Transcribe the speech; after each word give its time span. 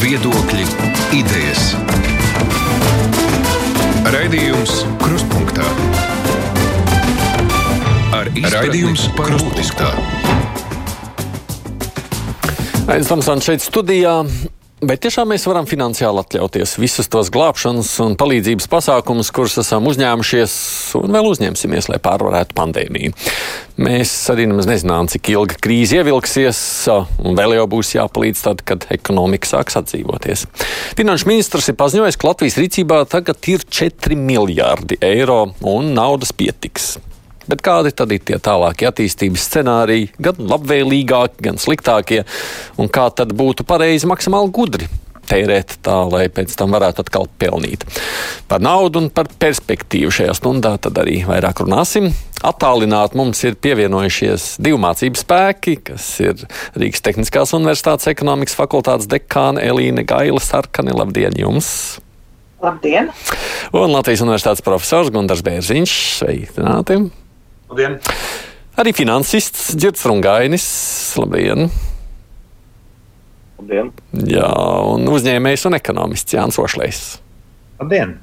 Viedokļi, 0.00 0.64
idejas. 1.18 1.74
Raidījums 4.08 4.78
Krustpunktā. 5.02 5.66
Ar 8.16 8.30
Raidījums 8.54 9.04
Krustpunktā. 9.18 9.90
Aizsmeļamies, 12.86 13.12
Tamsons 13.12 13.50
šeit 13.50 13.66
studijā. 13.66 14.16
Vai 14.82 14.96
tiešām 14.98 15.28
mēs 15.30 15.44
varam 15.46 15.62
finansiāli 15.70 16.18
atļauties 16.24 16.72
visus 16.82 17.06
tos 17.06 17.28
glābšanas 17.30 17.90
un 18.02 18.16
palīdzības 18.18 18.66
pasākumus, 18.66 19.28
kurus 19.30 19.54
esam 19.62 19.86
uzņēmušies 19.86 20.54
un 20.98 21.14
vēl 21.14 21.28
uzņemsimies, 21.30 21.86
lai 21.92 22.00
pārvarētu 22.02 22.56
pandēmiju? 22.58 23.12
Mēs 23.86 24.16
arī 24.34 24.48
nemaz 24.50 24.66
nezinām, 24.66 25.06
cik 25.12 25.30
ilga 25.36 25.60
krīze 25.62 26.00
ievilksies, 26.00 26.64
un 27.22 27.38
vēl 27.38 27.54
jau 27.60 27.68
būs 27.76 27.94
jāpalīdz 27.94 28.42
tad, 28.48 28.66
kad 28.66 28.88
ekonomika 28.90 29.52
sāks 29.52 29.78
atdzīvoties. 29.78 30.48
Finanšu 30.98 31.30
ministrs 31.30 31.70
ir 31.70 31.78
paziņojis, 31.78 32.18
ka 32.18 32.32
Latvijas 32.32 32.58
rīcībā 32.58 33.04
tagad 33.14 33.52
ir 33.54 33.62
4 33.62 34.18
miljārdi 34.18 34.98
eiro 34.98 35.44
un 35.62 35.94
naudas 35.94 36.34
pietiks. 36.34 36.96
Bet 37.50 37.62
kādi 37.64 37.94
tad 37.96 38.12
ir 38.14 38.22
tie 38.22 38.38
tālākie 38.42 38.88
attīstības 38.90 39.46
scenāriji, 39.48 40.10
gan 40.22 40.42
labvēlīgākie, 40.52 41.42
gan 41.48 41.62
sliktākie, 41.62 42.22
un 42.78 42.90
kā 42.92 43.08
tad 43.16 43.34
būtu 43.38 43.66
pareizi 43.68 44.10
maksimāli 44.10 44.54
gudri 44.54 44.90
tērēt 45.32 45.78
tā, 45.86 45.94
lai 46.10 46.26
pēc 46.32 46.52
tam 46.58 46.74
varētu 46.74 47.04
atkal 47.04 47.28
pelnīt. 47.40 47.86
Par 48.50 48.62
naudu 48.64 49.04
un 49.04 49.08
par 49.14 49.30
perspektīvu 49.30 50.12
šajā 50.12 50.34
stundā 50.38 50.74
tad 50.82 50.98
arī 51.00 51.22
vairāk 51.28 51.64
runāsim. 51.64 52.10
Attālināt 52.42 53.14
mums 53.18 53.40
ir 53.46 53.56
pievienojušies 53.62 54.56
divi 54.62 54.80
mācību 54.82 55.20
spēki, 55.20 55.76
kas 55.88 56.08
ir 56.24 56.42
Rīgas 56.74 57.04
Tehniskās 57.06 57.54
Universitātes 57.56 58.10
ekonomikas 58.10 58.58
fakultātes 58.58 59.10
dekāne 59.10 59.62
Elīna 59.62 60.04
Gaila 60.08 60.42
Sarkani. 60.42 60.94
Labdien 60.96 61.38
jums! 61.38 61.72
Labdien! 62.62 63.10
Un 63.74 63.94
Latvijas 63.94 64.22
Universitātes 64.26 64.62
profesors 64.66 65.10
Gundars 65.14 65.42
Bērziņš. 65.46 65.98
Sveicināti! 66.20 67.02
Labdien! 67.72 67.94
Arī 68.76 68.92
finansists 68.92 69.70
Girts 69.80 70.04
Rungainis. 70.04 70.64
Labdien! 71.16 71.70
Labdien! 73.56 73.88
Jā, 74.28 74.50
un 74.92 75.08
uzņēmējs 75.08 75.64
un 75.70 75.78
ekonomists 75.78 76.36
Jānis 76.36 76.60
Ošlējs. 76.60 77.00
Labdien! 77.80 78.18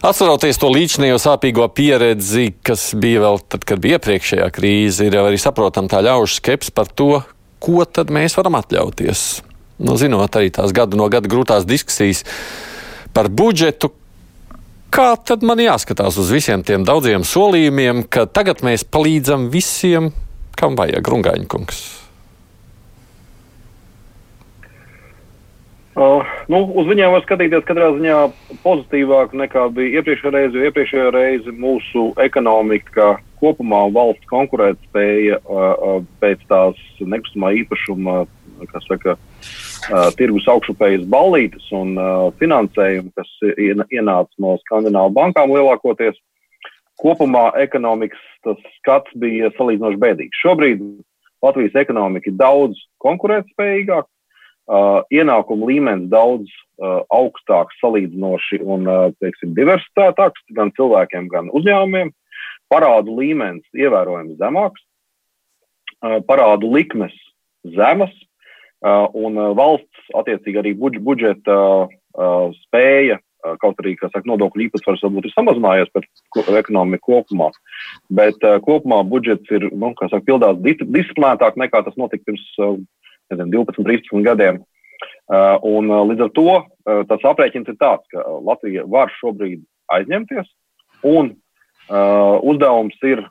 Atceroties 0.00 0.56
to 0.62 0.72
līdzinējo 0.72 1.20
sāpīgo 1.20 1.68
pieredzi, 1.76 2.54
kas 2.64 2.88
bija 2.96 3.20
vēl 3.26 3.38
tad, 3.52 3.68
kad 3.68 3.84
bija 3.84 4.00
iepriekšējā 4.00 4.48
krīze, 4.56 5.10
ir 5.10 5.20
arī 5.20 5.36
saprotama 5.36 5.92
tā 5.92 6.00
ļaužu 6.08 6.40
skepse 6.40 6.72
par 6.72 6.88
to, 6.88 7.20
ko 7.60 7.84
tad 7.84 8.08
mēs 8.08 8.40
varam 8.40 8.56
atļauties. 8.62 9.42
Nu, 9.84 10.00
zinot 10.00 10.40
arī 10.40 10.48
tās 10.56 10.72
gadu 10.72 10.96
no 10.96 11.12
gada 11.12 11.28
grūtās 11.28 11.68
diskusijas 11.68 12.24
par 13.12 13.28
budžetu, 13.28 13.92
Kā 14.92 15.14
tad 15.16 15.40
man 15.40 15.56
jāskatās 15.62 16.18
uz 16.20 16.28
visiem 16.34 16.60
tiem 16.68 16.82
daudziem 16.84 17.22
solījumiem, 17.24 18.04
ka 18.12 18.26
tagad 18.28 18.60
mēs 18.66 18.84
palīdzam 18.84 19.46
visiem, 19.48 20.10
kam 20.58 20.76
vajag 20.76 21.08
Rungaņa 21.08 21.48
kungs? 21.48 21.78
Uh, 25.92 26.28
nu, 26.52 26.60
uz 26.76 26.86
viņiem 26.88 27.12
var 27.12 27.24
skatīties 27.24 27.64
katrā 27.68 27.90
ziņā 27.96 28.18
pozitīvāk 28.62 29.32
nekā 29.36 29.66
bija 29.76 30.00
iepriekšējā 30.00 30.32
reize, 30.36 30.56
jo 30.56 30.68
iepriekšējā 30.68 31.08
reize 31.12 31.52
mūsu 31.52 32.04
ekonomika 32.20 33.14
kopumā 33.40 33.82
valsts 33.96 34.28
konkurētspēja 34.28 35.40
uh, 35.40 35.98
pēc 36.20 36.44
tās 36.52 36.80
nekustamā 37.00 37.54
īpašuma, 37.62 38.22
saka, 38.86 39.16
uh, 39.16 40.08
tirgus 40.18 40.48
augšupējas 40.50 41.06
ballītes 41.10 41.68
un 41.76 41.96
uh, 41.98 42.28
finansējumu, 42.40 43.12
kas 43.18 43.30
ienāca 43.56 44.30
no 44.42 44.56
skandināvu 44.66 45.14
bankām 45.18 45.54
lielākoties. 45.54 46.18
Kopumā 47.02 47.50
ekonomikas 47.58 48.20
skats 48.78 49.14
bija 49.18 49.50
salīdzinoši 49.56 49.98
bēdīgs. 50.02 50.40
Šobrīd 50.42 50.82
Latvijas 51.42 51.74
ekonomika 51.82 52.30
ir 52.30 52.36
daudz 52.38 52.78
konkurētspējīgāka, 53.02 54.06
uh, 54.70 55.02
ienākumu 55.10 55.68
līmenis 55.72 56.10
daudz 56.12 56.46
uh, 56.46 57.02
augstāks 57.10 57.78
salīdzinoši 57.82 58.62
un, 58.62 58.86
uh, 58.86 59.08
teiksim, 59.22 59.56
diversitātāks 59.56 60.44
gan 60.54 60.70
cilvēkiem, 60.78 61.28
gan 61.32 61.50
uzņēmumiem. 61.50 62.12
Parādu 62.72 63.18
līmenis 63.18 63.66
ievērojami 63.76 64.38
zemāks, 64.40 64.80
parādu 66.24 66.70
likmes 66.72 67.12
zemas, 67.76 68.14
un 68.82 69.38
uh, 69.38 69.52
valsts 69.54 70.14
attiecīgi 70.18 70.58
arī 70.58 70.72
budžeta 70.76 71.58
uh, 71.86 72.56
spēja, 72.64 73.20
kaut 73.58 73.80
arī, 73.82 73.96
saka, 73.98 74.22
nodokļu 74.30 74.68
īpatsvars 74.68 75.00
varbūt 75.02 75.24
ir 75.26 75.32
samazinājies 75.34 75.88
par 75.90 76.04
ekonomiku 76.60 77.08
kopumā, 77.10 77.48
bet 78.14 78.38
kopumā 78.62 79.00
budžets 79.02 79.50
ir, 79.50 79.66
nu, 79.74 79.90
saka, 79.98 80.20
pildās 80.28 80.60
disciplinētāk 80.62 81.58
nekā 81.58 81.80
tas 81.82 81.96
notika 81.98 82.22
pirms, 82.28 82.44
nezinu, 83.32 83.48
12, 83.50 83.82
13 83.82 84.22
gadiem. 84.28 84.60
Un 85.66 85.90
līdz 85.90 86.22
ar 86.28 86.30
to 86.38 86.54
tas 87.10 87.26
aprēķins 87.32 87.72
ir 87.72 87.80
tāds, 87.82 88.06
ka 88.14 88.22
Latvija 88.46 88.86
var 88.86 89.10
šobrīd 89.18 89.64
aizņemties, 89.90 90.46
un 91.02 91.34
uzdevums 91.90 93.08
ir 93.10 93.26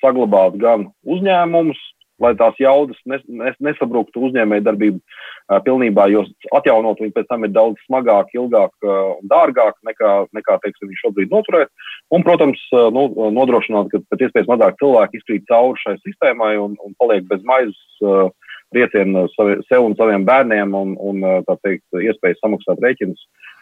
saglabāt 0.00 0.58
gan 0.58 0.88
uzņēmumus, 1.06 1.78
lai 2.22 2.32
tās 2.38 2.56
jaudas 2.60 2.98
nes, 3.08 3.22
nes, 3.28 3.56
nesabruktu 3.62 4.22
uzņēmēju 4.28 4.64
darbību 4.64 5.00
uh, 5.00 5.58
pilnībā, 5.66 6.06
jo 6.12 6.24
atjaunot 6.56 7.00
viņu 7.02 7.14
pēc 7.16 7.28
tam 7.28 7.44
ir 7.44 7.52
daudz 7.54 7.80
smagāk, 7.84 8.32
ilgāk 8.36 8.72
uh, 8.86 9.18
un 9.18 9.28
dārgāk 9.30 9.76
nekā, 9.88 10.14
nekā 10.36 10.58
teiksim, 10.64 10.90
viņš 10.90 11.04
šobrīd 11.04 11.34
noturēt. 11.34 11.72
Un, 12.14 12.24
protams, 12.26 12.62
uh, 12.72 12.88
nu, 12.94 13.08
nodrošināt, 13.36 13.92
ka 13.92 14.00
pēc 14.12 14.26
iespējas 14.28 14.50
mazāk 14.52 14.80
cilvēki 14.80 15.20
izkrīt 15.20 15.46
cauri 15.50 15.82
šai 15.82 15.96
sistēmai 16.00 16.54
un, 16.62 16.78
un 16.84 16.96
paliek 17.00 17.28
bez 17.28 17.44
maizes 17.48 18.04
uh, 18.06 18.30
riecienu 18.74 19.26
sev 19.36 19.84
un 19.84 19.94
saviem 19.98 20.24
bērniem 20.26 20.72
un, 20.74 20.96
un 20.98 21.22
tā 21.46 21.54
teikt, 21.62 21.84
iespējas 21.94 22.40
samaksāt 22.42 22.80
rēķinus 22.82 23.20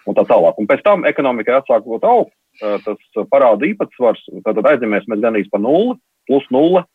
un 0.09 0.17
tā 0.17 0.25
tālāk. 0.31 0.57
Un 0.59 0.69
pēc 0.71 0.81
tam 0.87 1.05
ekonomikai 1.09 1.59
atsākot 1.59 2.07
augt, 2.09 2.33
tas 2.87 3.21
parāda 3.29 3.69
īpatsvars, 3.69 4.23
tad 4.47 4.63
aizņemies 4.65 5.05
mēs 5.13 5.21
gandrīz 5.21 5.51
pa 5.53 5.61
nulli, 5.61 5.99
plus 6.25 6.49
nulle 6.55 6.87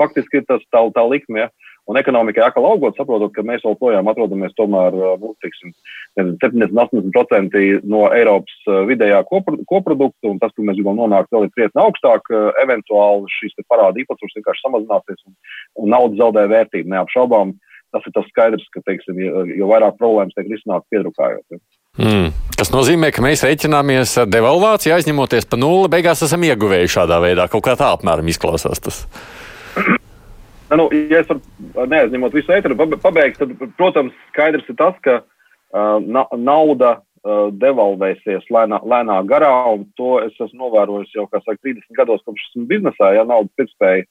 faktiski 0.00 0.40
ir 0.40 0.48
tas 0.48 0.64
tā, 0.72 0.82
tā 0.94 1.04
likme. 1.08 1.46
Ja? 1.46 1.70
Un 1.84 1.98
ekonomikai 2.00 2.40
atkal 2.46 2.64
augot, 2.64 2.96
saprotot, 2.96 3.34
ka 3.34 3.42
mēs 3.44 3.64
joprojām 3.64 4.08
atrodamies 4.08 4.54
tomēr 4.56 4.94
nu, 5.20 5.34
tiksim, 5.44 5.74
70-80% 6.16 7.84
no 7.92 8.06
Eiropas 8.16 8.70
vidējā 8.88 9.18
koprodukta, 9.28 10.30
un 10.30 10.40
tas, 10.40 10.54
ka 10.56 10.64
mēs 10.64 10.78
gribam 10.78 10.96
nonākt 11.02 11.28
vēl 11.34 11.50
krietni 11.52 11.82
augstāk, 11.84 12.32
eventuāli 12.62 13.28
šīs 13.36 13.60
parāda 13.68 14.00
īpatsvars 14.00 14.38
vienkārši 14.40 14.64
samazināsies 14.64 15.20
un, 15.28 15.36
un 15.84 15.92
nauda 15.92 16.22
zaudē 16.22 16.46
vērtību. 16.54 16.88
Neapšaubām, 16.94 17.52
tas 17.92 18.08
ir 18.08 18.16
tas 18.16 18.32
skaidrs, 18.32 18.64
ka, 18.72 18.80
teiksim, 18.88 19.20
jo, 19.20 19.68
vairāk 19.68 20.00
problēmas 20.00 20.32
tiek 20.38 20.48
risināts 20.48 20.88
piedrukājot. 20.88 21.44
Ja. 21.52 21.60
Mm. 22.00 22.32
Tas 22.58 22.72
nozīmē, 22.74 23.12
ka 23.14 23.22
mēs 23.22 23.44
reiķināmies 23.46 24.16
ar 24.24 24.30
devalvāciju, 24.32 24.96
aizņemoties 24.96 25.46
pa 25.50 25.60
nulli, 25.60 25.92
beigās 25.92 26.24
esam 26.26 26.42
ieguvēji 26.48 26.90
šādā 26.96 27.20
veidā. 27.22 27.46
Kaut 27.52 27.68
kā 27.68 27.76
tā 27.78 27.92
apmēram 27.94 28.32
izklausās 28.32 28.82
tas. 28.82 29.04
Nu, 30.72 30.88
ja 31.10 31.20
es 31.20 31.28
varu 31.28 31.88
neaizņemot 31.90 32.34
visu 32.34 32.54
ēteru 32.54 32.76
pabeigt, 33.02 33.40
tad, 33.40 33.52
protams, 33.76 34.14
skaidrs 34.32 34.68
ir 34.70 34.78
tas, 34.78 34.96
ka 35.04 35.18
uh, 35.20 35.98
na 36.00 36.24
nauda 36.40 36.94
uh, 36.96 37.50
devalvēsies 37.52 38.48
lēnā, 38.54 38.80
lēnā 38.80 39.20
garā, 39.28 39.52
un 39.74 39.84
to 39.98 40.16
es 40.24 40.34
esmu 40.38 40.64
novērojis 40.64 41.12
jau, 41.18 41.26
kā 41.28 41.42
saka, 41.42 41.60
30 41.68 42.00
gados, 42.00 42.24
kopš 42.24 42.48
esmu 42.48 42.64
biznesā, 42.72 43.12
ja 43.18 43.26
naudas 43.28 43.52
pirktspēja 43.60 44.06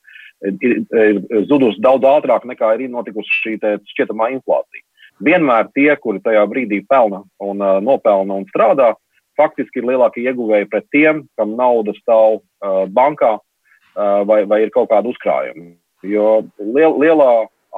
ir, 0.46 0.56
ir, 0.62 0.80
ir 0.94 1.46
zudusi 1.50 1.82
daudz 1.82 2.06
ātrāk 2.08 2.46
nekā 2.50 2.76
ir 2.78 2.90
notikusi 2.94 3.40
šī 3.42 3.58
šķietamā 3.90 4.30
inflācija. 4.38 4.86
Vienmēr 5.24 5.70
tie, 5.74 5.92
kuri 6.02 6.22
tajā 6.22 6.46
brīdī 6.50 6.84
pelna 6.90 7.24
un 7.42 7.62
uh, 7.62 7.80
nopelna 7.82 8.38
un 8.42 8.46
strādā, 8.54 8.94
faktiski 9.40 9.82
ir 9.82 9.90
lielākie 9.90 10.26
ieguvēji 10.30 10.70
pret 10.70 10.86
tiem, 10.94 11.26
kam 11.40 11.58
nauda 11.58 11.98
stāv 11.98 12.42
uh, 12.42 12.84
bankā 12.94 13.40
uh, 13.40 14.22
vai, 14.30 14.44
vai 14.50 14.66
ir 14.66 14.74
kaut 14.74 14.92
kāda 14.94 15.10
uzkrājuma. 15.10 15.74
Jo 16.04 16.44
liel, 16.60 16.98
lielā 17.00 17.32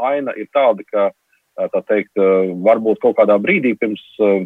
aina 0.10 0.34
ir 0.40 0.50
tāda, 0.56 0.84
ka 0.90 1.10
tā 1.72 1.82
teikt, 1.88 2.12
varbūt 2.66 3.00
kaut 3.04 3.16
kādā 3.20 3.38
brīdī 3.40 3.76
pirms 3.80 4.02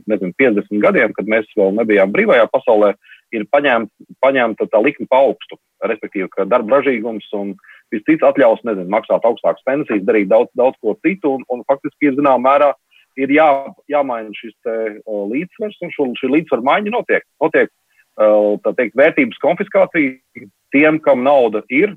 nezinu, 0.09 0.33
50 0.37 0.83
gadiem, 0.83 1.13
kad 1.17 1.31
mēs 1.31 1.47
vēl 1.57 1.73
nebijām 1.79 2.11
brīvajā 2.13 2.45
pasaulē, 2.53 2.93
ir 3.33 3.47
paņemta 3.49 4.19
paņemt 4.23 4.61
tā 4.69 4.81
likme 4.83 5.07
pa 5.09 5.23
augstu. 5.25 5.57
Respektīvi, 5.85 6.27
ka 6.33 6.45
darba 6.49 6.77
ražīgums 6.77 7.25
un 7.37 7.55
viss 7.93 8.05
cits 8.05 8.25
atļaus, 8.25 8.61
nezinu, 8.67 8.89
maksāt 8.91 9.25
augstākas 9.25 9.65
pensijas, 9.65 10.05
darīt 10.05 10.29
daudz, 10.29 10.51
daudz 10.59 10.77
ko 10.83 10.95
citu, 11.05 11.37
un, 11.39 11.45
un 11.49 11.63
faktiski 11.69 12.11
zināmā 12.17 12.41
mērā 12.45 12.73
ir 13.19 13.31
jā, 13.33 13.47
jāmaina 13.91 14.33
šis 14.37 14.55
te, 14.65 14.75
uh, 14.99 15.23
līdzsvars, 15.31 15.79
un 15.85 15.93
šo, 15.95 16.09
šī 16.19 16.31
līdzsvara 16.35 16.67
maiņa 16.67 16.93
notiek. 16.93 17.25
Notiek, 17.41 17.71
uh, 18.19 18.59
teikt, 18.69 18.97
vērtības 18.99 19.41
konfiskācija 19.43 20.45
tiem, 20.75 20.99
kam 21.03 21.23
nauda 21.25 21.63
ir, 21.73 21.95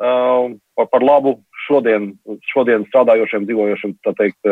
uh, 0.00 0.54
par, 0.78 0.88
par 0.92 1.04
labu 1.04 1.36
šodien, 1.66 2.12
šodien 2.52 2.86
strādājošiem, 2.88 3.46
dzīvojošiem 3.48 3.94
teikt, 4.18 4.50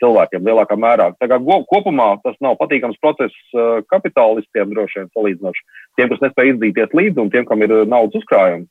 cilvēkiem 0.00 0.46
lielākā 0.46 0.76
mērā. 0.80 1.10
Kā 1.20 1.38
kopumā 1.70 2.08
tas 2.24 2.38
nav 2.42 2.56
patīkams 2.60 2.98
process 3.02 3.58
kapitālistiem 3.92 4.72
droši 4.72 5.02
vien 5.02 5.12
salīdzinoši 5.14 5.66
tiem, 5.98 6.10
kas 6.10 6.24
nespēj 6.24 6.54
izdzīties 6.54 6.96
līdzi 7.00 7.22
un 7.22 7.30
tiem, 7.34 7.46
kam 7.48 7.62
ir 7.62 7.76
naudas 7.86 8.18
uzkrājumi. 8.22 8.66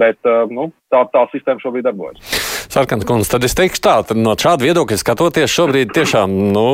Bet 0.00 0.34
nu, 0.50 0.70
tā, 0.92 1.04
tā 1.12 1.26
sistēma 1.34 1.62
šobrīd 1.62 1.86
darbojas. 1.86 2.35
Sarkans 2.76 3.06
kundze, 3.08 3.30
tad 3.32 3.44
es 3.46 3.54
teikšu 3.56 3.80
tā, 3.80 3.92
no 4.20 4.34
šāda 4.36 4.66
viedokļa 4.66 4.98
skatoties 5.00 5.48
šobrīd 5.48 5.94
tiešām, 5.96 6.32
nu, 6.52 6.64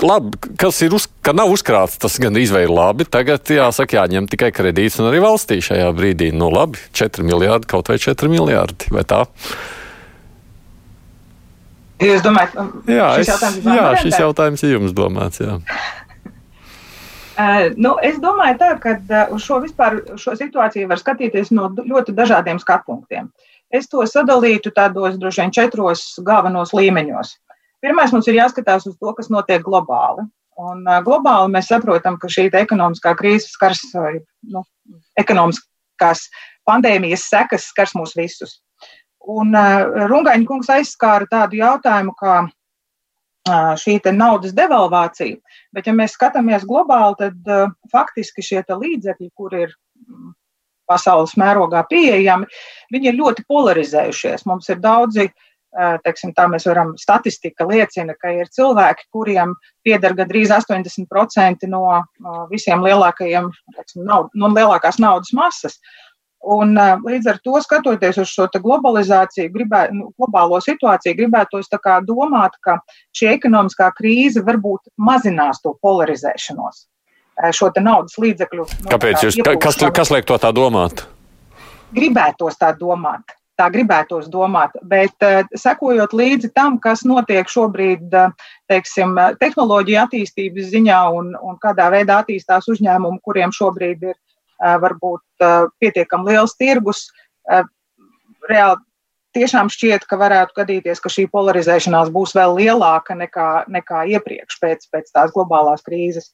labi, 0.00 0.38
kas 0.56 0.78
ir, 0.86 0.94
uz, 0.96 1.04
ka 1.20 1.34
nav 1.36 1.52
uzkrāts, 1.52 1.98
tas 2.00 2.16
gan 2.22 2.38
izvēle 2.40 2.72
labi, 2.72 3.04
tagad 3.04 3.44
jāsaka, 3.52 3.98
jāņem 3.98 4.30
tikai 4.32 4.48
kredīts 4.56 4.96
un 5.02 5.10
arī 5.10 5.20
valstī 5.20 5.58
šajā 5.66 5.90
brīdī, 5.98 6.30
nu, 6.32 6.48
labi, 6.54 6.80
4 6.96 7.26
miljārdi, 7.28 7.68
kaut 7.68 7.92
vai 7.92 7.98
4 8.00 8.32
miljārdi, 8.32 8.88
vai 8.96 9.04
tā? 9.04 9.26
Es 12.08 12.24
domāju, 12.24 12.64
jā, 12.88 13.10
šis, 13.20 13.28
es, 13.28 13.34
jautājums, 13.34 13.70
jā, 13.76 13.86
šis 14.00 14.18
jautājums 14.22 14.64
ir 14.64 14.76
jums 14.78 14.96
domāts, 14.96 15.44
jā. 15.44 15.60
Uh, 17.40 17.70
nu, 17.80 17.94
es 18.04 18.18
domāju, 18.20 18.58
tā, 18.60 18.66
ka 18.76 18.90
uh, 18.98 19.30
uz 19.32 19.46
šo, 19.46 19.62
vispār, 19.62 19.94
šo 20.20 20.34
situāciju 20.36 20.90
var 20.90 21.00
skatīties 21.00 21.48
no 21.56 21.70
ļoti 21.72 22.12
dažādiem 22.12 22.58
skatu 22.60 22.90
punktiem. 22.90 23.30
Uh, 23.30 23.49
Es 23.70 23.86
to 23.90 24.02
sadalītu 24.02 24.72
tādos 24.74 25.16
droši 25.20 25.44
vien 25.44 25.54
četros 25.54 26.02
galvenos 26.26 26.74
līmeņos. 26.74 27.36
Pirmais 27.80 28.12
mums 28.12 28.28
ir 28.28 28.40
jāskatās 28.40 28.86
uz 28.90 28.96
to, 28.98 29.12
kas 29.16 29.30
notiek 29.32 29.62
globāli. 29.64 30.26
Un, 30.60 30.82
globāli 31.06 31.52
mēs 31.54 31.70
saprotam, 31.70 32.18
ka 32.20 32.28
šī 32.28 32.48
ekonomiskā 32.52 33.14
krīze 33.16 33.48
skars, 33.48 33.80
nu, 33.94 34.64
ekonomiskās 35.20 36.26
pandēmijas 36.68 37.28
sekas 37.30 37.70
skars 37.70 37.94
mūs 37.96 38.16
visus. 38.18 38.58
Un 39.30 39.54
Rungaņa 39.54 40.48
kungs 40.48 40.68
aizskāra 40.72 41.28
tādu 41.30 41.60
jautājumu, 41.60 42.12
kā 42.18 42.42
šī 43.80 44.00
naudas 44.12 44.52
devalvācija. 44.56 45.38
Bet, 45.72 45.86
ja 45.86 45.94
mēs 45.96 46.16
skatāmies 46.18 46.66
globāli, 46.68 47.16
tad 47.22 47.72
faktiski 47.92 48.44
šie 48.44 48.64
līdzekļi, 48.68 49.30
kur 49.34 49.54
ir 49.56 49.74
pasaules 50.90 51.36
mērogā 51.40 51.84
pieejami, 51.90 52.48
viņi 52.94 53.12
ir 53.12 53.20
ļoti 53.20 53.46
polarizējušies. 53.50 54.46
Mums 54.50 54.68
ir 54.72 54.82
daudzi, 54.82 55.30
teiksim, 56.04 56.34
tā 56.34 56.48
mēs 56.50 56.66
varam, 56.66 56.94
statistika 56.98 57.66
liecina, 57.68 58.16
ka 58.18 58.32
ir 58.34 58.50
cilvēki, 58.50 59.06
kuriem 59.14 59.54
pieder 59.86 60.16
gandrīz 60.18 60.50
80% 60.54 61.70
no 61.70 61.84
visiem 62.50 62.82
lielākajiem, 62.86 63.50
teiksim, 63.76 64.04
naud, 64.06 64.30
no 64.34 64.50
lielākās 64.54 64.98
naudas 65.02 65.32
masas. 65.36 65.78
Un, 66.40 66.72
līdz 67.04 67.26
ar 67.28 67.38
to, 67.44 67.58
skatoties 67.60 68.16
uz 68.22 68.30
šo 68.32 68.46
globalizāciju, 68.54 69.50
gribē, 69.52 69.82
nu, 69.92 70.08
globālo 70.16 70.56
situāciju, 70.64 71.18
gribētos 71.18 71.68
domāt, 72.08 72.56
ka 72.64 72.78
šī 73.12 73.34
ekonomiskā 73.36 73.90
krīze 73.92 74.40
varbūt 74.40 74.88
mazinās 74.96 75.60
to 75.60 75.76
polarizēšanos 75.84 76.86
šo 77.56 77.70
naudas 77.80 78.16
līdzekļu. 78.20 78.66
Nu, 78.84 78.92
Kāpēc 78.92 79.26
jūs, 79.26 79.40
kas, 79.62 79.78
kas 79.96 80.12
liek 80.14 80.26
to 80.28 80.38
tā 80.40 80.52
domāt? 80.54 81.04
Gribētos 81.96 82.58
tā 82.60 82.72
domāt. 82.78 83.36
Tā 83.60 83.66
gribētos 83.68 84.30
domāt, 84.32 84.72
bet 84.88 85.24
sekojot 85.60 86.14
līdzi 86.16 86.48
tam, 86.56 86.78
kas 86.80 87.02
notiek 87.04 87.44
šobrīd, 87.44 88.14
teiksim, 88.72 89.18
tehnoloģija 89.36 90.06
attīstības 90.06 90.70
ziņā 90.72 91.00
un, 91.12 91.34
un 91.36 91.58
kādā 91.60 91.90
veidā 91.92 92.22
attīstās 92.22 92.70
uzņēmumi, 92.72 93.20
kuriem 93.20 93.52
šobrīd 93.52 94.06
ir 94.08 94.16
varbūt 94.80 95.44
pietiekami 95.76 96.32
liels 96.32 96.56
tirgus, 96.56 97.10
reāli 98.48 98.80
tiešām 99.36 99.70
šķiet, 99.72 100.04
ka 100.08 100.18
varētu 100.20 100.56
gadīties, 100.60 101.00
ka 101.02 101.10
šī 101.12 101.26
polarizēšanās 101.32 102.10
būs 102.14 102.34
vēl 102.36 102.56
lielāka 102.58 103.16
nekā, 103.18 103.48
nekā 103.70 104.04
iepriekš 104.16 104.58
pēc, 104.62 104.86
pēc 104.92 105.10
tās 105.14 105.34
globālās 105.34 105.84
krīzes. 105.86 106.30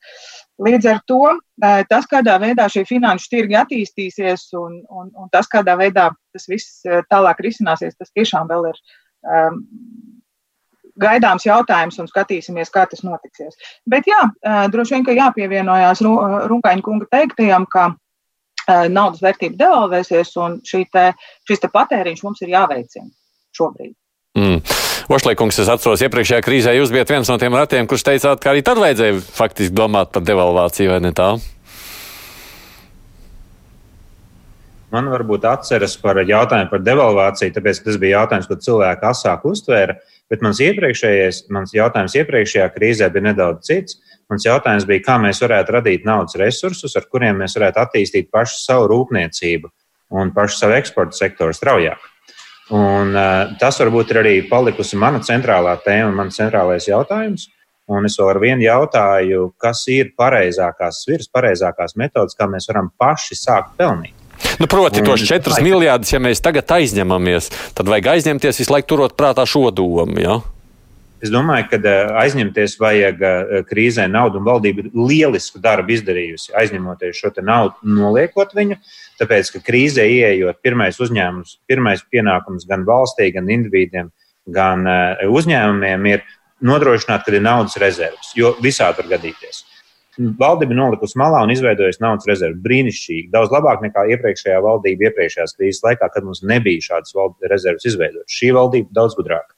Līdz 0.62 0.90
ar 0.92 1.02
to 1.08 1.20
eh, 1.32 1.82
tas, 1.90 2.08
kādā 2.10 2.38
veidā 2.42 2.68
šie 2.72 2.86
finanšu 2.88 3.30
tirgi 3.32 3.58
attīstīsies 3.60 4.48
un, 4.60 4.80
un, 4.88 5.10
un 5.12 5.32
tas, 5.32 5.48
kādā 5.52 5.76
veidā 5.78 6.10
tas 6.34 6.48
viss 6.50 6.86
eh, 6.88 7.02
tālāk 7.12 7.42
risināsies, 7.44 7.98
tas 7.98 8.12
tiešām 8.16 8.48
vēl 8.50 8.70
ir 8.72 8.80
um, 9.26 9.60
gaidāms 10.96 11.44
jautājums 11.44 12.00
un 12.00 12.08
skatīsimies, 12.08 12.72
kā 12.72 12.86
tas 12.88 13.04
notiksies. 13.04 13.58
Bet 13.84 14.08
jā, 14.08 14.22
droši 14.72 14.94
vien, 14.94 15.04
ka 15.04 15.12
jāpievienojās 15.12 16.00
Runkaņa 16.00 16.84
kunga 16.86 17.08
teiktajam, 17.12 17.66
ka 17.68 17.90
naudas 18.92 19.22
vērtība 19.24 19.58
devalvēsies, 19.60 20.32
un 20.42 20.58
te, 20.64 21.06
šis 21.48 21.62
te 21.62 21.70
patēriņš 21.72 22.24
mums 22.26 22.42
ir 22.42 22.52
jāveicina 22.56 23.10
šobrīd. 23.56 23.94
Mm. 24.36 24.60
Ošlīkungs, 25.16 25.60
es 25.62 25.68
atceros, 25.72 26.02
iepriekšējā 26.04 26.42
krīzē 26.44 26.72
jūs 26.76 26.90
bijat 26.92 27.12
viens 27.14 27.28
no 27.30 27.38
tiem 27.40 27.54
ratiem, 27.56 27.86
kurš 27.88 28.04
teicāt, 28.08 28.40
ka 28.42 28.52
arī 28.52 28.64
tad 28.66 28.80
vajadzēja 28.82 29.20
faktiski 29.32 29.74
domāt 29.76 30.10
par 30.12 30.24
devalvāciju, 30.26 30.90
vai 30.92 30.98
ne 31.06 31.12
tā? 31.16 31.30
Man 34.92 35.08
varbūt 35.10 35.46
atceras 35.48 35.96
par 36.00 36.20
jautājumu 36.20 36.70
par 36.70 36.82
devalvāciju, 36.84 37.54
tāpēc, 37.56 37.80
tas 37.86 37.98
bija 38.02 38.20
jautājums, 38.20 38.50
ko 38.50 38.58
cilvēki 38.66 39.08
asāk 39.08 39.46
uztvēra, 39.48 39.96
bet 40.30 40.44
mans, 40.44 40.60
mans 41.52 41.74
jautājums 41.74 42.18
iepriekšējā 42.20 42.68
krīzē 42.74 43.10
bija 43.14 43.30
nedaudz 43.30 43.66
cits. 43.66 43.98
Mans 44.30 44.46
jautājums 44.46 44.86
bija, 44.88 45.04
kā 45.06 45.16
mēs 45.22 45.38
varētu 45.42 45.76
radīt 45.76 46.06
naudas 46.06 46.34
resursus, 46.40 46.96
ar 46.98 47.06
kuriem 47.10 47.38
mēs 47.42 47.54
varētu 47.58 47.82
attīstīt 47.84 48.30
pašu 48.34 48.58
savu 48.58 48.88
rūpniecību 48.90 49.70
un 50.18 50.32
pašu 50.34 50.58
savu 50.62 50.74
eksporta 50.78 51.18
sektoru 51.18 51.54
straujāk. 51.54 52.02
Un, 52.74 53.12
uh, 53.14 53.52
tas 53.60 53.78
varbūt 53.78 54.10
ir 54.10 54.22
arī 54.24 54.34
palikusi 54.50 54.98
mana 54.98 55.20
centrālā 55.22 55.76
tēma, 55.84 56.10
mans 56.18 56.38
centrālais 56.40 56.88
jautājums. 56.90 57.46
Un 57.86 58.08
es 58.08 58.16
vēl 58.18 58.32
ar 58.32 58.40
vienu 58.42 58.64
jautāju, 58.66 59.52
kas 59.62 59.84
ir 59.94 60.10
pareizākās 60.18 61.04
sviras, 61.04 61.30
pareizākās 61.30 61.94
metodas, 61.94 62.34
kā 62.34 62.48
mēs 62.50 62.66
varam 62.72 62.90
paši 62.98 63.38
sākt 63.38 63.76
pelnīt. 63.78 64.16
Nu, 64.58 64.66
proti, 64.66 65.04
tos 65.06 65.22
4 65.22 65.62
miljardus, 65.62 66.10
ja 66.10 66.20
mēs 66.20 66.42
tagad 66.44 66.74
aizņemamies, 66.76 67.48
tad 67.78 67.86
vajag 67.86 68.10
aizņemties 68.16 68.58
visu 68.62 68.74
laiku 68.74 68.90
turot 68.94 69.14
prātā 69.16 69.46
šo 69.48 69.68
domu. 69.70 70.18
Ja? 70.18 70.40
Es 71.26 71.32
domāju, 71.34 71.66
ka 71.72 71.78
eh, 71.80 72.12
aizņemties 72.22 72.76
vajag 72.78 73.22
eh, 73.26 73.54
krīzē 73.66 74.04
naudu, 74.10 74.38
un 74.38 74.46
valdība 74.46 74.84
ir 74.84 74.92
lielisku 74.94 75.58
darbu 75.62 75.96
izdarījusi, 75.96 76.52
aizņemoties 76.60 77.18
šo 77.18 77.32
naudu, 77.42 77.74
noliekot 77.96 78.54
viņu. 78.54 78.78
Tāpēc, 79.18 79.50
ka 79.56 79.62
krīzē 79.66 80.04
ieejot, 80.06 80.60
pirmais 80.62 81.00
uzņēmums, 81.02 81.56
pirmais 81.66 82.04
pienākums 82.12 82.68
gan 82.68 82.84
valstī, 82.86 83.32
gan 83.34 83.50
individiem, 83.50 84.12
gan 84.46 84.86
eh, 84.86 85.24
uzņēmumiem 85.26 86.06
ir 86.12 86.22
nodrošināt, 86.62 87.26
ka 87.26 87.34
ir 87.34 87.42
naudas 87.42 87.74
rezerves, 87.82 88.30
jo 88.38 88.54
visādi 88.62 89.02
var 89.02 89.16
gadīties. 89.16 89.64
Valdība 90.16 90.78
nolikusi 90.78 91.18
malā 91.20 91.42
un 91.44 91.50
izveidojusi 91.52 92.00
naudas 92.00 92.30
rezervi. 92.30 92.62
Brīnišķīgi. 92.64 93.26
Daudz 93.34 93.50
labāk 93.52 93.82
nekā 93.84 94.06
iepriekšējā 94.14 94.62
valdība 94.64 95.10
iepriekšējās 95.10 95.58
krīzes 95.58 95.82
laikā, 95.84 96.08
kad 96.14 96.24
mums 96.24 96.40
nebija 96.46 96.86
šādas 96.86 97.12
rezerves 97.50 97.84
izveidotas. 97.90 98.38
Šī 98.38 98.54
valdība 98.56 98.96
daudz 98.96 99.18
gudrāka. 99.18 99.55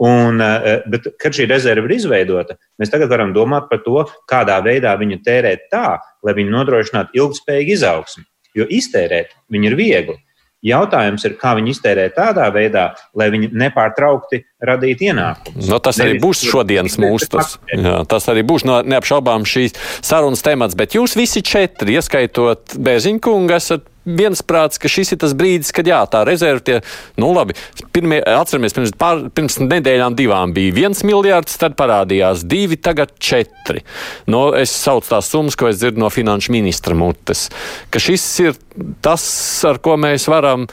Un, 0.00 0.40
eh, 0.40 0.80
bet, 0.88 1.10
kad 1.20 1.34
šī 1.36 1.48
rezerve 1.50 1.90
ir 1.90 1.98
izveidota, 1.98 2.56
mēs 2.80 2.92
tagad 2.92 3.10
varam 3.12 3.34
domāt 3.36 3.68
par 3.68 3.82
to, 3.84 4.06
kādā 4.30 4.56
veidā 4.64 4.94
viņu 4.96 5.20
tērēt 5.26 5.68
tā, 5.72 5.98
lai 6.24 6.34
viņi 6.38 6.54
nodrošinātu 6.54 7.20
ilgspējīgu 7.20 7.76
izaugsmu. 7.76 8.24
Jo 8.56 8.66
iztērēt 8.66 9.36
viņu 9.52 9.70
ir 9.70 9.76
viegli. 9.78 10.16
Jautājums 10.60 11.22
ir, 11.24 11.38
kā 11.40 11.54
viņi 11.56 11.72
iztērē 11.72 12.02
tādā 12.12 12.44
veidā, 12.52 12.90
lai 13.16 13.30
viņi 13.32 13.48
nepārtraukti 13.56 14.42
radītu 14.68 15.06
ienākumus. 15.08 15.68
No, 15.70 15.78
tas 15.80 16.00
arī 16.04 16.18
būs 16.20 16.42
šodienas 16.44 16.98
mūsu. 17.00 17.30
Tas, 17.32 17.54
jā, 17.72 17.94
tas 18.08 18.28
arī 18.28 18.44
būs 18.44 18.66
no, 18.68 18.82
neapšaubām 18.84 19.46
šīs 19.48 19.76
sarunas 20.04 20.44
temats. 20.44 20.76
Bet 20.76 20.98
jūs 20.98 21.16
visi 21.16 21.40
četri, 21.40 21.96
ieskaitot 21.96 22.76
Bēziņkungu, 22.76 23.56
esat 23.56 23.88
viensprāts, 24.04 24.80
ka 24.80 24.88
šis 24.90 25.12
ir 25.14 25.20
tas 25.20 25.34
brīdis, 25.36 25.72
kad 25.76 25.88
jā, 25.88 26.00
tā 26.10 26.22
rezerve 26.26 26.62
tie, 26.64 26.78
nu 27.20 27.30
labi, 27.34 27.56
pirmie, 27.94 28.20
atceramies, 28.24 28.74
pirms, 28.76 28.94
pār, 29.00 29.26
pirms 29.36 29.58
nedēļām 29.62 30.16
divām 30.18 30.54
bija 30.56 30.74
viens 30.76 31.02
miljards, 31.06 31.58
tad 31.60 31.76
parādījās 31.78 32.46
divi, 32.48 32.78
tagad 32.80 33.12
četri. 33.20 33.84
Nu, 34.30 34.48
es 34.56 34.72
saucu 34.72 35.12
tās 35.12 35.30
summas, 35.32 35.58
ko 35.58 35.68
es 35.70 35.80
dzirdu 35.82 36.00
no 36.00 36.10
finanšu 36.12 36.54
ministra 36.56 36.96
mutes, 36.96 37.48
ka 37.92 38.02
šis 38.02 38.26
ir 38.46 38.58
tas, 39.04 39.24
ar 39.68 39.82
ko 39.84 39.98
mēs 40.00 40.26
varam, 40.32 40.66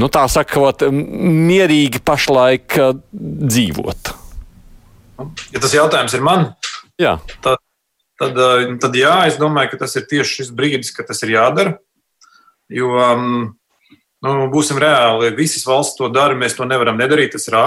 nu 0.00 0.12
tā 0.12 0.26
sakot, 0.32 0.84
mierīgi 0.90 2.04
pašlaik 2.04 2.78
uh, 2.80 2.92
dzīvot. 3.12 4.14
Ja 5.52 5.60
tas 5.60 5.74
jautājums 5.76 6.14
ir 6.16 6.24
man, 6.24 6.46
jā. 7.00 7.18
tad, 7.44 7.60
tad, 8.20 8.36
uh, 8.36 8.72
tad 8.80 8.96
jā, 8.96 9.16
es 9.28 9.36
domāju, 9.40 9.74
ka 9.74 9.84
tas 9.84 9.96
ir 10.00 10.08
tieši 10.08 10.42
šis 10.42 10.52
brīdis, 10.56 10.92
kad 10.96 11.08
tas 11.08 11.20
ir 11.24 11.34
jādara. 11.36 11.78
Jo 12.70 12.90
um, 12.94 13.30
nu, 14.24 14.34
būsim 14.52 14.78
reāli, 14.80 15.32
visas 15.36 15.66
valsts 15.66 15.98
to 15.98 16.10
dara, 16.12 16.38
mēs 16.38 16.54
to 16.58 16.66
nevaram 16.68 17.00
nedarīt. 17.00 17.34
Tas 17.34 17.48
ir 17.50 17.58
A. 17.58 17.66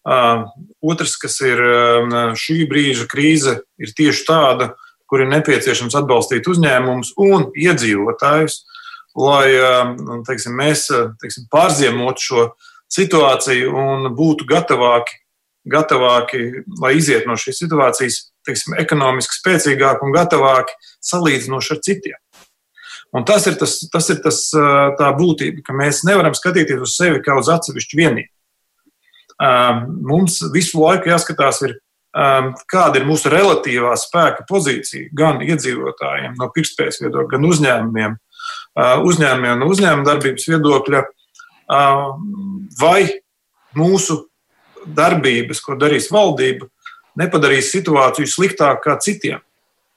Uh, 0.00 0.46
otrs, 0.80 1.18
kas 1.20 1.36
ir 1.44 1.60
um, 1.60 2.14
šī 2.38 2.62
brīža 2.70 3.04
krīze, 3.10 3.58
ir 3.76 3.92
tieši 3.96 4.24
tāda, 4.28 4.70
kur 5.10 5.24
ir 5.24 5.28
nepieciešams 5.32 5.96
atbalstīt 5.98 6.46
uzņēmumus 6.48 7.12
un 7.20 7.50
iedzīvotājus, 7.58 8.62
lai 9.18 9.50
um, 9.58 10.22
teiksim, 10.24 10.54
mēs 10.56 10.86
teiksim, 11.20 11.48
pārziemotu 11.52 12.24
šo 12.24 12.46
situāciju 12.90 13.74
un 13.76 14.08
būtu 14.16 14.46
gatavāki, 14.48 15.18
gatavāki 15.70 16.64
lai 16.80 16.94
iziet 16.98 17.28
no 17.28 17.36
šīs 17.38 17.60
situācijas, 17.64 18.22
teiksim, 18.46 18.78
ekonomiski 18.80 19.36
spēcīgāki 19.36 20.06
un 20.06 20.14
gatavāki 20.16 20.78
salīdzinoši 21.10 21.76
ar 21.76 21.82
citiem. 21.86 22.18
Un 23.10 23.24
tas 23.26 23.46
ir, 23.50 23.56
tas, 23.58 23.80
tas 23.90 24.06
ir 24.12 24.20
tas, 24.22 24.44
tā 24.98 25.08
būtība, 25.18 25.64
ka 25.66 25.74
mēs 25.74 26.04
nevaram 26.06 26.34
skatīties 26.36 26.82
uz 26.84 26.94
sevi 26.94 27.18
kā 27.24 27.34
uz 27.40 27.50
atsevišķu 27.50 27.98
vienību. 27.98 28.30
Mums 30.06 30.38
visu 30.54 30.78
laiku 30.78 31.10
jāskatās, 31.10 31.58
ir, 31.66 31.74
kāda 32.70 33.00
ir 33.00 33.08
mūsu 33.08 33.32
relatīvā 33.32 33.96
spēka 33.98 34.46
pozīcija 34.46 35.10
gan 35.16 35.42
iedzīvotājiem, 35.42 36.36
no 36.38 36.50
pirktspējas 36.54 37.00
viedokļa, 37.02 37.30
gan 37.34 37.48
uzņēmumiem, 37.50 38.16
uzņēmumiem 39.10 39.62
no 39.62 39.70
uzņēmuma 39.74 40.06
darbības 40.06 40.46
viedokļa, 40.52 41.04
vai 42.78 43.00
mūsu 43.78 44.20
darbības, 44.86 45.62
ko 45.64 45.74
darīs 45.78 46.10
valdība, 46.14 46.70
nepadarīs 47.18 47.72
situāciju 47.74 48.30
sliktāku 48.30 48.86
kā 48.86 48.94
citiem. 49.02 49.42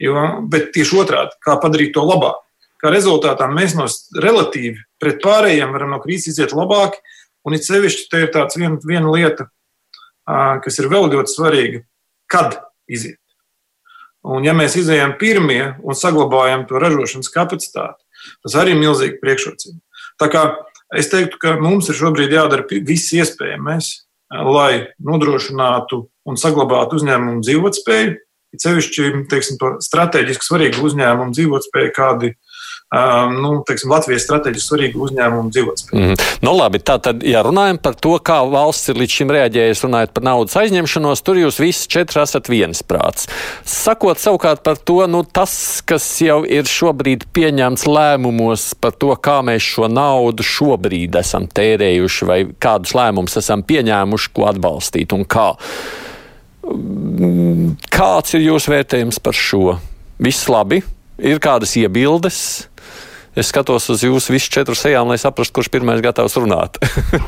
Jo, 0.01 0.17
bet 0.49 0.73
tieši 0.73 0.97
otrādi, 1.03 1.37
kā 1.45 1.53
padarīt 1.61 1.93
to 1.95 2.01
labāk 2.03 2.41
kā 2.83 2.91
rezultātā 2.91 3.47
mēs 3.51 3.77
no 3.79 3.87
relatīvi 4.19 4.81
pret 5.01 5.21
pārējiem 5.23 5.71
varam 5.75 5.95
no 5.95 6.01
krīzes 6.03 6.35
iziet 6.35 6.55
labāk. 6.57 6.99
Un 7.43 7.55
it 7.57 7.65
sevišķi 7.67 8.07
te 8.11 8.21
ir 8.23 8.29
tāds 8.31 8.55
vien, 8.55 8.77
viena 8.87 9.09
lieta, 9.11 9.49
kas 10.63 10.79
ir 10.79 10.87
vēl 10.91 11.09
ļoti 11.11 11.33
svarīga, 11.33 11.81
kad 12.31 12.55
iziet. 12.87 13.19
Un 14.23 14.45
ja 14.47 14.53
mēs 14.55 14.77
izējām 14.79 15.17
pirmie 15.19 15.73
un 15.83 15.97
saglabājam 15.99 16.63
to 16.69 16.79
ražošanas 16.79 17.31
kapacitāti, 17.33 17.99
tas 18.45 18.55
arī 18.59 18.77
ir 18.77 18.79
milzīgi 18.79 19.19
priekšrocība. 19.19 19.81
Tā 20.21 20.29
kā 20.31 20.43
es 20.95 21.11
teiktu, 21.11 21.39
ka 21.41 21.57
mums 21.59 21.89
ir 21.91 21.99
šobrīd 21.99 22.31
jādara 22.31 22.63
viss 22.87 23.11
iespējamais, 23.11 23.91
lai 24.31 24.93
nodrošinātu 25.03 26.05
un 26.23 26.39
saglabātu 26.39 27.01
uzņēmumu 27.01 27.43
dzīvotspēju. 27.43 28.15
Ir 28.53 28.61
sevišķi, 28.61 29.11
teiksim, 29.31 29.57
to 29.59 29.75
strateģiski 29.83 30.45
svarīgu 30.45 30.85
uzņēmumu 30.87 31.35
dzīvotspēju, 31.35 31.93
kādi 31.95 32.31
nu, 33.33 33.55
teiksim, 33.67 33.89
Latvijas 33.89 34.25
strateģiski 34.27 34.67
svarīgu 34.67 35.01
uzņēmumu 35.07 35.49
dzīvotspēju. 35.53 36.01
Mm. 36.01 36.17
Nu, 36.45 36.53
labi, 36.57 36.81
tā 36.85 36.99
tad, 37.01 37.23
ja 37.25 37.41
runājam 37.45 37.79
par 37.81 37.97
to, 37.97 38.13
kā 38.21 38.39
valsts 38.45 38.91
ir 38.93 38.99
līdz 39.01 39.17
šim 39.17 39.33
reaģējusi, 39.33 39.85
runājot 39.87 40.13
par 40.13 40.27
naudas 40.27 40.57
aizņemšanos, 40.61 41.23
tur 41.25 41.39
jūs 41.41 41.57
visi 41.63 41.89
četri 41.89 42.21
esat 42.21 42.51
viensprāts. 42.53 43.25
Sakot 43.69 44.21
savukārt 44.21 44.61
par 44.65 44.77
to, 44.77 44.99
nu, 45.09 45.23
tas, 45.25 45.55
kas 45.87 46.05
jau 46.21 46.43
ir 46.45 46.69
šobrīd 46.69 47.25
pieņemts 47.33 47.87
lēmumos 47.89 48.69
par 48.83 48.93
to, 48.99 49.13
kā 49.17 49.39
mēs 49.45 49.65
šo 49.73 49.89
naudu 49.89 50.45
šobrīd 50.45 51.17
esam 51.23 51.49
tērējuši 51.49 52.29
vai 52.29 52.39
kādus 52.61 52.93
lēmumus 52.97 53.41
esam 53.41 53.65
pieņēmuši, 53.65 54.33
ko 54.37 54.49
atbalstīt 54.53 55.17
un 55.17 55.25
kā. 55.25 55.53
Kāds 57.93 58.37
ir 58.37 58.45
jūsu 58.45 58.71
vērtējums 58.71 59.19
par 59.23 59.35
šo? 59.35 59.77
Viss 60.23 60.45
labi, 60.51 60.83
ir 61.17 61.41
kādas 61.43 61.75
iebildes. 61.79 62.69
Es 63.33 63.47
skatos 63.49 63.87
uz 63.89 64.03
jūsu 64.05 64.35
visu 64.35 64.51
četru 64.53 64.75
sejām, 64.77 65.09
lai 65.09 65.17
saprastu, 65.17 65.55
kurš 65.57 65.71
pirmais 65.73 66.03
gatavs 66.05 66.35
runāt. 66.37 66.77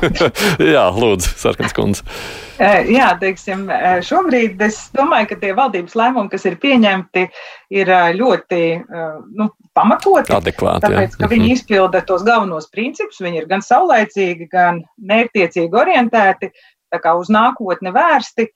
Jā, 0.74 0.84
lūdzu, 0.94 1.32
Sarkans 1.40 1.74
kundze. 1.74 2.04
Jā, 2.62 3.08
teiksim, 3.18 3.64
šobrīd 4.06 4.62
es 4.62 4.78
domāju, 4.94 5.32
ka 5.32 5.38
tie 5.42 5.50
valdības 5.58 5.96
lēmumi, 5.98 6.30
kas 6.30 6.46
ir 6.46 6.60
pieņemti, 6.62 7.24
ir 7.74 7.90
ļoti 8.20 8.60
nu, 8.86 9.48
pamatoti. 9.74 10.36
Adekvāti. 10.36 10.86
Tāpēc, 10.86 11.18
ka 11.18 11.32
viņi 11.32 11.48
mhm. 11.48 11.56
izpilda 11.58 12.04
tos 12.06 12.22
galvenos 12.26 12.70
principus, 12.70 13.18
viņi 13.26 13.42
ir 13.42 13.50
gan 13.50 13.66
saulaicīgi, 13.66 14.46
gan 14.52 14.84
mērķtiecīgi 15.10 15.82
orientēti, 15.82 16.54
tā 16.94 17.02
kā 17.02 17.18
uz 17.18 17.34
nākotni 17.34 17.90
vērsti. 17.90 18.46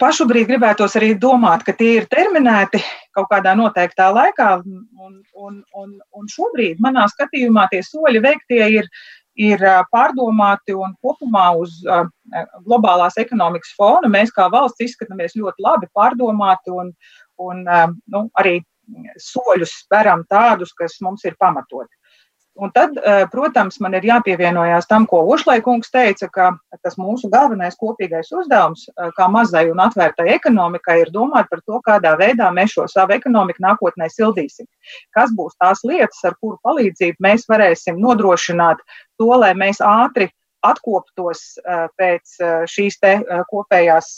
Pašobrīd 0.00 0.48
gribētos 0.48 0.96
arī 0.96 1.12
domāt, 1.20 1.64
ka 1.68 1.76
tie 1.76 1.98
ir 2.00 2.08
terminēti 2.08 2.80
kaut 3.16 3.28
kādā 3.30 3.54
noteiktā 3.58 4.10
laikā, 4.14 4.50
un, 4.62 5.18
un, 5.34 5.58
un, 5.78 5.96
un 6.16 6.30
šobrīd, 6.30 6.80
manā 6.82 7.06
skatījumā, 7.12 7.68
tie 7.72 7.82
soļi 7.86 8.22
veiktie 8.24 8.62
ir, 8.78 8.88
ir 9.38 9.64
pārdomāti 9.92 10.76
un 10.76 10.96
kopumā 11.04 11.50
uz 11.60 11.78
globālās 12.66 13.16
ekonomikas 13.20 13.72
fona 13.78 14.10
mēs 14.12 14.32
kā 14.34 14.48
valsts 14.52 14.84
izskatāmies 14.84 15.36
ļoti 15.38 15.64
labi 15.64 15.88
pārdomāti 15.96 16.74
un, 16.74 16.92
un 17.40 17.64
nu, 17.64 18.26
arī 18.40 18.60
soļus 19.20 19.72
speram 19.84 20.24
tādus, 20.28 20.72
kas 20.76 20.98
mums 21.04 21.24
ir 21.24 21.36
pamatoti. 21.40 21.92
Un 22.54 22.70
tad, 22.70 22.90
eh, 23.00 23.22
protams, 23.32 23.78
man 23.80 23.94
ir 23.96 24.04
jāpievienojās 24.04 24.84
tam, 24.88 25.06
ko 25.08 25.22
Ušlaikungs 25.32 25.88
teica, 25.92 26.28
ka 26.28 26.50
tas 26.84 26.98
mūsu 27.00 27.30
galvenais 27.32 27.78
kopīgais 27.80 28.28
uzdevums, 28.28 28.84
eh, 28.90 29.08
kā 29.16 29.28
mazai 29.32 29.70
un 29.70 29.80
atvērtai 29.80 30.28
ekonomikai, 30.34 30.98
ir 31.00 31.10
domāt 31.14 31.48
par 31.48 31.62
to, 31.64 31.80
kādā 31.86 32.12
veidā 32.20 32.50
mēs 32.52 32.74
šo 32.76 32.84
savu 32.92 33.16
ekonomiku 33.16 33.64
nākotnē 33.64 34.10
sildīsim. 34.12 34.68
Kas 35.16 35.32
būs 35.32 35.56
tās 35.64 35.80
lietas, 35.82 36.20
ar 36.24 36.36
kuru 36.42 36.58
palīdzību 36.62 37.16
mēs 37.24 37.48
varēsim 37.48 37.96
nodrošināt 37.96 38.84
to, 39.18 39.30
lai 39.32 39.54
mēs 39.54 39.80
ātri 39.80 40.28
atkoptos 40.62 41.56
eh, 41.64 41.88
pēc 41.98 42.36
šīs 42.68 43.00
kopējās 43.48 44.12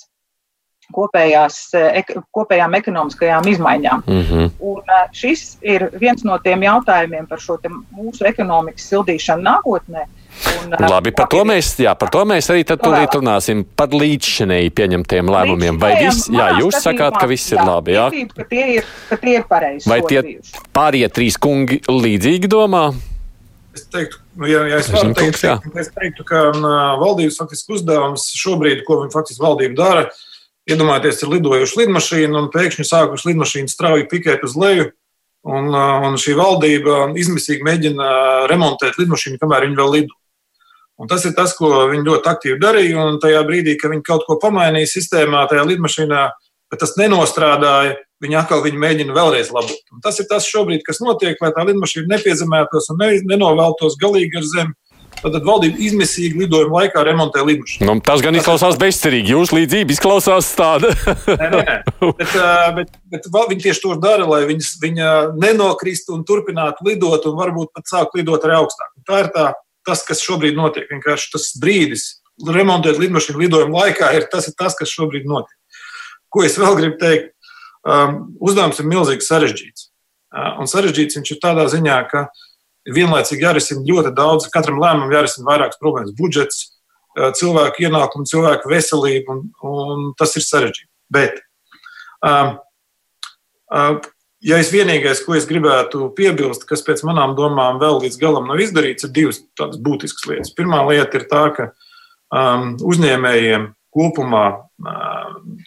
kopējās, 0.93 1.59
eh, 1.75 2.01
ek, 2.01 2.13
kopējām 2.35 2.75
ekonomiskajām 2.79 3.47
izmaiņām. 3.49 4.03
Mm 4.07 4.25
-hmm. 4.29 4.51
Un 4.61 4.83
eh, 4.83 5.07
šis 5.13 5.57
ir 5.63 5.89
viens 6.01 6.25
no 6.25 6.39
tiem 6.39 6.63
jautājumiem 6.63 7.27
par 7.29 7.41
šo 7.41 7.59
mūsu 7.95 8.27
ekonomikas 8.27 8.89
sildīšanu 8.93 9.43
nākotnē. 9.43 10.05
Un, 10.65 10.75
eh, 10.75 10.89
Labi, 10.91 11.13
par 11.13 11.29
to, 11.29 11.45
mēs, 11.45 11.79
jā, 11.79 11.95
par 11.99 12.11
to 12.11 12.25
mēs 12.25 12.51
arī 12.51 12.65
tūlīt 12.65 13.15
runāsim. 13.15 13.65
Par 13.77 13.89
līdzšinēji 13.89 14.71
pieņemtiem 14.71 15.31
lēmumiem. 15.31 15.81
Vai 15.81 15.95
viss, 16.05 16.29
jā, 16.29 16.59
jūs 16.61 16.83
sakāt, 16.83 17.19
ka 17.21 17.27
viss 17.27 17.53
ir 17.53 17.59
jā, 17.59 17.67
labi, 17.67 17.93
jā? 17.93 18.11
Ticību, 18.11 18.35
ka 18.35 18.45
tie 18.45 18.75
ir, 18.75 18.85
ka 19.09 19.17
tie 19.17 19.35
ir 19.39 19.45
pareizi. 19.49 19.89
Vai 19.91 20.01
tie 20.03 20.23
pārējie 20.75 21.09
trīs 21.09 21.39
kungi 21.39 21.81
līdzīgi 21.89 22.49
domā? 22.49 22.93
Es 23.75 23.87
teiktu, 23.91 24.19
nu, 24.37 24.47
ja, 24.47 24.67
ja 24.71 24.77
es 24.79 24.89
varu 24.89 25.15
teikt, 25.15 25.41
kungs, 25.43 25.79
es 25.81 25.89
teiktu, 25.91 26.23
ka 26.25 26.53
uh, 26.55 26.95
valdības 27.01 27.41
faktiski 27.41 27.73
uzdevums 27.75 28.29
šobrīd, 28.39 28.85
ko 28.87 29.01
viņa 29.01 29.11
faktiski 29.11 29.43
valdība 29.43 29.75
dara, 29.75 30.05
uh, 30.07 30.34
Iedomājieties, 30.71 31.23
ir 31.23 31.33
lidojuši 31.35 31.81
lidmašīna 31.83 32.39
un 32.41 32.51
pēkšņi 32.53 32.87
sākuši 32.89 33.31
lidmašīnu 33.31 33.73
strauji 33.73 34.09
pikēt 34.09 34.47
uz 34.47 34.55
leju. 34.57 34.91
Un, 35.45 35.69
uh, 35.69 36.07
un 36.07 36.15
šī 36.17 36.39
valdība 36.39 37.11
izmisīgi 37.21 37.67
mēģina 37.67 38.07
remontēt 38.49 38.97
lidmašīnu, 38.97 39.37
kamēr 39.43 39.67
viņi 39.67 39.77
vēl 39.81 39.93
lido. 39.93 40.17
Un 40.97 41.11
tas 41.11 41.25
ir 41.27 41.35
tas, 41.35 41.53
ko 41.59 41.69
viņi 41.91 42.07
ļoti 42.07 42.31
aktīvi 42.31 42.61
darīja. 42.63 42.97
Un 43.03 43.21
tajā 43.23 43.43
brīdī, 43.47 43.75
kad 43.81 43.93
viņi 43.93 44.07
kaut 44.07 44.25
ko 44.29 44.39
pamainīja 44.41 44.93
sistēmā, 44.93 45.43
tajā 45.51 45.67
lidmašīnā, 45.69 46.23
bet 46.71 46.81
tas 46.81 46.95
nenostrādāja, 47.01 47.97
viņi 48.25 48.39
atkal 48.41 48.63
viņu 48.65 48.81
mēģina 48.81 49.17
vēlreiz 49.17 49.51
labot. 49.53 49.83
Un 49.93 50.05
tas 50.05 50.21
ir 50.23 50.29
tas 50.31 50.47
šobrīd, 50.49 50.85
kas 50.87 51.03
notiek, 51.03 51.37
lai 51.43 51.51
tā 51.55 51.67
lidmašīna 51.67 52.15
nepiezemētos 52.15 52.89
un 52.95 53.03
nenoveltos 53.29 53.99
galīgi 54.01 54.41
ar 54.41 54.49
zemi. 54.49 54.77
Tad 55.25 55.47
valdība 55.47 55.81
izmisīgi 55.81 56.43
lidojuma 56.43 56.83
laikā 56.83 57.03
remontē 57.07 57.41
lidmašīnu. 57.49 57.87
Nu, 57.89 57.97
tas 58.05 58.21
gan 58.25 58.37
izklausās 58.37 58.77
bezcerīgi. 58.81 59.33
Jūsu 59.33 59.57
līdzība 59.57 59.95
izklausās 59.95 60.51
tāda. 60.59 60.91
nē, 61.41 61.49
nē, 61.55 61.77
bet, 62.19 62.35
bet, 62.77 62.93
bet 63.09 63.29
viņi 63.33 63.65
tieši 63.65 63.83
to 63.87 63.97
dara, 64.03 64.27
lai 64.29 64.43
viņas, 64.51 64.75
viņa 64.83 65.15
nenokristu 65.41 66.13
un 66.19 66.27
turpinātu 66.29 66.85
lidot, 66.91 67.25
un 67.31 67.39
varbūt 67.41 67.73
pat 67.73 67.89
sākt 67.89 68.19
lidot 68.21 68.45
arī 68.45 68.59
augstāk. 68.59 68.93
Un 69.01 69.09
tā 69.09 69.23
ir 69.25 69.33
tā, 69.33 69.49
tas, 69.89 70.05
kas 70.05 70.21
šobrīd 70.27 70.61
notiek. 70.61 70.91
Vienkārši 70.93 71.33
tas 71.33 71.51
brīdis, 71.63 72.07
remontēt 72.45 73.01
lidmašīnu 73.01 73.47
lidojuma 73.47 73.87
laikā, 73.87 74.13
ir 74.19 74.29
tas, 74.29 74.51
ir 74.53 74.59
tas 74.61 74.77
kas 74.77 74.93
šobrīd 74.93 75.25
notiek. 75.31 75.57
Ko 76.29 76.45
es 76.45 76.61
vēl 76.61 76.77
gribu 76.83 77.01
teikt? 77.01 77.33
Um, 77.85 78.35
uzdevums 78.45 78.77
ir 78.81 78.93
milzīgi 78.93 79.25
sarežģīts. 79.25 79.91
Uh, 80.35 80.57
un 80.61 80.69
sarežģīts 80.69 81.17
viņš 81.17 81.33
ir 81.33 81.41
tādā 81.41 81.65
ziņā, 81.73 81.99
ka 82.13 82.27
uh, 82.29 82.44
vienlaicīgi 82.91 83.47
jārisina 83.47 83.85
ļoti 83.89 84.13
daudz, 84.17 84.49
katram 84.53 84.81
lēmumam 84.83 85.13
jārisina 85.15 85.49
vairākas 85.49 85.81
problēmas- 85.81 86.17
budžets, 86.21 86.71
cilvēku 87.39 87.87
ienākumu, 87.87 88.27
cilvēku 88.27 88.71
veselību, 88.71 89.31
un, 89.31 89.45
un 89.63 90.11
tas 90.19 90.35
ir 90.37 90.43
sarežģīti. 90.43 90.91
Bet, 91.15 91.39
um, 92.27 92.59
um, 93.71 94.01
ja 94.43 94.59
es 94.59 94.73
vienīgais, 94.75 95.23
ko 95.25 95.37
es 95.39 95.47
gribētu 95.47 96.11
piebilst, 96.17 96.67
kas 96.67 96.83
pēc 96.83 97.05
manām 97.07 97.37
domām 97.39 97.79
vēl 97.83 98.01
līdz 98.03 98.19
galam 98.19 98.51
nav 98.51 98.59
izdarīts, 98.65 99.07
ir 99.07 99.15
divas 99.15 99.41
tādas 99.59 99.79
būtiskas 99.79 100.27
lietas. 100.27 100.55
Pirmā 100.59 100.83
lieta 100.89 101.21
ir 101.21 101.29
tā, 101.31 101.45
ka 101.55 101.71
um, 102.35 102.75
uzņēmējiem 102.83 103.71
kopumā 103.95 104.47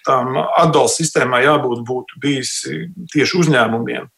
tām 0.04 0.36
atbalsta 0.36 1.00
sistēmai 1.00 1.46
jābūt 1.46 1.86
būtu 1.88 2.20
bijis 2.20 2.52
tieši 3.14 3.38
uzņēmumiem 3.40 4.10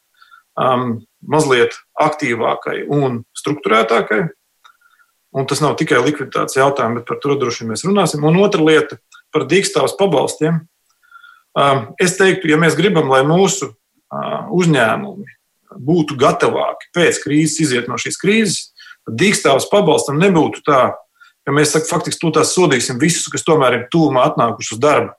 um, 0.58 0.96
mazliet 1.22 1.78
aktīvākai 2.02 2.84
un 2.88 3.24
struktūrētākai. 3.38 4.28
Un 5.38 5.46
tas 5.46 5.60
nav 5.62 5.76
tikai 5.78 6.00
likviditātes 6.02 6.58
jautājums, 6.58 7.02
bet 7.02 7.10
par 7.10 7.20
to 7.22 7.36
droši 7.38 7.64
vien 7.64 7.74
mēs 7.76 7.86
runāsim. 7.86 8.24
Un 8.26 8.40
otra 8.42 8.64
lieta 8.66 8.98
par 9.34 9.46
dīkstāvus 9.50 9.94
pabalstiem. 10.00 10.64
Um, 11.60 11.84
es 12.02 12.16
teiktu, 12.18 12.50
ja 12.50 12.58
mēs 12.62 12.78
gribam, 12.78 13.10
lai 13.12 13.22
mūsu 13.28 13.70
uh, 13.70 14.48
uzņēmumi 14.56 15.38
būtu 15.78 16.18
gatavāki 16.18 16.90
pēc 16.98 17.22
krīzes 17.24 17.60
iziet 17.66 17.90
no 17.90 17.98
šīs 18.02 18.18
krīzes, 18.22 18.58
tad 19.06 19.20
dīkstāvus 19.22 19.70
pabalstam 19.70 20.18
nebūtu 20.22 20.64
tā, 20.66 20.82
ka 21.46 21.54
mēs 21.56 21.76
faktiski 21.90 22.22
tūlīt 22.22 22.50
sodīsim 22.50 23.00
visus, 23.02 23.30
kas 23.32 23.46
tomēr 23.46 23.78
ir 23.78 23.88
tūmā 23.94 24.26
atnākuši 24.32 24.76
uz 24.76 24.82
darbu. 24.82 25.14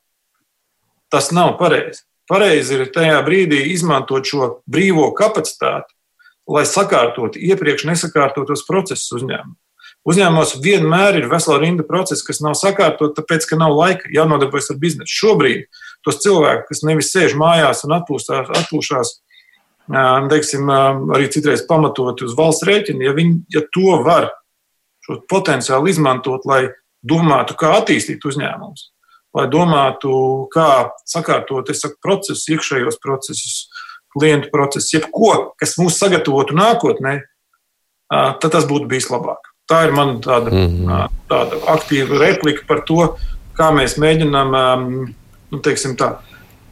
Tas 1.11 1.31
nav 1.35 1.57
pareizi. 1.59 2.05
Pareizi 2.31 2.77
ir 2.77 2.91
tajā 2.95 3.19
brīdī 3.27 3.65
izmantot 3.73 4.27
šo 4.27 4.51
brīvo 4.71 5.09
kapacitāti, 5.19 5.91
lai 6.51 6.67
sakārtotu 6.69 7.41
iepriekš 7.41 7.87
nesakārtotos 7.89 8.67
procesus 8.69 9.13
uzņēmumā. 9.21 9.57
Uzņēmumos 10.09 10.55
vienmēr 10.65 11.19
ir 11.21 11.27
vesela 11.29 11.59
rinda 11.61 11.85
procesu, 11.85 12.25
kas 12.25 12.39
nav 12.41 12.55
sakārtot, 12.57 13.13
tāpēc, 13.19 13.45
ka 13.51 13.59
nav 13.61 13.75
laika 13.77 14.09
jānodarbojas 14.15 14.71
ar 14.73 14.79
biznesu. 14.81 15.13
Šobrīd 15.13 15.67
tos 16.07 16.23
cilvēkus, 16.25 16.69
kas 16.71 16.85
nevis 16.89 17.11
sēž 17.13 17.35
mājās 17.37 17.85
un 17.85 17.93
atpūstās, 17.99 18.49
atpūšās, 18.63 19.13
teiksim, 20.33 20.71
arī 21.13 21.29
citreiz 21.35 21.67
pamatot 21.69 22.23
uz 22.25 22.33
valsts 22.39 22.65
rēķina, 22.69 23.05
ja, 23.11 23.13
viņi, 23.17 23.43
ja 23.53 23.65
to 23.75 23.99
var 24.07 24.31
šo 25.05 25.21
potenciālu 25.29 25.91
izmantot, 25.93 26.49
lai 26.49 26.71
domātu, 27.05 27.57
kā 27.61 27.75
attīstīt 27.81 28.25
uzņēmumus, 28.25 28.89
lai 29.37 29.47
domātu, 29.53 30.13
kā 30.55 30.95
sakārtot 31.09 31.69
saku, 31.77 32.01
procesus, 32.01 32.49
iekšējos 32.49 33.01
procesus, 33.05 33.67
klientu 34.17 34.51
procesus, 34.53 34.93
jebko, 34.95 35.53
kas 35.61 35.77
mūs 35.81 35.99
sagatavotu 36.01 36.57
nākotnē, 36.57 37.21
tad 38.11 38.49
tas 38.51 38.67
būtu 38.69 38.89
bijis 38.91 39.11
labāk. 39.13 39.53
Tā 39.71 39.85
ir 39.87 39.95
mana 39.95 40.19
tāda, 40.19 40.51
mm 40.51 40.67
-hmm. 40.87 41.21
tāda 41.31 41.61
aktīva 41.77 42.19
replika 42.19 42.67
par 42.67 42.83
to, 42.87 43.17
kā 43.55 43.71
mēs 43.71 43.99
mēģinām 43.99 44.51
nu, 45.51 45.59
tā, 45.63 46.11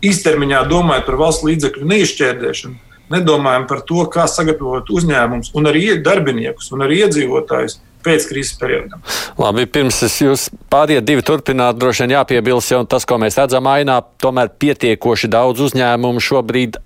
īstermiņā 0.02 0.64
domājot 0.68 1.06
par 1.06 1.16
valsts 1.16 1.44
līdzekļu 1.46 1.86
neizšķērdēšanu 1.86 2.88
nedomājam 3.12 3.66
par 3.68 3.82
to, 3.88 4.04
kā 4.12 4.26
sagatavot 4.28 4.90
uzņēmumus 4.92 5.52
un 5.56 5.70
arī 5.70 5.84
darbiniekus 6.04 6.72
un 6.74 6.84
arī 6.86 7.02
iedzīvotājus 7.06 7.78
pēc 8.04 8.26
krīzes 8.30 8.58
periodam. 8.60 9.02
Labi, 9.40 9.64
pirms 9.70 10.00
es 10.06 10.16
jūs 10.22 10.46
pāriet 10.72 11.06
divi 11.06 11.24
turpināt, 11.26 11.78
droši 11.80 12.04
vien 12.04 12.14
jāpiebilst 12.16 12.72
jau 12.72 12.82
tas, 12.88 13.06
ko 13.08 13.18
mēs 13.22 13.38
redzam 13.40 13.68
ainā, 13.70 14.00
tomēr 14.22 14.52
pietiekoši 14.60 15.30
daudz 15.32 15.64
uzņēmumu 15.68 16.22
šobrīd 16.22 16.78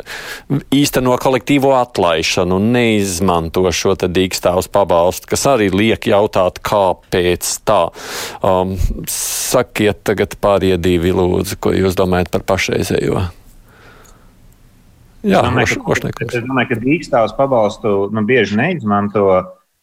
īsteno 0.75 1.16
kolektīvo 1.23 1.75
atlaišanu 1.78 2.59
un 2.61 2.71
neizmanto 2.76 3.64
šo 3.73 3.95
te 4.00 4.09
dīkstāvus 4.12 4.71
pabalstu, 4.73 5.31
kas 5.33 5.47
arī 5.52 5.71
liek 5.73 6.09
jautāt, 6.11 6.62
kāpēc 6.64 7.52
tā. 7.69 7.83
Um, 8.45 8.76
sakiet 9.11 10.02
tagad 10.09 10.37
pāriet 10.42 10.83
divi 10.83 11.14
lūdzu, 11.14 11.61
ko 11.62 11.76
jūs 11.76 11.97
domājat 11.99 12.33
par 12.33 12.45
pašreizējo. 12.54 13.28
Jā, 15.23 15.38
es 15.62 15.78
domāju, 15.78 16.11
ka, 16.19 16.26
ka 16.73 16.78
dīkstāvus 16.83 17.35
pabalstu 17.38 18.09
nu, 18.11 18.25
bieži 18.26 18.59
neizmanto. 18.59 19.26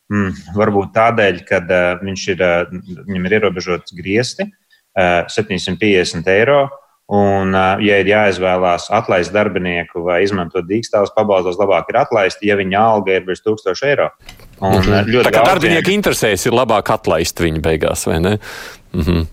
Mm, 0.10 0.36
varbūt 0.58 0.94
tādēļ, 0.96 1.42
ka 1.46 1.62
uh, 1.62 1.90
viņš 2.02 2.28
ir, 2.34 2.40
uh, 2.42 3.04
viņam 3.08 3.26
ir 3.28 3.36
ierobežots 3.40 3.94
griezti 3.98 4.48
uh, 4.50 5.26
750 5.30 6.32
eiro. 6.34 6.68
Un, 7.10 7.56
ja 7.82 7.96
ir 7.98 8.06
jāizvēlās 8.06 8.84
atlaist 8.94 9.34
darbinieku 9.34 10.04
vai 10.06 10.20
izmantot 10.22 10.68
dīkstāvus 10.70 11.10
pabalstos, 11.16 11.58
labāk 11.58 11.88
ir 11.90 11.98
atlaist, 12.04 12.44
ja 12.46 12.54
viņa 12.54 12.84
alga 12.86 13.16
ir 13.18 13.26
virs 13.26 13.42
1000 13.42 13.82
eiro. 13.90 14.12
Un, 14.60 14.76
mm 14.76 14.84
-hmm. 14.84 15.24
Tā 15.26 15.32
kā 15.34 15.42
darbinieka 15.42 15.90
interesēs 15.90 16.46
ir 16.46 16.54
labāk 16.54 16.94
atlaist 16.94 17.42
viņu 17.42 17.64
beigās, 17.66 18.06
vai 18.06 18.20
ne? 18.20 18.38
Mm 18.94 19.02
-hmm. 19.02 19.26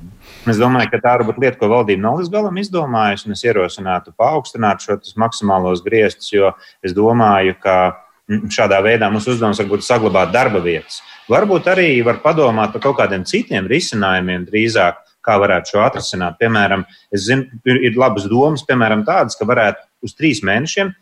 Es 0.46 0.56
domāju, 0.56 0.90
ka 0.90 0.98
tā 1.02 1.14
ir 1.18 1.34
lieta, 1.42 1.58
ko 1.58 1.68
valdība 1.68 2.02
nav 2.02 2.20
līdz 2.20 2.30
galam 2.30 2.56
izdomājusi. 2.56 3.32
Es 3.34 3.44
ierosinātu 3.44 4.12
paaugstināt 4.14 4.84
šo 4.84 4.98
maksimālos 5.16 5.82
griestus, 5.82 6.32
jo 6.32 6.52
es 6.82 6.94
domāju, 6.94 7.56
ka 7.60 8.05
šādā 8.26 8.80
veidā 8.82 9.08
mūsu 9.12 9.34
uzdevums 9.34 9.60
var 9.60 9.68
būt 9.70 9.84
saglabāt 9.86 10.32
darba 10.34 10.60
vietas. 10.62 11.00
Varbūt 11.30 11.68
arī 11.70 11.90
var 12.06 12.20
padomāt 12.24 12.72
par 12.74 12.82
kaut 12.82 12.98
kādiem 13.00 13.26
citiem 13.26 13.68
risinājumiem 13.70 14.46
drīzāk, 14.48 14.98
kā 15.26 15.36
varētu 15.42 15.74
šo 15.74 15.82
atrisināt. 15.82 16.38
Piemēram, 16.40 16.84
zinu, 17.14 17.46
ir, 17.66 17.94
labas 17.98 18.28
domas, 18.30 18.64
piemēram, 18.66 19.04
tādas, 19.06 19.38
ka 19.38 19.46
varētu 19.48 19.82
uz 20.06 20.14
trīs 20.18 20.42
mēnešiem 20.46 20.92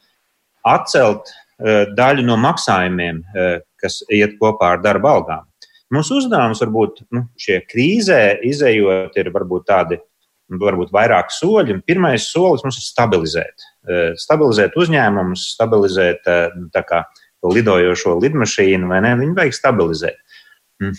atcelt 0.69 1.29
uh, 1.29 1.85
daļu 1.97 2.25
no 2.29 2.39
maksājumiem, 2.41 3.21
uh, 3.21 3.59
kas 3.81 4.01
iet 4.13 4.39
kopā 4.41 4.77
ar 4.77 4.85
darba 4.85 5.17
algām. 5.19 5.45
Mūsu 5.93 6.19
uzdevums 6.23 6.63
varbūt 6.65 7.05
nu, 7.13 7.27
šie 7.41 7.61
krīzē 7.69 8.41
izējot, 8.49 9.17
ir 9.21 9.31
varbūt 9.33 9.69
tādi 9.69 10.01
varbūt 10.49 10.93
vairāk 10.93 11.33
soļi. 11.33 11.79
Pirmais 11.87 12.27
solis 12.33 12.65
mums 12.65 12.81
ir 12.81 12.87
stabilizēt. 12.87 13.69
Eh, 13.85 14.15
stabilizēt 14.17 14.79
uzņēmumus, 14.81 15.49
stabilizēt 15.59 16.29
eh, 16.31 16.85
kā, 16.89 17.03
lidojošo 17.45 18.15
lidmašīnu, 18.23 18.89
vai 18.89 19.03
ne? 19.05 19.11
Viņu 19.21 19.37
vajag 19.37 19.57
stabilizēt. 19.59 20.41
Mm. 20.81 20.95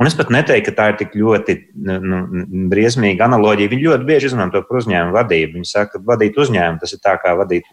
Un 0.00 0.08
es 0.08 0.14
pat 0.16 0.30
neteiktu, 0.32 0.70
ka 0.70 0.76
tā 0.78 0.86
ir 0.92 1.00
tik 1.00 1.16
ļoti 1.18 1.56
nu, 1.86 1.96
nu, 1.98 2.20
briesmīga 2.70 3.26
analoģija. 3.26 3.72
Viņi 3.72 3.86
ļoti 3.88 4.06
bieži 4.06 4.30
izmanto 4.30 4.62
par 4.66 4.78
uzņēmumu 4.80 5.16
vadību. 5.18 5.58
Viņi 5.58 5.68
saka, 5.68 5.98
ka 5.98 6.06
vadīt 6.06 6.38
uzņēmumu 6.40 6.80
tas 6.80 6.94
ir 6.94 7.02
tā 7.02 7.16
kā 7.20 7.34
vadīt 7.38 7.66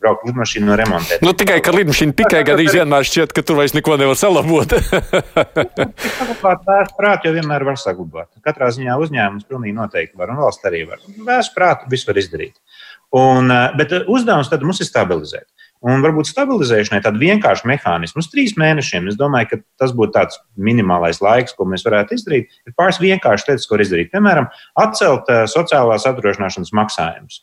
braukt 0.00 0.24
lidmašīnu 0.28 0.70
un 0.70 0.76
remontēt. 0.78 1.24
Nu, 1.24 1.32
tikai, 1.36 1.58
ka 1.64 1.74
lidmašīna 1.74 2.16
tikai 2.16 2.44
gadījumā 2.48 2.76
vienmēr 2.78 3.08
šķiet, 3.08 3.34
ka 3.36 3.44
tur 3.44 3.58
vairs 3.60 3.74
neko 3.76 3.98
nevar 4.00 4.16
salabot. 4.18 4.72
Saglabāt 6.20 6.64
vēstu 6.68 6.96
prātu 7.00 7.28
jau 7.28 7.34
vienmēr 7.36 7.66
var 7.68 7.80
saglabāt. 7.80 8.30
Katrā 8.44 8.70
ziņā 8.76 8.96
uzņēmums 9.02 9.48
pilnīgi 9.48 9.76
noteikti 9.76 10.20
var, 10.20 10.32
un 10.32 10.40
valsts 10.44 10.68
arī 10.70 10.84
var. 10.88 11.02
Vēstu 11.26 11.56
prātu 11.58 11.92
visu 11.92 12.08
var 12.08 12.22
izdarīt. 12.22 12.56
Un, 13.12 13.50
eh, 13.50 13.74
bet 13.76 13.92
eh, 13.92 14.06
uzdevums 14.08 14.48
tad 14.48 14.62
mums 14.64 14.80
ir 14.80 14.88
stabilizēt. 14.88 15.48
Un 15.82 16.00
varbūt 16.04 16.30
stabilizēšanai 16.30 17.02
tādu 17.02 17.18
vienkāršu 17.20 17.66
mehānismu 17.66 18.22
uz 18.22 18.28
trīs 18.30 18.54
mēnešiem. 18.60 19.08
Es 19.10 19.18
domāju, 19.18 19.48
ka 19.50 19.56
tas 19.82 19.90
būtu 19.98 20.14
tāds 20.14 20.38
minimālais 20.54 21.18
laiks, 21.24 21.56
ko 21.58 21.66
mēs 21.66 21.82
varētu 21.84 22.14
izdarīt. 22.14 22.54
Ir 22.68 22.76
pāris 22.78 23.00
vienkāršas 23.02 23.48
lietas, 23.48 23.66
ko 23.66 23.80
izdarīt. 23.82 24.12
Piemēram, 24.14 24.46
atcelt 24.78 25.26
uh, 25.26 25.42
sociālās 25.50 26.06
apdrošināšanas 26.06 26.70
maksājumus. 26.78 27.40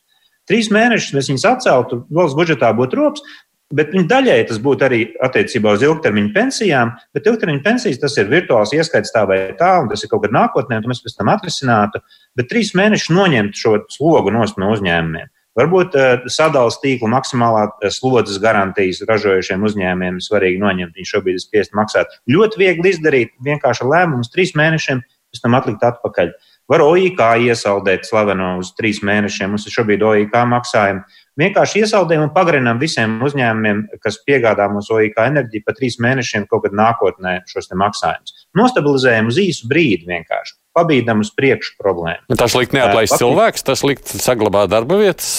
Trīs 0.47 0.71
mēnešus 0.71 1.17
mēs 1.17 1.29
viņus 1.34 1.45
atceltu, 1.51 1.99
valsts 2.15 2.39
budžetā 2.39 2.71
būtu 2.79 3.01
rops, 3.01 3.27
Bet 3.69 3.91
daļai 3.93 4.47
tas 4.49 4.58
būtu 4.65 4.82
arī 4.88 4.99
attiecībā 5.21 5.75
uz 5.75 5.84
ilgtermiņa 5.86 6.32
pensijām, 6.34 6.95
bet 7.13 7.27
ilgtermiņa 7.29 7.62
pensijas 7.62 7.99
tas 8.01 8.15
ir 8.17 8.32
virtuāls 8.32 8.73
ieskaits 8.73 9.13
tā 9.13 9.27
vai 9.29 9.38
tā, 9.60 9.75
un 9.84 9.91
tas 9.91 10.01
ir 10.01 10.10
kaut 10.10 10.23
kad 10.23 10.34
nākotnē, 10.34 10.79
un 10.79 10.89
mēs 10.89 11.03
pēc 11.05 11.19
tam 11.19 11.29
atrisinātu. 11.29 12.01
Bet 12.34 12.49
trīs 12.49 12.73
mēnešus 12.73 13.13
noņemt 13.13 13.62
šo 13.62 13.75
slogu 13.93 14.34
no 14.34 14.47
uzņēmumiem. 14.47 15.29
Varbūt 15.60 15.95
uh, 16.00 16.28
sadalījuma 16.32 16.82
tīkla 16.84 17.12
maksimālā 17.15 17.63
uh, 17.67 17.91
slodzes 17.91 18.39
garantijas 18.43 19.02
ražojušiem 19.10 19.65
uzņēmumiem 19.67 20.19
ir 20.19 20.26
svarīgi 20.26 20.62
noņemt. 20.62 20.95
Viņi 20.95 21.12
šobrīd 21.12 21.39
ir 21.39 21.43
spiest 21.43 21.76
maksāt. 21.78 22.13
Ļoti 22.32 22.62
viegli 22.62 22.93
izdarīt 22.93 23.34
vienkārši 23.43 23.88
lēmumus 23.89 24.32
trīs 24.32 24.56
mēnešiem, 24.60 25.02
pēc 25.04 25.43
tam 25.43 25.58
atlikt 25.60 25.84
atpakaļ. 25.89 26.32
Var 26.69 26.84
OIK 26.86 27.22
iesaldēt 27.50 28.06
slaveno 28.06 28.52
uz 28.62 28.69
trīs 28.78 29.02
mēnešiem. 29.02 29.50
Mums 29.50 29.65
ir 29.65 29.74
šobrīd 29.74 30.06
OIK 30.06 30.38
maksājumi. 30.52 31.02
Vienkārši 31.39 31.82
iesaldējam 31.82 32.28
un 32.28 32.34
pagarinām 32.36 32.82
visiem 32.82 33.17
uzņēmumiem, 33.26 33.84
kas 34.04 34.19
piegādā 34.28 34.69
mums 34.69 34.91
OIK 34.93 35.17
enerģiju, 35.26 35.65
pa 35.65 35.74
trīs 35.78 35.98
mēnešiem 36.04 36.45
kaut 36.52 36.67
kad 36.67 36.78
nākotnē 36.78 37.39
šos 37.50 37.72
maksājumus. 37.74 38.36
Nostabilizējam 38.60 39.32
uz 39.34 39.41
īsu 39.41 39.69
brīdi 39.72 40.06
vienkārši. 40.12 40.59
Pabīdam 40.77 41.23
uz 41.23 41.32
priekšu 41.34 41.73
problēmu. 41.82 42.21
Nu, 42.29 42.38
tas 42.39 42.53
likt 42.55 42.75
neatlaist 42.77 43.15
uh, 43.15 43.21
cilvēks, 43.23 43.63
tas 43.65 43.82
likt 43.88 44.12
saglabāt 44.21 44.69
darba 44.71 44.99
vietas. 45.01 45.29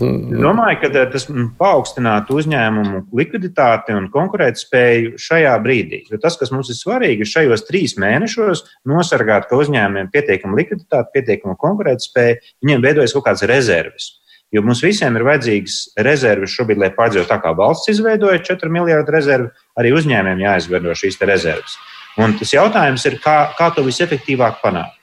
Domāju, 0.00 0.78
ka 0.80 1.04
tas 1.12 1.26
paaugstinātu 1.58 2.38
uzņēmumu 2.40 3.02
likviditāti 3.18 3.96
un 3.96 4.08
konkurētspēju 4.14 5.18
šajā 5.20 5.56
brīdī. 5.64 6.04
Jo 6.08 6.20
tas, 6.22 6.38
kas 6.40 6.52
mums 6.54 6.70
ir 6.72 6.78
svarīgi, 6.78 7.26
ir 7.26 7.32
šajos 7.32 7.66
trīs 7.68 7.98
mēnešos 8.00 8.64
nosargāt, 8.88 9.50
ka 9.50 9.60
uzņēmumiem 9.60 10.08
pietiekama 10.14 10.56
likviditāte, 10.60 11.12
pietiekama 11.16 11.58
konkurētspēja, 11.60 12.40
viņiem 12.64 12.88
veidojas 12.88 13.16
kaut 13.16 13.28
kādas 13.28 13.46
rezerves. 13.50 14.14
Jo 14.54 14.62
mums 14.64 14.80
visiem 14.80 15.16
ir 15.18 15.26
vajadzīgas 15.28 15.76
rezerves 16.06 16.54
šobrīd, 16.56 16.80
lai 16.80 16.88
pārdzīvotu 16.96 17.28
tā, 17.28 17.36
kā 17.42 17.52
valsts 17.56 17.90
izveidoja 17.92 18.40
4 18.46 18.72
miljardu 18.72 19.12
rezervi, 19.12 19.50
arī 19.76 19.92
uzņēmējiem 19.98 20.44
jāizveido 20.46 20.94
šīs 20.96 21.20
rezerves. 21.28 21.76
Un 22.18 22.36
tas 22.38 22.52
jautājums 22.54 23.04
ir, 23.06 23.18
kā, 23.22 23.36
kā 23.58 23.68
to 23.74 23.84
visefektīvāk 23.86 24.62
panākt. 24.62 24.96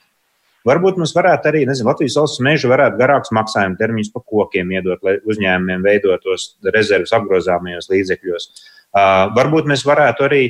Varbūt 0.66 0.96
mums 0.98 1.12
varētu 1.14 1.46
arī, 1.52 1.60
nezinu, 1.68 1.92
Latvijas 1.92 2.16
valsts 2.18 2.42
meža 2.42 2.68
varētu 2.72 2.98
garāks 2.98 3.30
maksājuma 3.36 3.78
termiņus 3.78 4.10
pa 4.12 4.22
kokiem 4.26 4.72
iedot, 4.74 4.98
lai 5.06 5.14
uzņēmumiem 5.22 5.84
veidotos 5.86 6.48
rezerves 6.74 7.14
apgrozāmajos 7.14 7.86
līdzekļos. 7.92 8.48
Uh, 8.50 9.28
varbūt 9.36 9.70
mēs 9.70 9.86
varētu 9.86 10.26
arī, 10.26 10.42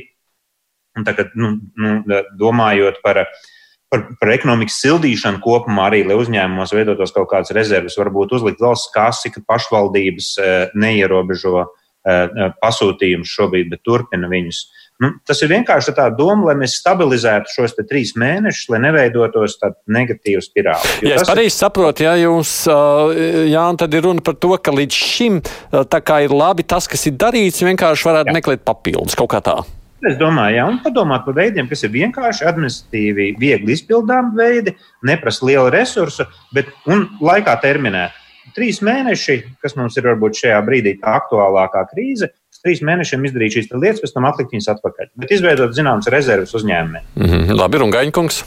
tagad, 1.05 1.37
nu, 1.37 1.59
nu, 1.77 2.23
domājot 2.41 3.03
par 3.05 3.27
uh, 3.27 3.45
par, 3.93 4.03
par 4.21 4.33
ekonomikas 4.35 4.79
sildīšanu 4.83 5.41
kopumā 5.45 5.89
arī, 5.91 6.03
lai 6.07 6.19
uzņēmumos 6.19 6.75
veidotos 6.75 7.15
kaut 7.15 7.29
kādas 7.31 7.55
rezerves, 7.57 7.99
varbūt 8.01 8.35
uzlikt 8.39 8.63
valsts 8.63 8.93
kasi, 8.95 9.33
ka 9.35 9.43
pašvaldības 9.47 10.31
eh, 10.43 10.57
neierobežo 10.79 11.55
eh, 11.63 12.41
pasūtījumus 12.63 13.37
šobrīd, 13.39 13.71
bet 13.73 13.85
turpina 13.87 14.31
viņus. 14.33 14.65
Nu, 15.03 15.11
tas 15.29 15.43
ir 15.45 15.51
vienkārši 15.53 15.93
tā 15.93 16.07
doma, 16.17 16.47
lai 16.49 16.55
mēs 16.63 16.79
stabilizētu 16.81 17.53
šos 17.53 17.75
trīs 17.85 18.15
mēnešus, 18.17 18.71
lai 18.73 18.81
neveidotos 18.87 19.59
tāda 19.61 19.77
negatīva 19.93 20.41
spirāli. 20.41 20.93
Ja 21.05 21.19
es 21.19 21.29
pareizi 21.29 21.53
saprotu, 21.59 22.07
ja 22.07 22.15
jums, 22.17 22.53
jā, 22.65 23.65
tad 23.77 23.97
ir 23.97 24.07
runa 24.09 24.25
par 24.25 24.39
to, 24.41 24.55
ka 24.57 24.73
līdz 24.73 25.01
šim 25.13 25.43
ir 25.77 26.33
labi 26.33 26.65
tas, 26.65 26.89
kas 26.89 27.05
ir 27.11 27.19
darīts, 27.21 27.61
vienkārši 27.67 28.09
varētu 28.09 28.33
jā. 28.33 28.37
meklēt 28.39 28.65
papildus 28.65 29.19
kaut 29.19 29.35
kā 29.35 29.43
tā. 29.45 29.59
Es 30.07 30.17
domāju, 30.21 30.57
jā, 30.57 30.65
un 30.71 30.81
padomāt 30.85 31.27
par 31.27 31.37
veidiem, 31.37 31.69
kas 31.69 31.85
ir 31.85 31.93
vienkārši 31.93 32.49
administratīvi, 32.49 33.31
viegli 33.41 33.77
izpildām 33.77 34.33
veidi, 34.37 34.73
neprasa 35.05 35.45
lielu 35.49 35.69
resursu, 35.73 36.25
bet 36.57 36.73
laikā 37.21 37.57
terminē. 37.61 38.09
Trīs 38.57 38.79
mēneši, 38.85 39.39
kas 39.61 39.75
mums 39.77 39.97
ir 39.99 40.07
varbūt 40.09 40.39
šajā 40.41 40.61
brīdī 40.65 40.95
tā 41.03 41.19
aktuālākā 41.19 41.83
krīze, 41.91 42.31
trīs 42.65 42.85
mēnešiem 42.87 43.27
izdarīt 43.29 43.57
šīs 43.57 43.73
lietas, 43.75 44.03
pēc 44.05 44.15
tam 44.15 44.29
atlikt 44.29 44.55
viņas 44.55 44.71
atpakaļ. 44.77 45.11
Bet 45.23 45.35
izveidot 45.37 45.75
zināmas 45.77 46.11
rezerves 46.13 46.55
uzņēmumiem. 46.57 47.11
Mm 47.17 47.33
-hmm. 47.33 47.59
Labi, 47.59 47.83
un 47.83 47.95
Gaņkungs. 47.95 48.45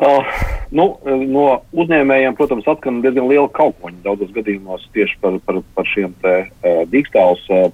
Uh, 0.00 0.24
nu, 0.72 0.84
no 1.28 1.42
uzņēmējiem, 1.76 2.36
protams, 2.38 2.68
atskan 2.72 3.02
diezgan 3.04 3.26
liela 3.28 3.50
kaukoņa 3.52 4.00
daudzos 4.06 4.30
gadījumos 4.32 4.86
tieši 4.94 5.18
par, 5.20 5.36
par, 5.44 5.58
par 5.76 5.90
šiem 5.92 6.14
te, 6.22 6.36
uh, 6.48 6.78
dīkstāvus 6.88 7.42
uh, 7.52 7.66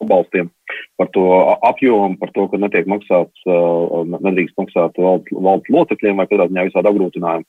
pabalstiem, 0.00 0.48
par 0.96 1.10
to 1.12 1.26
apjomu, 1.68 2.16
par 2.22 2.32
to, 2.32 2.46
ka 2.48 2.60
netiek 2.62 2.88
maksāts, 2.88 3.44
uh, 3.44 4.08
nedrīkst 4.14 4.56
maksāt 4.56 4.96
valsts, 4.96 5.36
valsts 5.48 5.74
locekļiem 5.76 6.22
vai 6.22 6.28
kādā 6.30 6.48
ziņā 6.48 6.64
visādi 6.70 6.90
apgrūtinājumi. 6.92 7.46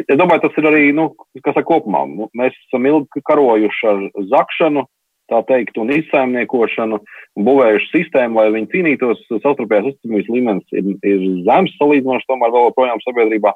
Es 0.00 0.16
domāju, 0.16 0.46
tas 0.46 0.56
ir 0.56 0.70
arī, 0.72 0.86
nu, 0.96 1.10
kas 1.44 1.60
ar 1.60 1.68
kopumā. 1.68 2.06
Mēs 2.40 2.56
esam 2.70 2.88
ilgi 2.88 3.20
karojuši 3.28 3.90
ar 3.92 4.00
zakšanu, 4.32 4.86
tā 5.30 5.40
teikt, 5.48 5.78
un 5.80 5.92
izsaimniekošanu 5.94 6.98
un 7.00 7.46
būvējuši 7.46 7.90
sistēmu, 7.94 8.40
lai 8.40 8.54
viņi 8.56 8.70
cīnītos. 8.74 9.22
Savstarpējās 9.30 9.92
uzticamības 9.92 10.30
līmenis 10.34 10.76
ir, 10.76 10.90
ir 11.06 11.24
zems 11.46 11.76
salīdzinoši 11.78 12.28
tomēr 12.30 12.54
vēl 12.54 12.68
joprojām 12.68 13.02
sabiedrībā. 13.04 13.54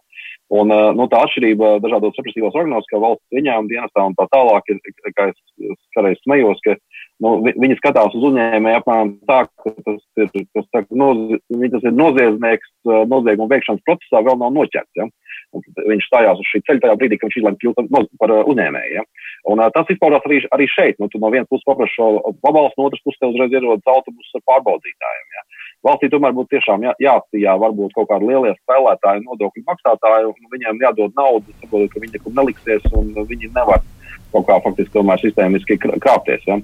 Un 0.55 0.71
nu, 0.71 1.07
tā 1.11 1.23
atšķirība 1.25 1.79
dažādos 1.83 2.19
represīvos 2.21 2.57
organos, 2.59 2.87
kā 2.91 3.01
valsts 3.03 3.39
ieņēmuma 3.39 3.71
dienestā 3.71 4.05
un 4.05 4.17
tā 4.19 4.29
tālāk, 4.35 4.69
ir, 4.71 4.81
kā 5.17 5.31
es 5.33 5.79
kādreiz 5.97 6.21
smējos, 6.23 6.61
ka 6.67 6.77
nu, 7.25 7.39
viņi 7.49 7.79
skatās 7.81 8.15
uz 8.15 8.29
uzņēmēju 8.29 8.81
apmēram 8.83 9.15
tā, 9.31 9.41
ka 9.65 9.73
tas 9.87 10.01
ir, 10.21 10.31
tas, 10.55 10.69
tā, 10.75 10.85
nozie, 10.93 11.41
tas 11.73 11.89
ir 11.89 11.97
noziedznieks 11.97 12.75
nozieguma 13.11 13.51
veikšanas 13.55 13.87
procesā 13.89 14.23
vēl 14.27 14.39
nav 14.43 14.53
noķerts. 14.59 15.01
Ja? 15.01 15.09
viņš 15.55 16.09
stājās 16.09 16.41
uz 16.41 16.51
šī 16.51 16.61
ceļa 16.67 16.83
tajā 16.85 16.99
brīdī, 17.01 17.19
kad 17.19 17.31
viņš 17.31 17.39
izlēma 17.41 17.61
kļūt 17.61 18.17
par 18.21 18.33
uh, 18.35 18.43
uzņēmēju. 18.51 18.97
Ja? 18.97 19.05
Un, 19.45 19.61
uh, 19.61 19.69
tas 19.75 19.91
izpaudās 19.93 20.25
arī, 20.25 20.39
arī 20.57 20.67
šeit. 20.73 20.97
Nu, 21.01 21.11
tu 21.13 21.21
no 21.21 21.29
vienas 21.33 21.49
puses 21.51 21.67
paprasti 21.69 21.99
šo 21.99 22.33
pabalstu, 22.45 22.81
no 22.81 22.89
otras 22.89 23.03
puses 23.05 23.21
tev 23.21 23.35
uzreiz 23.35 23.53
ierodas 23.53 23.91
autobusu 23.93 24.39
ar 24.41 24.45
pārbaudītājiem. 24.51 25.27
Ja? 25.37 25.43
Valstī 25.85 26.09
tomēr 26.13 26.33
būtu 26.37 26.55
tiešām 26.55 26.87
jā, 26.87 26.95
jāatstījā 27.05 27.57
varbūt 27.61 27.93
kaut 27.97 28.09
kādi 28.09 28.31
lielie 28.31 28.55
spēlētāji, 28.57 29.27
nodokļu 29.27 29.65
maksātāji, 29.69 30.31
un 30.31 30.55
viņiem 30.55 30.81
jādod 30.87 31.19
naudu, 31.21 31.53
saprotot, 31.61 31.93
ka 31.93 32.01
viņi 32.01 32.17
nekur 32.17 32.39
neliksies 32.39 32.89
un 32.97 33.13
viņi 33.19 33.53
nevar 33.53 33.85
kaut 34.33 34.49
kā 34.49 34.57
faktiski 34.65 34.97
tomēr 34.97 35.21
sistēmiski 35.21 35.77
krāpties. 35.83 36.49
Ja? 36.49 36.57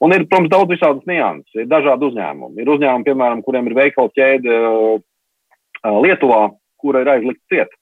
Un 0.00 0.16
ir, 0.16 0.24
protams, 0.30 0.50
daudz 0.54 0.72
visādas 0.72 1.04
nianses. 1.10 1.52
Ir 1.60 1.68
dažādi 1.68 2.08
uzņēmumi. 2.08 2.64
Ir 2.64 2.72
uzņēmumi, 2.78 3.08
piemēram, 3.10 3.44
kuriem 3.44 3.68
ir 3.68 3.76
veikala 3.76 4.16
ķēde 4.16 4.56
Lietuvā, 5.82 6.42
kura 6.80 7.04
ir 7.04 7.12
aizlikta 7.12 7.52
cieta 7.52 7.81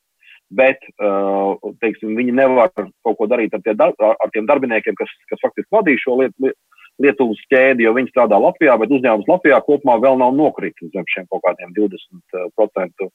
bet 0.56 0.82
uh, 0.98 1.54
teiksim, 1.82 2.16
viņi 2.18 2.34
nevar 2.34 2.72
kaut 2.74 3.16
ko 3.18 3.28
darīt 3.30 3.54
ar, 3.54 3.62
dar, 3.78 3.94
ar 4.10 4.34
tiem 4.34 4.48
darbiniekiem, 4.50 4.96
kas, 4.98 5.12
kas 5.30 5.42
faktiski 5.44 5.70
vadīja 5.74 6.04
šo 6.06 6.20
lietu. 6.22 6.52
Lietuvas 7.00 7.38
ķēdi, 7.48 7.86
jo 7.86 7.94
viņi 7.96 8.10
strādā 8.10 8.36
Latvijā, 8.36 8.74
bet 8.76 8.90
uzņēmums 8.92 9.28
Latvijā 9.30 9.56
kopumā 9.64 9.94
vēl 10.02 10.18
nav 10.20 10.34
nokritis 10.36 10.90
zem 10.92 11.06
šiem 11.08 11.24
kaut 11.32 11.40
kādiem 11.46 11.70
20% 11.72 13.06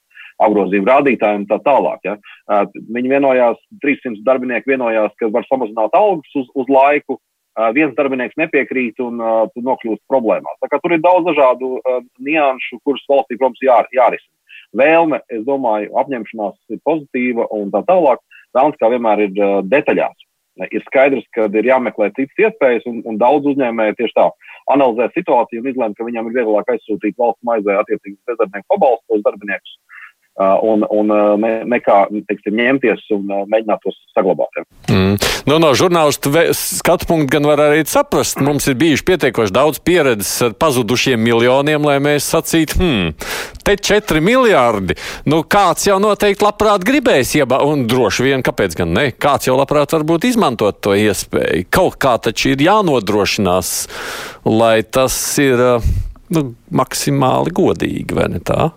apgrozījumu 0.42 0.90
rādītājiem 0.90 1.44
un 1.44 1.46
tā 1.52 1.60
tālāk. 1.68 2.02
Ja. 2.08 2.16
Uh, 2.50 2.64
viņi 2.96 3.12
vienojās, 3.14 3.60
300 3.86 4.26
darbinieki 4.26 4.74
vienojās, 4.74 5.14
ka 5.20 5.30
var 5.30 5.46
samazināt 5.46 5.94
algas 6.00 6.34
uz, 6.42 6.50
uz 6.58 6.72
laiku, 6.72 7.20
uh, 7.20 7.70
viens 7.78 7.94
darbinieks 8.00 8.40
nepiekrīt 8.42 9.04
un 9.06 9.22
uh, 9.22 9.54
nokļūst 9.70 10.02
problēmās. 10.10 10.58
Tā 10.66 10.72
kā 10.72 10.82
tur 10.82 10.98
ir 10.98 11.06
daudz 11.06 11.30
dažādu 11.30 11.76
uh, 11.78 12.02
nianšu, 12.26 12.82
kuras 12.82 13.06
valstī, 13.12 13.38
protams, 13.38 13.62
jā, 13.62 13.84
jārisina 13.94 14.34
vēlme, 14.78 15.22
es 15.34 15.44
domāju, 15.48 15.94
apņemšanās 16.02 16.76
ir 16.76 16.82
pozitīva 16.88 17.48
un 17.56 17.72
tā 17.74 17.82
tālāk. 17.88 18.22
Vēlams, 18.56 18.80
kā 18.80 18.92
vienmēr, 18.94 19.26
ir 19.28 19.42
uh, 19.42 19.58
detaļās. 19.68 20.16
Ir 20.72 20.84
skaidrs, 20.86 21.26
ka 21.36 21.50
ir 21.52 21.68
jāmeklē 21.68 22.14
citas 22.16 22.46
iespējas, 22.46 22.86
un, 22.88 23.02
un 23.10 23.18
daudz 23.20 23.50
uzņēmēju 23.52 23.98
tieši 23.98 24.16
tā 24.16 24.30
analizē 24.72 25.10
situāciju 25.12 25.60
un 25.60 25.68
izlēma, 25.72 25.98
ka 25.98 26.08
viņam 26.08 26.30
ir 26.30 26.38
vieglāk 26.38 26.72
aizsūtīt 26.72 27.18
valsts 27.20 27.44
maizē 27.44 27.76
attiecīgus 27.82 28.22
bezdarbnieku 28.30 28.70
pabalstus 28.72 29.26
darbiniekus 29.26 29.76
un, 30.36 30.84
un 30.92 31.12
uh, 31.16 31.46
nekā 31.64 31.98
teiksim, 32.28 32.58
ņemties 32.60 33.06
un 33.16 33.30
uh, 33.32 33.44
mēģināt 33.48 33.80
tos 33.86 33.96
saglabāt. 34.12 34.66
Mm. 34.92 35.16
Nu, 35.48 35.60
no 35.64 35.70
žurnālistu 35.78 36.32
skatu 36.58 37.08
punkta 37.08 37.38
gan 37.38 37.48
var 37.48 37.62
arī 37.70 37.86
saprast, 37.88 38.42
mums 38.44 38.68
ir 38.68 38.76
bijuši 38.82 39.06
pietiekoši 39.08 39.56
daudz 39.56 39.80
pieredzes 39.86 40.34
ar 40.44 40.58
pazudušiem 40.60 41.22
miljoniem, 41.24 41.88
lai 41.88 41.98
mēs 42.04 42.28
sacītu, 42.34 42.80
hmm, 42.82 43.32
te 43.64 43.78
četri 43.80 44.20
miljārdi. 44.26 44.98
Nu, 45.30 45.44
kāds 45.48 45.88
jau 45.88 46.02
noteikti 46.04 46.44
labprāt 46.44 46.84
gribēs, 46.88 47.36
ieba, 47.40 47.62
un 47.64 47.88
droši 47.88 48.28
vien, 48.28 48.44
kāpēc 48.46 48.76
gan 48.82 48.92
ne, 48.98 49.10
kāds 49.16 49.48
jau 49.48 49.56
labprāt 49.56 49.96
varbūt 49.96 50.28
izmantot 50.34 50.84
to 50.84 50.98
iespēju. 51.00 51.70
Kaut 51.72 51.96
kā 52.02 52.18
taču 52.20 52.52
ir 52.52 52.66
jānodrošinās, 52.68 53.76
lai 54.50 54.82
tas 54.84 55.16
ir 55.40 55.64
nu, 56.36 56.50
maksimāli 56.76 57.56
godīgi, 57.56 58.18
vai 58.18 58.34
ne 58.36 58.44
tā? 58.44 58.74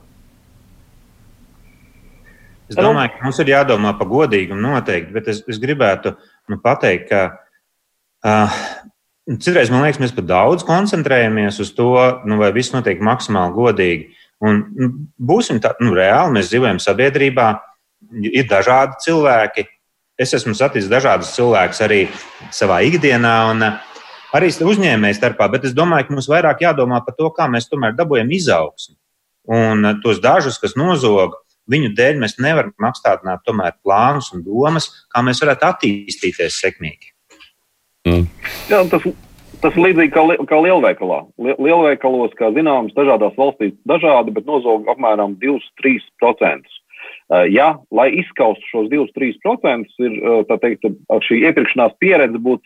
Es 2.69 2.77
domāju, 2.77 3.15
ka 3.15 3.25
mums 3.25 3.39
ir 3.41 3.55
jādomā 3.55 3.95
par 3.97 4.09
godīgumu 4.11 4.61
noteikti, 4.61 5.15
bet 5.15 5.31
es, 5.33 5.41
es 5.49 5.61
gribētu 5.63 6.13
nu, 6.53 6.59
pateikt, 6.61 7.09
ka 7.09 7.23
uh, 8.29 8.59
citreiz 9.37 9.73
man 9.73 9.87
liekas, 9.87 10.01
mēs 10.03 10.15
par 10.17 10.27
daudz 10.29 10.67
koncentrējamies 10.69 11.63
uz 11.65 11.73
to, 11.77 11.95
nu, 12.29 12.37
vai 12.41 12.51
viss 12.57 12.75
notiek 12.75 13.01
maksimāli 13.05 13.57
godīgi. 13.57 14.11
Un, 14.45 14.61
nu, 14.77 14.91
būsim 15.17 15.63
tā, 15.65 15.73
nu, 15.83 15.95
reāli, 15.97 16.37
mēs 16.37 16.53
dzīvojam 16.53 16.81
sabiedrībā, 16.83 17.49
ir 18.29 18.47
dažādi 18.49 19.01
cilvēki. 19.09 19.67
Es 20.19 20.35
esmu 20.35 20.55
saticis 20.59 20.91
dažādus 20.91 21.33
cilvēkus 21.37 21.83
arī 21.87 22.01
savā 22.55 22.81
ikdienā, 22.87 23.35
un 23.53 23.65
arī 24.35 24.49
uzņēmēju 24.51 25.19
starpā, 25.19 25.49
bet 25.53 25.69
es 25.69 25.75
domāju, 25.77 26.09
ka 26.09 26.17
mums 26.17 26.31
vairāk 26.31 26.65
jādomā 26.67 27.01
par 27.07 27.17
to, 27.19 27.31
kā 27.35 27.47
mēs 27.51 27.71
tomēr 27.71 27.95
dabūjam 27.99 28.33
izaugsmu. 28.35 28.97
Un 29.49 29.87
tos 30.03 30.19
dažus, 30.21 30.59
kas 30.61 30.75
nozog, 30.77 31.39
viņu 31.71 31.93
dēļ 31.99 32.19
mēs 32.23 32.39
nevaram 32.43 32.89
apstādināt 32.89 33.45
tomēr 33.47 33.77
plānus 33.85 34.33
un 34.35 34.45
domas, 34.47 34.91
kā 35.13 35.23
mēs 35.25 35.43
varētu 35.45 35.69
attīstīties 35.69 36.61
sekmīgi. 36.63 37.13
Mm. 38.09 38.27
Jā, 38.71 38.83
tas, 38.93 39.05
tas 39.63 39.77
ir 39.77 39.85
līdzīgi 39.89 40.15
kā, 40.15 40.25
li, 40.31 40.39
kā 40.49 40.61
lielveikalā. 40.65 41.21
Lielveikalos, 41.59 42.35
kā 42.39 42.51
zināms, 42.57 42.97
dažādās 42.97 43.37
valstīs 43.39 43.77
dažādi, 43.89 44.35
bet 44.37 44.49
nozog 44.49 44.89
apmēram 44.93 45.37
2-3%. 45.43 46.77
Uh, 47.29 47.45
ja, 47.53 47.75
lai 47.93 48.09
izskaustu 48.23 48.65
šos 48.71 48.89
2-3%, 48.93 49.93
ir 50.01 50.15
uh, 50.23 50.59
teikt, 50.63 50.89
šī 51.29 51.43
iepirkšanās 51.51 51.99
pieredze 52.01 52.41
būtu 52.41 52.65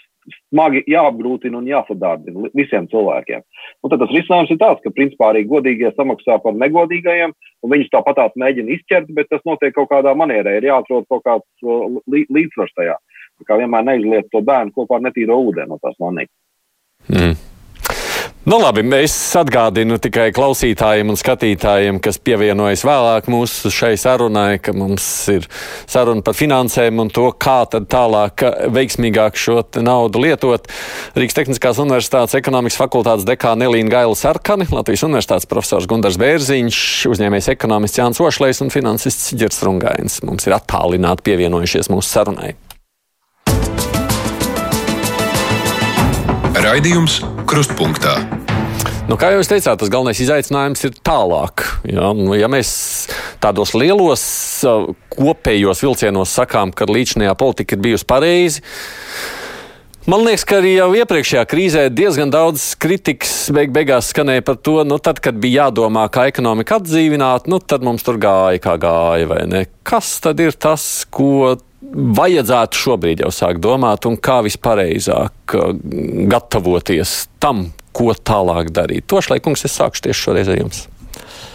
smagi 0.53 0.83
jāapgrūtina 0.91 1.59
un 1.59 1.69
jāsadārdina 1.69 2.51
visiem 2.57 2.89
cilvēkiem. 2.91 3.43
Un 3.83 3.93
tad 3.93 4.03
tas 4.03 4.13
risinājums 4.15 4.53
ir 4.55 4.61
tāds, 4.61 4.83
ka 4.85 4.95
principā 4.95 5.31
arī 5.33 5.45
godīgie 5.51 5.93
samaksā 5.97 6.39
par 6.45 6.57
negodīgajiem, 6.59 7.35
un 7.63 7.75
viņus 7.75 7.93
tāpatās 7.95 8.37
mēģina 8.39 8.77
izķert, 8.77 9.11
bet 9.17 9.31
tas 9.33 9.43
notiek 9.49 9.75
kaut 9.77 9.91
kādā 9.93 10.15
manierē. 10.19 10.59
Ir 10.59 10.69
jāatrod 10.71 11.09
kaut 11.11 11.25
kāds 11.27 12.03
līdzsvars 12.07 12.77
tajā. 12.79 12.99
Tā 13.43 13.49
kā 13.49 13.59
vienmēr 13.59 13.89
neizliet 13.89 14.31
to 14.31 14.43
bērnu 14.47 14.75
kopā 14.77 15.01
ar 15.01 15.09
netīro 15.09 15.41
ūdeni 15.49 15.73
no 15.73 15.81
tās 15.83 15.99
vannītes. 16.01 16.35
Mm. 17.11 17.35
Nu, 18.43 18.57
labi, 18.59 18.83
es 18.99 19.13
atgādinu 19.39 20.01
tikai 20.03 20.33
klausītājiem 20.35 21.13
un 21.13 21.19
skatītājiem, 21.19 22.01
kas 22.03 22.17
pievienojas 22.19 22.81
vēlāk 22.83 23.29
mūsu 23.31 23.71
šai 23.71 23.93
sarunai, 23.95 24.57
ka 24.59 24.75
mums 24.75 25.05
ir 25.31 25.47
saruna 25.87 26.25
par 26.27 26.35
finansēm 26.35 26.99
un 27.05 27.13
to, 27.15 27.29
kā 27.39 27.61
tad 27.71 27.87
tālāk 27.95 28.43
veiksmīgāk 28.75 29.39
šo 29.39 29.61
naudu 29.87 30.25
lietot. 30.25 30.67
Rīgas 31.15 31.39
Tehniskās 31.39 31.79
Universitātes 31.85 32.35
ekonomikas 32.41 32.81
fakultātes 32.83 33.29
dekāna 33.31 33.71
Elīna 33.71 33.95
Gaila 33.95 34.19
Sarkani, 34.19 34.67
Latvijas 34.75 35.07
Universitātes 35.07 35.47
profesors 35.47 35.87
Gundars 35.87 36.19
Bērziņš, 36.19 36.83
uzņēmējs 37.15 37.53
ekonomists 37.55 38.03
Jānis 38.03 38.25
Ošlejs 38.27 38.65
un 38.67 38.75
finansists 38.75 39.39
Ģirs 39.39 39.63
Rungains. 39.69 40.19
Mums 40.27 40.51
ir 40.51 40.59
attālināti 40.59 41.31
pievienojušies 41.31 41.95
mūsu 41.95 42.11
sarunai. 42.11 42.57
Raidījums 46.53 47.23
Krustpunktā. 47.49 48.19
Nu, 49.09 49.17
kā 49.17 49.31
jau 49.33 49.41
teicāt, 49.41 49.79
tas 49.81 49.91
galvenais 49.93 50.21
izaicinājums 50.21 50.85
ir 50.85 50.99
tālāk. 51.01 51.65
Ja, 51.89 52.11
nu, 52.13 52.35
ja 52.37 52.49
mēs 52.53 52.73
tādos 53.41 53.73
lielos 53.73 54.25
kopējos 55.17 55.81
vilcienos 55.81 56.35
sakām, 56.37 56.75
ka 56.77 56.85
līdzinājā 56.91 57.33
politika 57.41 57.79
ir 57.79 57.87
bijusi 57.89 58.09
pareizi, 58.09 58.67
Man 60.03 60.25
liekas, 60.27 60.43
ka 60.43 60.57
arī 60.59 60.73
jau 60.75 60.89
iepriekšējā 60.99 61.43
krīzē 61.47 61.83
diezgan 61.95 62.33
daudz 62.35 62.73
kritikas 62.83 63.53
beig 63.55 63.71
beigās 63.71 64.09
skanēja 64.11 64.43
par 64.49 64.57
to, 64.59 64.81
nu, 64.83 64.97
tad, 64.99 65.21
kad 65.23 65.37
bija 65.39 65.69
jādomā, 65.69 66.09
kā 66.11 66.25
ekonomiku 66.27 66.75
atdzīvināt, 66.81 67.47
nu, 67.47 67.61
tad 67.63 67.87
mums 67.87 68.03
tur 68.03 68.19
gāja, 68.19 68.59
kā 68.65 68.75
gāja, 68.83 69.29
vai 69.31 69.45
ne? 69.47 69.61
Kas 69.87 70.17
tad 70.25 70.43
ir 70.43 70.59
tas, 70.59 71.05
ko 71.07 71.55
vajadzētu 71.91 72.79
šobrīd 72.79 73.25
jau 73.25 73.33
sākt 73.35 73.63
domāt 73.65 74.07
un 74.09 74.17
kā 74.17 74.41
vispareizāk 74.47 75.57
uh, 75.59 75.73
gatavoties 76.31 77.17
tam, 77.43 77.69
ko 77.93 78.15
tālāk 78.17 78.71
darīt. 78.73 79.09
Tošlaikungs, 79.11 79.67
es 79.69 79.77
sākšu 79.77 80.09
tieši 80.09 80.29
šoreiz 80.29 80.53
ar 80.53 80.63
jums. 80.63 80.87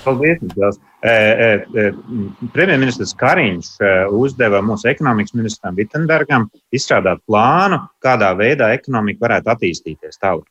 Paldies! 0.05 0.43
Jums. 0.53 0.83
Premjerministrs 2.53 3.13
Kariņš 3.19 3.67
uzdeva 4.17 4.63
mūsu 4.65 4.89
ekonomikas 4.89 5.35
ministram 5.37 5.75
Vitsenbergam 5.77 6.47
izstrādāt 6.73 7.21
plānu, 7.29 7.79
kādā 8.03 8.31
veidā 8.37 8.71
ekonomika 8.75 9.27
varētu 9.27 9.53
attīstīties 9.53 10.17
tālāk. 10.17 10.47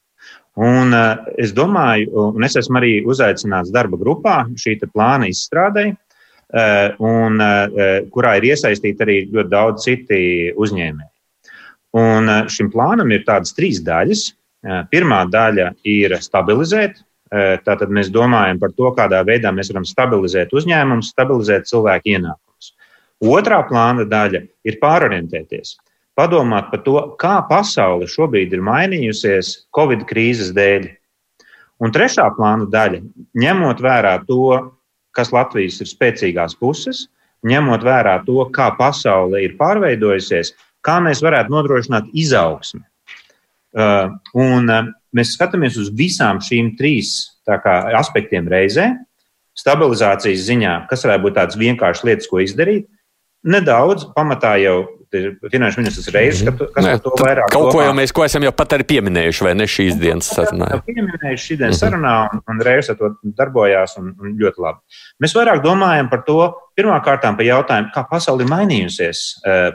Un 0.57 0.95
es 1.37 1.53
domāju, 1.53 2.31
un 2.33 2.47
es 2.47 2.57
esmu 2.57 2.79
arī 2.81 2.93
uzaicināts 3.05 3.75
darba 3.75 3.99
grupā 4.01 4.39
šī 4.57 4.79
plāna 4.87 5.29
izstrādē, 5.29 5.91
un 6.53 7.41
kurā 8.15 8.37
ir 8.39 8.51
iesaistīti 8.53 9.03
arī 9.03 9.17
ļoti 9.33 9.51
daudz 9.51 9.87
citi 9.89 10.21
uzņēmēji. 10.55 11.11
Un 11.97 12.31
šim 12.53 12.71
plānam 12.71 13.11
ir 13.11 13.25
tādas 13.27 13.57
trīs 13.57 13.81
daļas. 13.83 14.29
Pirmā 14.93 15.25
daļa 15.31 15.73
ir 15.87 16.15
stabilizēt 16.23 17.01
Tātad 17.31 17.91
mēs 17.91 18.11
domājam 18.15 18.61
par 18.63 18.73
to, 18.77 18.91
kādā 18.95 19.19
veidā 19.27 19.51
mēs 19.51 19.73
varam 19.73 19.87
stabilizēt 19.87 20.53
uzņēmumus, 20.55 21.11
stabilizēt 21.11 21.67
cilvēku 21.67 22.13
ienākumus. 22.15 22.71
Otrā 23.27 23.59
plāna 23.67 24.07
daļa 24.07 24.45
ir 24.69 24.79
pārorientēties, 24.79 25.75
padomāt 26.15 26.71
par 26.71 26.85
to, 26.87 27.01
kā 27.19 27.41
pasaule 27.49 28.07
šobrīd 28.07 28.55
ir 28.55 28.63
mainījusies 28.63 29.67
Covid 29.75 30.07
krīzes 30.07 30.55
dēļ. 30.55 30.87
Un 31.83 31.93
trešā 31.93 32.29
plāna 32.39 32.71
daļa, 32.71 33.03
ņemot 33.37 33.83
vērā 33.85 34.15
to, 34.29 34.76
kas 35.17 35.33
Latvijas 35.35 35.81
ir 35.83 35.91
spēcīgās 35.91 36.57
puses, 36.61 37.07
ņemot 37.47 37.85
vērā 37.87 38.19
to, 38.27 38.39
kā 38.55 38.71
pasaule 38.79 39.43
ir 39.45 39.57
pārveidojusies, 39.61 40.53
kā 40.85 40.99
mēs 41.03 41.23
varētu 41.25 41.53
nodrošināt 41.53 42.13
izaugsmi. 42.17 42.85
Un 43.77 44.71
mēs 45.17 45.35
skatāmies 45.37 45.77
uz 45.81 45.91
visām 45.95 46.41
šīm 46.45 46.75
trīs 46.79 47.17
kā, 47.47 47.77
aspektiem 47.99 48.49
reizē. 48.51 48.93
Stabilizācijas 49.57 50.45
ziņā, 50.45 50.73
kas 50.91 51.07
varētu 51.07 51.25
būt 51.25 51.37
tādas 51.39 51.57
vienkāršas 51.57 52.05
lietas, 52.05 52.29
ko 52.29 52.43
izdarīt, 52.45 52.89
nedaudz 53.47 54.05
pamatā 54.17 54.57
jau 54.61 54.83
finanšu 55.53 55.81
ministrs 55.83 56.11
reizes, 56.15 56.43
kas 56.47 56.85
Nē, 56.85 56.93
par 56.97 57.03
to 57.05 57.13
vairāk. 57.21 57.49
Kaut 57.53 57.69
domā. 57.69 57.73
ko 57.75 57.85
jau 57.85 57.95
mēs 57.99 58.15
ko 58.17 58.27
esam 58.27 58.47
jau 58.47 58.53
pat 58.57 58.77
arī 58.77 58.87
pieminējuši, 58.93 59.47
vai 59.47 59.55
ne 59.59 59.69
šīs 59.71 59.99
dienas 60.01 60.29
sarunā? 60.37 60.69
Jā, 60.75 60.83
pieminējuši 60.91 61.49
šī 61.51 61.59
dienas 61.63 61.83
sarunā, 61.83 62.15
un, 62.35 62.45
un 62.53 62.63
reizes 62.67 62.93
ar 62.95 63.01
to 63.01 63.13
darbojās, 63.39 63.97
un, 64.03 64.13
un 64.21 64.37
ļoti 64.41 64.65
labi. 64.67 65.01
Mēs 65.25 65.37
vairāk 65.39 65.65
domājam 65.65 66.13
par 66.13 66.23
to, 66.29 66.39
pirmkārt, 66.79 67.27
par 67.27 67.49
jautājumu, 67.49 67.93
kā 67.95 68.07
pasaule 68.11 68.47
ir 68.47 68.53
mainījusies 68.53 69.25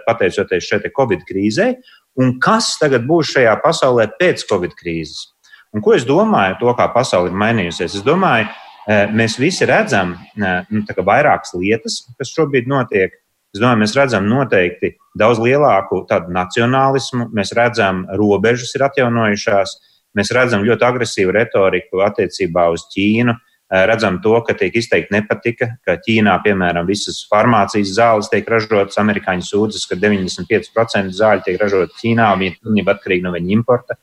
pateicoties 0.08 0.72
šai 0.72 0.94
Covid 0.96 1.28
krīzei, 1.28 1.76
un 2.20 2.36
kas 2.44 2.74
tagad 2.82 3.06
būs 3.08 3.36
šajā 3.36 3.54
pasaulē 3.64 4.10
pēc 4.20 4.44
Covid 4.50 4.76
krīzes. 4.78 5.32
Un 5.72 5.84
ko 5.84 5.96
es 5.96 6.04
domāju, 6.08 6.58
to, 6.60 6.72
kā 6.76 6.90
pasaule 6.92 7.32
ir 7.32 7.38
mainījusies? 7.40 7.96
Es 8.02 8.04
domāju, 8.04 8.50
e, 8.84 8.98
mēs 9.16 9.38
visi 9.40 9.68
redzam 9.68 10.18
e, 10.18 10.54
nu, 10.74 10.84
vairākas 11.08 11.56
lietas, 11.56 12.02
kas 12.20 12.34
šobrīd 12.36 12.68
notiek. 12.72 13.16
Es 13.52 13.60
domāju, 13.60 13.82
mēs 13.82 13.94
redzam 13.98 14.28
noteikti 14.32 14.94
daudz 15.20 15.42
lielāku 15.44 16.06
nacionālismu, 16.32 17.28
mēs 17.36 17.52
redzam, 17.58 18.06
robežas 18.16 18.72
ir 18.78 18.86
atjaunojušās, 18.88 19.74
mēs 20.16 20.32
redzam 20.36 20.64
ļoti 20.68 20.88
agresīvu 20.88 21.34
retoriku 21.36 22.04
attiecībā 22.06 22.70
uz 22.72 22.86
Ķīnu. 22.94 23.36
Eh, 23.72 23.86
redzam 23.88 24.18
to, 24.24 24.34
ka 24.44 24.56
tiek 24.60 24.76
izteikti 24.76 25.16
nepatika, 25.16 25.68
ka 25.88 25.98
Ķīnā, 26.04 26.38
piemēram, 26.44 26.88
visas 26.88 27.22
farmācijas 27.32 27.94
zāles 27.96 28.32
tiek 28.32 28.48
ražotas. 28.52 29.00
Amerikāņi 29.00 29.46
sūdzas, 29.48 29.86
ka 29.88 30.00
95% 30.00 31.16
zāļu 31.16 31.46
tiek 31.46 31.60
ražotas 31.60 32.00
Ķīnā, 32.00 32.32
viņi 32.40 32.84
ir 32.84 32.92
atkarīgi 32.96 33.24
no 33.28 33.32
viņa 33.36 33.56
importa. 33.56 34.00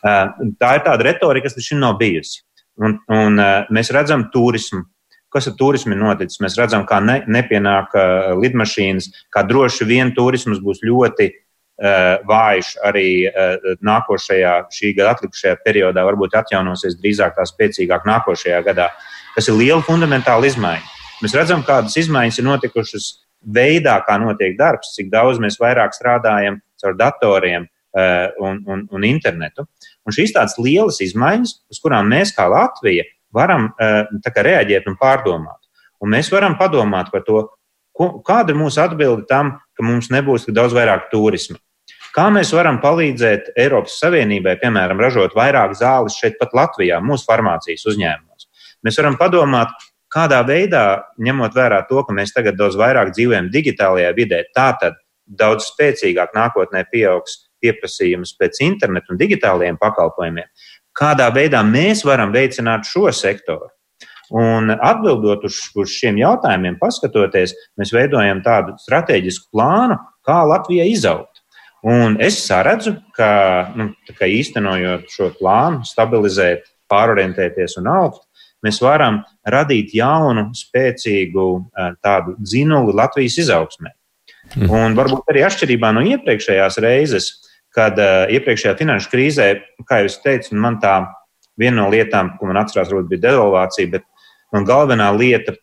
Eh, 0.00 0.46
tā 0.60 0.76
ir 0.76 0.86
tāda 0.86 1.08
retorika, 1.08 1.48
kas 1.48 1.56
līdz 1.56 1.72
šim 1.72 1.84
nav 1.84 1.98
bijusi. 2.00 2.40
Un, 2.80 2.96
un 3.12 3.36
eh, 3.40 3.68
mēs 3.72 3.92
redzam 3.96 4.28
turismu. 4.32 4.86
Kas 5.30 5.46
ar 5.46 5.54
turismu 5.58 5.94
noticis? 5.98 6.40
Mēs 6.42 6.58
redzam, 6.58 6.82
kā 6.88 6.98
ne, 7.04 7.20
nepienāk 7.30 7.94
lidmašīnas, 8.40 9.10
kā 9.30 9.44
droši 9.46 9.86
vien 9.86 10.10
turisms 10.16 10.58
būs 10.64 10.82
ļoti 10.82 11.30
vājš 12.28 12.74
arī 12.84 13.06
nākošajā, 13.80 14.50
šī 14.74 14.90
gada 14.98 15.14
atlikušajā 15.14 15.54
periodā, 15.64 16.02
varbūt 16.04 16.34
atjaunosies 16.42 16.98
drīzāk 16.98 17.38
tā 17.38 17.46
spēcīgāk 17.48 18.04
nākošajā 18.10 18.58
gadā 18.66 18.90
kas 19.34 19.48
ir 19.50 19.58
liela 19.58 19.82
fundamentāla 19.84 20.48
izmaiņa. 20.50 20.86
Mēs 21.20 21.34
redzam, 21.36 21.64
kādas 21.66 21.96
izmaiņas 22.00 22.40
ir 22.40 22.46
notikušas 22.46 23.10
veidā, 23.40 23.98
kā 24.06 24.16
notiek 24.20 24.56
darbs, 24.58 24.94
cik 24.96 25.10
daudz 25.12 25.40
mēs 25.42 25.58
vairāk 25.60 25.94
strādājam 25.96 26.58
caur 26.80 26.96
datoriem 26.96 27.66
uh, 27.66 28.28
un, 28.40 28.62
un, 28.66 28.86
un 28.90 29.06
internetu. 29.06 29.66
Un 30.06 30.16
šīs 30.16 30.34
tādas 30.36 30.56
lielas 30.60 31.00
izmaiņas, 31.04 31.56
uz 31.70 31.82
kurām 31.82 32.08
mēs 32.12 32.34
kā 32.36 32.48
Latvija 32.50 33.06
varam 33.34 33.70
uh, 33.70 34.04
kā 34.26 34.44
reaģēt 34.46 34.88
un 34.90 34.98
pārdomāt. 35.00 35.58
Un 36.00 36.14
mēs 36.14 36.30
varam 36.32 36.56
padomāt 36.60 37.10
par 37.12 37.24
to, 37.26 37.42
ko, 37.96 38.12
kāda 38.26 38.54
ir 38.54 38.60
mūsu 38.60 38.80
atbilde 38.82 39.26
tam, 39.28 39.58
ka 39.76 39.84
mums 39.84 40.08
nebūs 40.12 40.46
tik 40.46 40.56
daudz 40.56 40.76
vairāk 40.76 41.10
turisma. 41.12 41.60
Kā 42.14 42.26
mēs 42.34 42.50
varam 42.56 42.80
palīdzēt 42.82 43.52
Eiropas 43.60 44.00
Savienībai, 44.02 44.56
piemēram, 44.58 44.98
ražot 44.98 45.36
vairāk 45.38 45.76
zāles 45.78 46.16
šeit, 46.18 46.40
pat 46.40 46.56
Latvijā, 46.56 46.98
mūsu 47.04 47.28
farmācijas 47.28 47.86
uzņēmumā? 47.86 48.30
Mēs 48.86 48.96
varam 48.98 49.18
padomāt, 49.20 49.74
kādā 50.10 50.40
veidā, 50.46 50.84
ņemot 51.22 51.54
vērā 51.54 51.84
to, 51.88 52.02
ka 52.06 52.16
mēs 52.16 52.32
tagad 52.34 52.58
daudz 52.58 52.78
vairāk 52.80 53.12
dzīvojam 53.14 53.50
digitālajā 53.52 54.10
vidē, 54.16 54.42
tā 54.56 54.72
tad 54.80 54.98
daudz 55.26 55.68
spēcīgāk 55.70 56.34
nākotnē 56.34 56.82
pieaugs 56.90 57.44
pieprasījums 57.60 58.32
pēc 58.40 58.62
internetu 58.64 59.12
un 59.12 59.20
digitālajiem 59.20 59.78
pakalpojumiem, 59.80 60.48
kādā 60.96 61.28
veidā 61.34 61.62
mēs 61.66 62.04
varam 62.06 62.32
veicināt 62.34 62.88
šo 62.88 63.10
sektoru. 63.14 63.70
Un 64.30 64.70
atbildot 64.70 65.42
uz, 65.48 65.58
uz 65.74 65.90
šiem 65.90 66.20
jautājumiem, 66.20 66.76
paskatoties, 66.78 67.56
mēs 67.80 67.90
veidojam 67.94 68.44
tādu 68.44 68.76
strateģisku 68.78 69.48
plānu, 69.56 69.96
kā 70.26 70.38
Latvija 70.46 70.86
izaugt. 70.86 71.42
Un 71.82 72.18
es 72.20 72.38
saredzu, 72.44 72.94
ka 73.16 73.72
nu, 73.74 73.88
īstenojot 74.06 75.08
šo 75.10 75.30
plānu, 75.38 75.82
stabilizēt, 75.88 76.68
pārorientēties 76.90 77.78
un 77.80 77.88
augt, 77.90 78.22
mēs 78.64 78.80
varam 78.84 79.22
radīt 79.48 79.94
jaunu, 79.96 80.50
spēcīgu 80.56 81.46
eh, 81.56 81.94
tādu 82.04 82.36
dzinuli 82.38 82.94
Latvijas 82.94 83.38
izaugsmē. 83.46 83.94
Mm. 84.56 84.70
Un 84.74 84.98
varbūt 84.98 85.30
arī 85.32 85.44
atšķirībā 85.46 85.92
no 85.94 86.02
iepriekšējās 86.06 86.78
reizes, 86.82 87.30
kad 87.76 87.98
uh, 88.00 88.30
iepriekšējā 88.34 88.76
finanšu 88.78 89.10
krīzē, 89.12 89.48
kā 89.88 90.02
jau 90.02 90.12
teicu, 90.24 90.56
man 90.58 90.80
tā 90.82 90.96
viena 91.60 91.82
no 91.82 91.90
lietām, 91.92 92.34
ko 92.38 92.48
man 92.50 92.60
atcerās, 92.62 92.90
varbūt 92.90 93.10
bija 93.12 93.28
devalvācija, 93.28 93.90
bet 93.92 94.06
man 94.54 94.66
galvenā 94.68 95.10
lieta, 95.16 95.54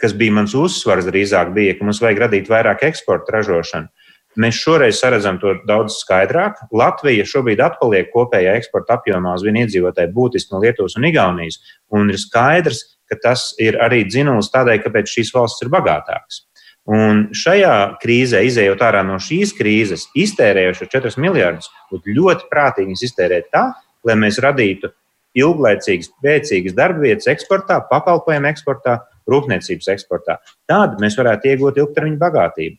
kas 0.00 0.12
bija 0.16 0.34
mans 0.36 0.54
uzsvars 0.56 1.08
drīzāk, 1.08 1.54
bija, 1.56 1.76
ka 1.76 1.86
mums 1.86 2.02
vajag 2.04 2.26
radīt 2.26 2.50
vairāk 2.52 2.84
eksporta 2.90 3.38
ražošanu. 3.38 3.88
Mēs 4.36 4.58
šoreiz 4.60 4.98
redzam 5.08 5.38
to 5.40 5.54
daudz 5.64 5.94
skaidrāk. 6.02 6.58
Latvija 6.76 7.24
šobrīd 7.24 7.62
atpaliek 7.64 8.10
kopējā 8.12 8.58
eksporta 8.58 8.98
apjomā 8.98 9.32
uz 9.38 9.44
vienu 9.46 9.62
iedzīvotāju 9.62 10.12
būtiski 10.12 10.52
no 10.52 10.60
Lietuvas 10.60 10.98
un 11.00 11.06
Igaunijas. 11.08 11.56
Un 11.96 12.12
ir 12.12 12.20
skaidrs, 12.20 12.82
ka 13.08 13.16
tas 13.22 13.48
ir 13.62 13.78
arī 13.80 14.02
dzinulis 14.04 14.52
tādai, 14.52 14.76
kāpēc 14.84 15.08
šīs 15.08 15.32
valstis 15.32 15.64
ir 15.64 15.72
bagātākas. 15.72 16.42
Un 16.86 17.24
šajā 17.34 17.98
krīzē, 18.02 18.44
izējot 18.46 18.84
ārā 18.86 19.02
no 19.06 19.18
šīs 19.22 19.52
krīzes, 19.58 20.06
iztērējot 20.14 20.78
šo 20.78 20.86
4 20.92 21.18
miljardus, 21.22 21.66
būtu 21.90 22.14
ļoti 22.14 22.46
prātīgi 22.52 22.94
iztērēt 23.08 23.50
tā, 23.50 23.64
lai 24.06 24.14
mēs 24.20 24.38
radītu 24.42 24.92
ilglaicīgas, 25.36 26.12
spēcīgas 26.14 26.76
darbvietas 26.76 27.28
eksportā, 27.32 27.80
pakalpojumu 27.90 28.48
eksportā, 28.52 29.00
rūpniecības 29.28 29.90
eksportā. 29.96 30.38
Tādi 30.70 31.02
mēs 31.02 31.18
varētu 31.18 31.50
iegūt 31.52 31.80
ilgtermiņa 31.82 32.20
bagātību. 32.22 32.78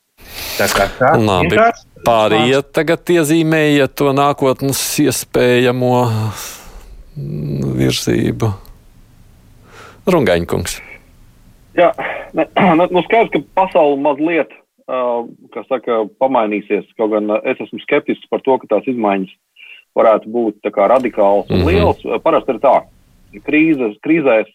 Tā 0.57 0.65
kā 0.71 0.87
tā 0.97 1.11
Labi, 1.21 1.59
pārējie 2.07 2.61
tagad 2.73 3.11
iezīmēja 3.13 3.85
to 3.93 4.09
nākotnes 4.15 4.79
iespējamo 5.03 5.91
virzību. 7.77 8.49
Rungaņkungs. 10.07 10.79
Jā, 11.77 11.91
ne, 11.99 12.16
nu 12.93 13.03
skaidrs, 13.05 13.31
ka 13.33 13.41
pasaule 13.57 13.97
mazliet, 14.01 14.53
uh, 14.89 15.25
kas 15.55 15.67
saka, 15.71 16.05
pamainīsies. 16.21 16.87
Kaut 16.99 17.13
gan 17.15 17.31
es 17.43 17.59
esmu 17.63 17.79
skeptisks 17.83 18.29
par 18.31 18.43
to, 18.45 18.57
ka 18.61 18.75
tās 18.75 18.87
izmaiņas 18.91 19.33
varētu 19.97 20.31
būt 20.31 20.61
tā 20.65 20.71
kā 20.73 20.87
radikāls 20.91 21.49
un 21.49 21.61
mm 21.61 21.65
-hmm. 21.65 21.67
liels. 21.73 22.23
Parasti 22.23 22.55
ir 22.55 22.61
tā, 22.63 22.77
krīzes, 23.47 23.99
krīzēs 24.05 24.49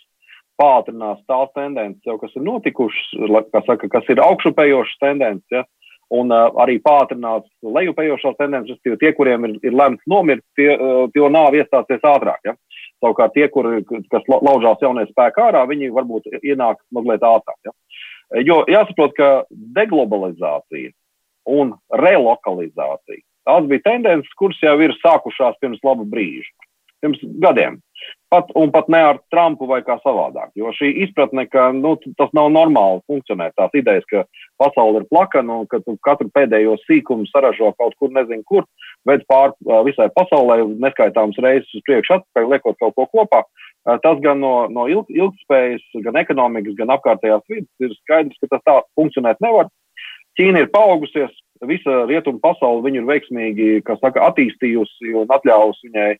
pātrinās 0.60 1.20
tās 1.26 1.50
tendences, 1.54 2.04
jau, 2.06 2.18
kas 2.18 2.34
ir 2.36 2.44
notikušas, 2.46 3.06
kas, 3.52 3.64
saka, 3.66 3.88
kas 3.88 4.10
ir 4.12 4.20
augšupējošas 4.22 4.98
tendences, 5.00 5.50
ja, 5.50 5.64
un 6.12 6.30
uh, 6.30 6.50
arī 6.60 6.76
pātrinās 6.84 7.44
lejupējošās 7.64 8.36
tendences, 8.38 8.76
respektīvi 8.76 9.00
tie, 9.00 9.12
kuriem 9.16 9.44
ir, 9.48 9.56
ir 9.64 9.72
lemts 9.72 10.04
nomirt, 10.06 10.44
tie, 10.58 10.68
uh, 10.76 11.06
tie 11.14 11.28
nav 11.32 11.56
iestāsies 11.56 12.04
ātrāk. 12.04 12.40
Ja. 12.44 12.54
Savukārt 13.02 13.34
tie, 13.34 13.48
kur, 13.50 13.66
kas 14.12 14.26
laužās 14.30 14.82
jaunie 14.84 15.04
spēki 15.08 15.42
ārā, 15.42 15.64
viņi 15.66 15.90
varbūt 15.94 16.28
ienāk 16.38 16.78
mazliet 16.94 17.24
ātrāk. 17.26 17.58
Ja. 17.66 17.74
Jo 18.46 18.62
jāsaprot, 18.70 19.16
ka 19.18 19.30
deglobalizācija 19.76 20.92
un 21.50 21.74
relokalizācija, 21.98 23.24
tās 23.48 23.66
bija 23.68 23.84
tendences, 23.88 24.30
kuras 24.38 24.60
jau 24.62 24.76
ir 24.80 24.94
sākušās 25.02 25.58
pirms 25.60 25.82
laba 25.84 26.06
brīža. 26.08 26.52
pirms 27.02 27.18
gadiem. 27.42 27.80
Pat, 28.32 28.48
un 28.56 28.70
pat 28.72 28.86
ne 28.88 29.00
ar 29.04 29.18
Trumpu 29.28 29.66
vai 29.68 29.82
kā 29.84 29.98
savādāk. 30.00 30.54
Jo 30.56 30.70
šī 30.72 30.88
izpratne, 31.04 31.44
ka 31.52 31.66
nu, 31.76 31.98
tas 32.16 32.30
nav 32.32 32.46
normāli 32.54 33.02
funkcionē, 33.10 33.50
tās 33.58 33.74
idejas, 33.76 34.06
ka 34.08 34.22
pasaule 34.62 35.02
ir 35.02 35.08
plakana 35.10 35.58
un 35.60 35.66
ka 35.68 35.82
katru 36.06 36.30
pēdējo 36.32 36.78
sīkumu 36.86 37.28
saražo 37.28 37.74
kaut 37.76 37.92
kur, 38.00 38.08
nezinu, 38.16 38.40
kur, 38.48 38.64
veids 39.08 39.28
pār 39.28 39.52
visai 39.84 40.08
pasaulē, 40.16 40.62
neskaitāms 40.80 41.36
reizes 41.44 41.76
uz 41.76 41.84
priekšu 41.84 42.16
atpakaļ, 42.16 42.48
liekot 42.54 42.80
kaut 42.80 42.96
ko 42.96 43.08
kopā. 43.12 43.42
Tas 43.84 44.24
gan 44.24 44.40
no, 44.40 44.54
no 44.72 44.86
ilg, 44.88 45.12
ilgspējas, 45.12 45.84
gan 46.04 46.16
ekonomikas, 46.22 46.78
gan 46.78 46.96
apkārtējās 46.96 47.44
vidas 47.50 47.84
ir 47.84 47.96
skaidrs, 48.00 48.40
ka 48.40 48.54
tas 48.54 48.64
tā 48.64 48.80
funkcionēt 48.96 49.44
nevar. 49.44 49.68
Ķīna 50.38 50.64
ir 50.64 50.72
paaugusies, 50.72 51.34
visa 51.68 52.02
rietumu 52.08 52.40
pasaule 52.42 52.82
viņu 52.86 53.02
ir 53.02 53.08
veiksmīgi 53.08 53.68
saka, 54.00 54.28
attīstījusi 54.30 55.14
un 55.18 55.30
atļāvusi 55.30 55.90
viņai 55.90 56.12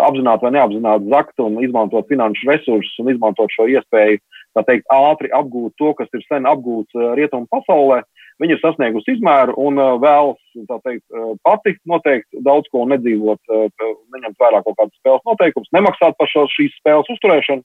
apzināti 0.00 0.46
vai 0.46 0.52
neapzināti 0.56 1.10
zakt 1.12 1.42
un 1.44 1.58
izmantot 1.64 2.08
finanšu 2.08 2.48
resursus 2.48 3.00
un 3.02 3.10
izmantot 3.12 3.52
šo 3.52 3.66
iespēju, 3.68 4.20
teikt, 4.66 4.86
ātri 4.92 5.32
apgūt 5.32 5.76
to, 5.80 5.92
kas 5.98 6.08
ir 6.16 6.24
sen 6.28 6.48
apgūts 6.48 6.96
rietumu 7.18 7.48
pasaulē. 7.52 8.02
Viņi 8.40 8.56
ir 8.56 8.62
sasniegusi 8.62 9.12
izmēru 9.16 9.54
un 9.60 9.76
vēlas, 10.02 10.40
tā 10.68 10.78
teikt, 10.86 11.04
pati 11.44 11.76
noteikt 11.86 12.40
daudz 12.46 12.70
ko 12.72 12.86
nedzīvot, 12.88 13.40
neņemt 13.52 14.40
vērā 14.40 14.62
kaut 14.64 14.78
kādas 14.78 14.96
spēles 14.98 15.22
noteikumus, 15.28 15.70
nemaksāt 15.76 16.16
par 16.18 16.30
šo, 16.32 16.46
šīs 16.50 16.74
spēles 16.80 17.12
uzturēšanu. 17.12 17.62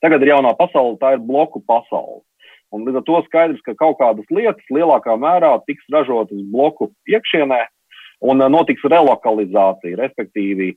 Tagad 0.00 0.24
ir 0.24 0.32
jaunā 0.32 0.54
pasaule, 0.56 0.96
tā 1.00 1.12
ir 1.14 1.22
bloku 1.22 1.60
pasaule. 1.68 2.22
Un 2.74 2.86
līdz 2.86 3.00
ar 3.00 3.04
to 3.06 3.20
skaidrs, 3.26 3.62
ka 3.66 3.74
kaut 3.78 3.98
kādas 3.98 4.28
lietas 4.30 4.72
lielākā 4.72 5.16
mērā 5.18 5.56
tiks 5.66 5.86
ražotas 5.92 6.42
bloku 6.52 6.90
iekšienē, 7.10 7.64
un 8.30 8.44
notiks 8.52 8.84
relokalizācija, 8.92 9.98
respektīvi. 9.98 10.74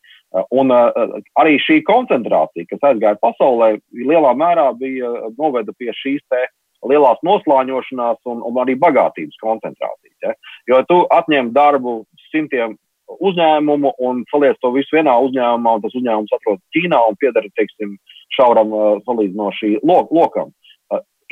Un 0.56 0.74
arī 0.74 1.58
šī 1.62 1.82
koncentrācija, 1.86 2.70
kas 2.72 2.88
aizgāja 2.90 3.20
pasaulē, 3.22 3.76
lielā 3.94 4.34
mērā 4.40 4.72
bija 4.80 5.12
noveda 5.38 5.76
pie 5.78 5.92
šīs 6.00 6.24
te 6.32 6.46
lielās 6.90 7.20
noslāņošanās 7.24 8.24
un, 8.28 8.42
un 8.44 8.58
arī 8.60 8.76
bagātības 8.80 9.38
koncentrācijas. 9.40 10.18
Ja? 10.24 10.34
Jo 10.68 10.82
tu 10.90 11.04
atņem 11.16 11.54
darbu 11.56 12.02
simtiem 12.32 12.76
uzņēmumu 13.14 13.94
un 14.04 14.24
saliec 14.32 14.58
to 14.64 14.72
visu 14.76 14.98
vienā 14.98 15.14
uzņēmumā, 15.28 15.78
un 15.78 15.84
tas 15.84 15.96
uzņēmums 16.00 16.36
atrodas 16.36 16.64
Ķīnā 16.76 17.00
un 17.08 17.18
pieder, 17.22 17.48
teiksim, 17.60 17.96
šauram 18.36 18.74
salīdzinoši 19.06 19.78
lokam 19.86 20.52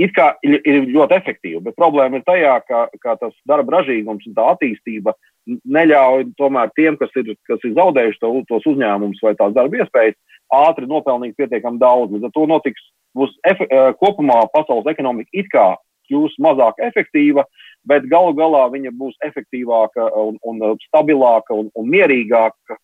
it 0.02 0.14
kā 0.16 0.32
ir, 0.46 0.58
ir 0.68 0.88
ļoti 0.92 1.18
efektīva, 1.18 1.62
bet 1.68 1.78
problēma 1.80 2.20
ir 2.20 2.26
tajā, 2.28 2.56
ka, 2.68 2.86
ka 3.04 3.16
tas 3.22 3.36
darba 3.50 3.80
ražīgums 3.80 4.26
un 4.28 4.38
tā 4.38 4.48
attīstība 4.54 5.14
neļauj 5.48 6.28
tomēr 6.40 6.72
tiem, 6.78 6.98
kas 7.00 7.14
ir, 7.20 7.34
kas 7.50 7.64
ir 7.68 7.76
zaudējuši 7.78 8.22
to, 8.22 8.32
tos 8.50 8.68
uzņēmumus 8.72 9.22
vai 9.26 9.34
tās 9.40 9.56
darba 9.58 9.82
iespējas, 9.82 10.18
ātri 10.54 10.90
nopelnīt 10.90 11.38
pietiekami 11.40 11.82
daudz. 11.82 12.14
Līdz 12.14 12.30
ar 12.30 12.36
to 12.36 12.46
notiks, 12.50 12.92
būs 13.18 13.34
efe, 13.50 13.68
kopumā 14.02 14.44
pasaules 14.54 14.90
ekonomika 14.92 15.32
it 15.34 15.50
kā 15.54 15.74
kļūs 16.10 16.38
mazāk 16.44 16.80
efektīva, 16.84 17.46
bet 17.88 18.08
galu 18.12 18.36
galā 18.38 18.66
viņa 18.74 18.94
būs 19.00 19.18
efektīvāka 19.26 20.12
un, 20.20 20.38
un 20.48 20.62
stabilāka 20.88 21.56
un, 21.58 21.72
un 21.76 21.90
mierīgāka 21.90 22.78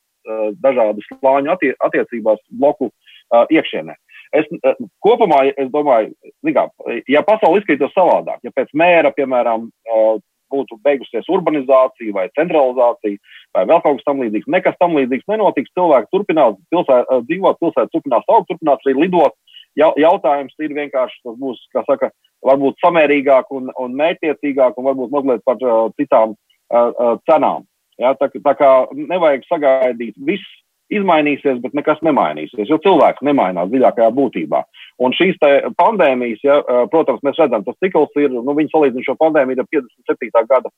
dažādu 0.63 1.03
slāņu 1.07 1.53
attie, 1.53 1.73
attiecībās 1.83 2.41
bloku 2.51 2.89
iekšienē. 3.31 3.95
Es, 4.35 4.47
eh, 4.63 4.79
kopumā 5.05 5.43
es 5.55 5.69
domāju, 5.71 6.11
kā, 6.43 6.65
ja 7.07 7.23
pasaule 7.23 7.61
izskatītos 7.61 7.95
savādāk, 7.95 8.41
ja 8.43 8.51
pēc 8.55 8.73
mēra, 8.75 9.13
piemēram, 9.15 9.69
eh, 9.87 10.17
būtu 10.51 10.77
beigusies 10.83 11.27
urbanizācija 11.27 12.13
vai 12.15 12.29
centralizācija 12.39 13.17
vai 13.55 13.65
vēl 13.67 13.81
kaut 13.83 13.97
kas 13.99 14.07
tam 14.07 14.21
līdzīgs, 14.23 14.47
nekas 14.47 14.77
tam 14.79 14.95
līdzīgs 14.95 15.27
nenotiks, 15.27 15.73
cilvēki 15.75 16.11
turpinās 16.13 16.55
pilsē, 16.71 17.01
eh, 17.03 17.21
dzīvot, 17.29 17.59
pilsēta 17.59 17.91
turpinās 17.91 18.27
augt, 18.27 18.47
turpinās 18.51 18.83
arī 18.85 18.95
lidot. 19.03 19.33
Jautājums 19.77 20.55
ir 20.59 20.73
vienkārši, 20.73 21.19
tas 21.23 21.35
būs, 21.37 21.57
kā 21.69 21.83
saka, 21.85 22.09
varbūt 22.41 22.79
samērīgāk 22.81 23.51
un, 23.51 23.69
un 23.77 23.93
mērķtiecīgāk 23.93 24.73
un 24.77 24.87
varbūt 24.89 25.11
mazliet 25.13 25.43
par 25.45 25.61
uh, 25.61 25.91
citām 26.01 26.33
uh, 26.73 27.17
cenām. 27.29 27.67
Ja, 28.01 28.15
tā, 28.17 28.29
tā 28.29 28.53
kā 28.57 28.71
nevajag 28.93 29.45
sagaidīt 29.45 30.17
viss 30.17 30.45
izmainīsies, 30.93 31.61
bet 31.63 31.75
nekas 31.77 31.99
nemainīsies, 32.05 32.69
jo 32.71 32.77
cilvēks 32.83 33.25
nemainās 33.27 33.71
dziļākajā 33.71 34.11
būtībā. 34.17 34.61
Un 35.03 35.15
šīs 35.15 35.39
pandēmijas, 35.77 36.43
ja, 36.47 36.61
protams, 36.93 37.23
mēs 37.27 37.39
redzam, 37.41 37.65
tas 37.65 37.77
cikls 37.83 38.15
ir, 38.21 38.31
nu, 38.31 38.55
viņi 38.57 38.71
salīdzina 38.73 39.07
šo 39.09 39.17
pandēmiju 39.19 39.63
ar 39.63 39.69
57. 39.73 40.47
gada 40.47 40.71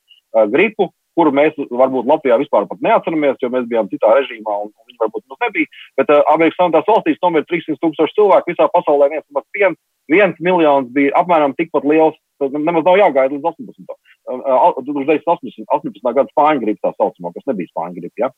gripu, 0.53 0.89
kuru 1.19 1.33
mēs 1.35 1.57
varbūt 1.57 2.07
Latvijā 2.09 2.37
vispār 2.39 2.67
neatceramies, 2.85 3.39
jo 3.43 3.51
mēs 3.53 3.67
bijām 3.69 3.89
citā 3.91 4.13
režīmā 4.15 4.55
un 4.63 4.71
viņi 4.87 5.01
varbūt 5.03 5.25
mums 5.27 5.43
nebija. 5.43 5.71
Bet 5.99 6.13
uh, 6.13 6.23
Amerikas 6.33 6.59
Savienotās 6.59 6.89
valstīs 6.89 7.21
tomēr 7.23 7.45
300 7.49 7.79
tūkstoši 7.83 8.17
cilvēku 8.19 8.53
visā 8.53 8.69
pasaulē 8.75 9.09
viens, 9.15 9.25
viens, 9.57 9.79
viens 10.11 10.39
miljons 10.39 10.91
bija 10.95 11.15
apmēram 11.19 11.55
tikpat 11.59 11.87
liels. 11.89 12.17
Nemaz 12.39 12.85
nav 12.85 12.95
jāgaida 12.95 13.35
līdz 13.35 13.49
18. 13.51 13.97
1918. 14.29 15.65
18. 15.73 16.13
gada 16.13 16.29
spāņu 16.33 16.63
gripa 16.63 16.89
tā 16.89 16.93
saucamā, 16.97 17.33
kas 17.35 17.47
nebija 17.49 17.71
spāņu 17.71 17.97
gripa. 17.97 18.23
Ja? 18.23 18.29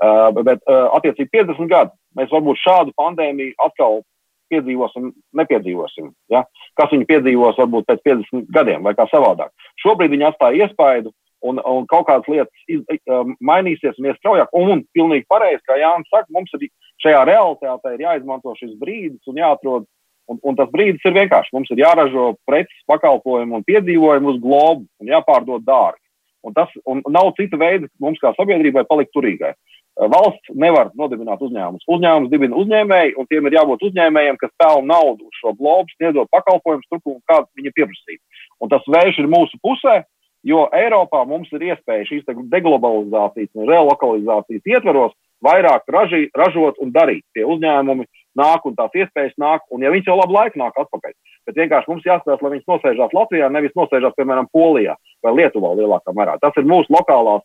Uh, 0.00 0.42
bet, 0.42 0.62
uh, 0.66 0.88
attiecīgi, 0.98 1.30
50 1.34 1.70
gadi 1.70 1.94
mēs 2.18 2.32
varbūt 2.34 2.62
šādu 2.62 2.94
pandēmiju 3.00 3.56
atkal 3.66 4.02
piedzīvosim, 4.50 5.12
nepiedzīvosim. 5.38 6.10
Ja? 6.34 6.44
Kas 6.78 6.92
viņi 6.94 7.08
piedzīvos 7.08 7.58
varbūt 7.60 7.88
pēc 7.90 8.04
50 8.08 8.52
gadiem 8.54 8.86
vai 8.86 8.94
kā 8.98 9.06
savādāk. 9.10 9.52
Šobrīd 9.82 10.14
viņi 10.14 10.30
atstāja 10.30 10.66
iespaidu. 10.66 11.14
Un, 11.40 11.56
un 11.64 11.86
kaut 11.88 12.04
kādas 12.04 12.26
lietas 12.28 12.64
iz, 12.68 12.82
um, 13.08 13.30
mainīsies 13.40 13.96
un 13.96 14.10
ies 14.10 14.18
straujāk. 14.18 14.50
Un, 14.52 14.74
un 14.74 14.82
pilnīgi 14.92 15.24
pareizi, 15.30 15.62
kā 15.64 15.78
Jānis 15.80 16.10
saka, 16.12 16.28
mums 16.36 16.52
ir 16.58 16.66
šajā 17.00 17.22
realitātē 17.30 17.94
ir 17.94 18.04
jāizmanto 18.04 18.52
šis 18.58 18.74
brīdis 18.80 19.30
un 19.30 19.40
jāatrod 19.40 19.86
Un, 20.30 20.38
un 20.46 20.58
tas 20.58 20.70
brīdis 20.70 21.02
ir 21.08 21.16
vienkārši. 21.16 21.50
Mums 21.56 21.72
ir 21.74 21.82
jāražo 21.82 22.34
preces, 22.46 22.84
pakalpojumu 22.90 23.58
un 23.58 23.66
piedzīvojumu 23.66 24.34
uz 24.34 24.38
globu 24.42 24.86
un 25.02 25.10
jāpārdod 25.10 25.66
dārgi. 25.66 26.02
Un 26.46 26.54
tas 26.56 26.70
un 26.88 27.02
nav 27.12 27.34
cita 27.36 27.58
veida 27.60 27.90
mums 28.00 28.20
kā 28.22 28.32
sabiedrībai 28.36 28.86
palikt 28.88 29.12
turīgai. 29.16 29.52
Valsts 30.00 30.54
nevar 30.56 30.92
nodibināt 30.96 31.42
uzņēmumus. 31.44 31.84
Uzņēmums 31.90 32.30
dibina 32.32 32.56
uzņēmēji, 32.56 33.16
un 33.20 33.26
tiem 33.28 33.48
ir 33.48 33.58
jābūt 33.58 33.82
uzņēmējiem, 33.90 34.38
kas 34.40 34.54
pelna 34.60 34.94
naudu 34.94 35.26
uz 35.26 35.40
šo 35.42 35.52
globu, 35.58 35.90
sniedzot 35.96 36.30
pakalpojumus 36.32 36.86
tur, 36.88 37.18
kā 37.28 37.42
viņi 37.58 37.74
pieprasīja. 37.76 38.22
Un 38.62 38.72
tas 38.72 38.86
vējš 38.88 39.20
ir 39.20 39.28
mūsu 39.28 39.60
pusē, 39.60 39.98
jo 40.46 40.62
Eiropā 40.72 41.24
mums 41.28 41.50
ir 41.52 41.66
iespēja 41.72 42.06
šīs 42.08 42.24
deglobalizācijas 42.54 43.50
un 43.58 43.68
relokalizācijas 43.68 44.72
ietveros 44.72 45.12
vairāk 45.44 45.84
raži, 45.92 46.28
ražot 46.36 46.80
un 46.80 46.94
darīt. 46.94 47.26
Tie 47.36 47.44
uzņēmumi 47.44 48.06
nāk 48.38 48.66
un 48.68 48.76
tās 48.78 48.94
iespējas 48.96 49.36
nāk, 49.40 49.64
un 49.74 49.84
ja 49.84 49.92
viņš 49.92 50.10
jau 50.10 50.16
labu 50.18 50.36
laiku 50.36 50.60
nāk 50.60 50.76
atpakaļ. 50.78 51.14
Bet 51.48 51.56
vienkārši 51.58 51.90
mums 51.90 52.06
jāskatās, 52.06 52.42
lai 52.44 52.52
viņš 52.56 52.66
nosēžās 52.70 53.16
Latvijā, 53.16 53.48
nevis 53.50 53.74
nosēžās, 53.78 54.14
piemēram, 54.18 54.50
Polijā 54.52 54.94
vai 55.24 55.34
Lietuvā 55.38 55.72
lielākā 55.78 56.14
mērā. 56.16 56.36
Tas 56.42 56.56
ir 56.60 56.68
mūsu 56.68 56.92
lokālās 56.94 57.42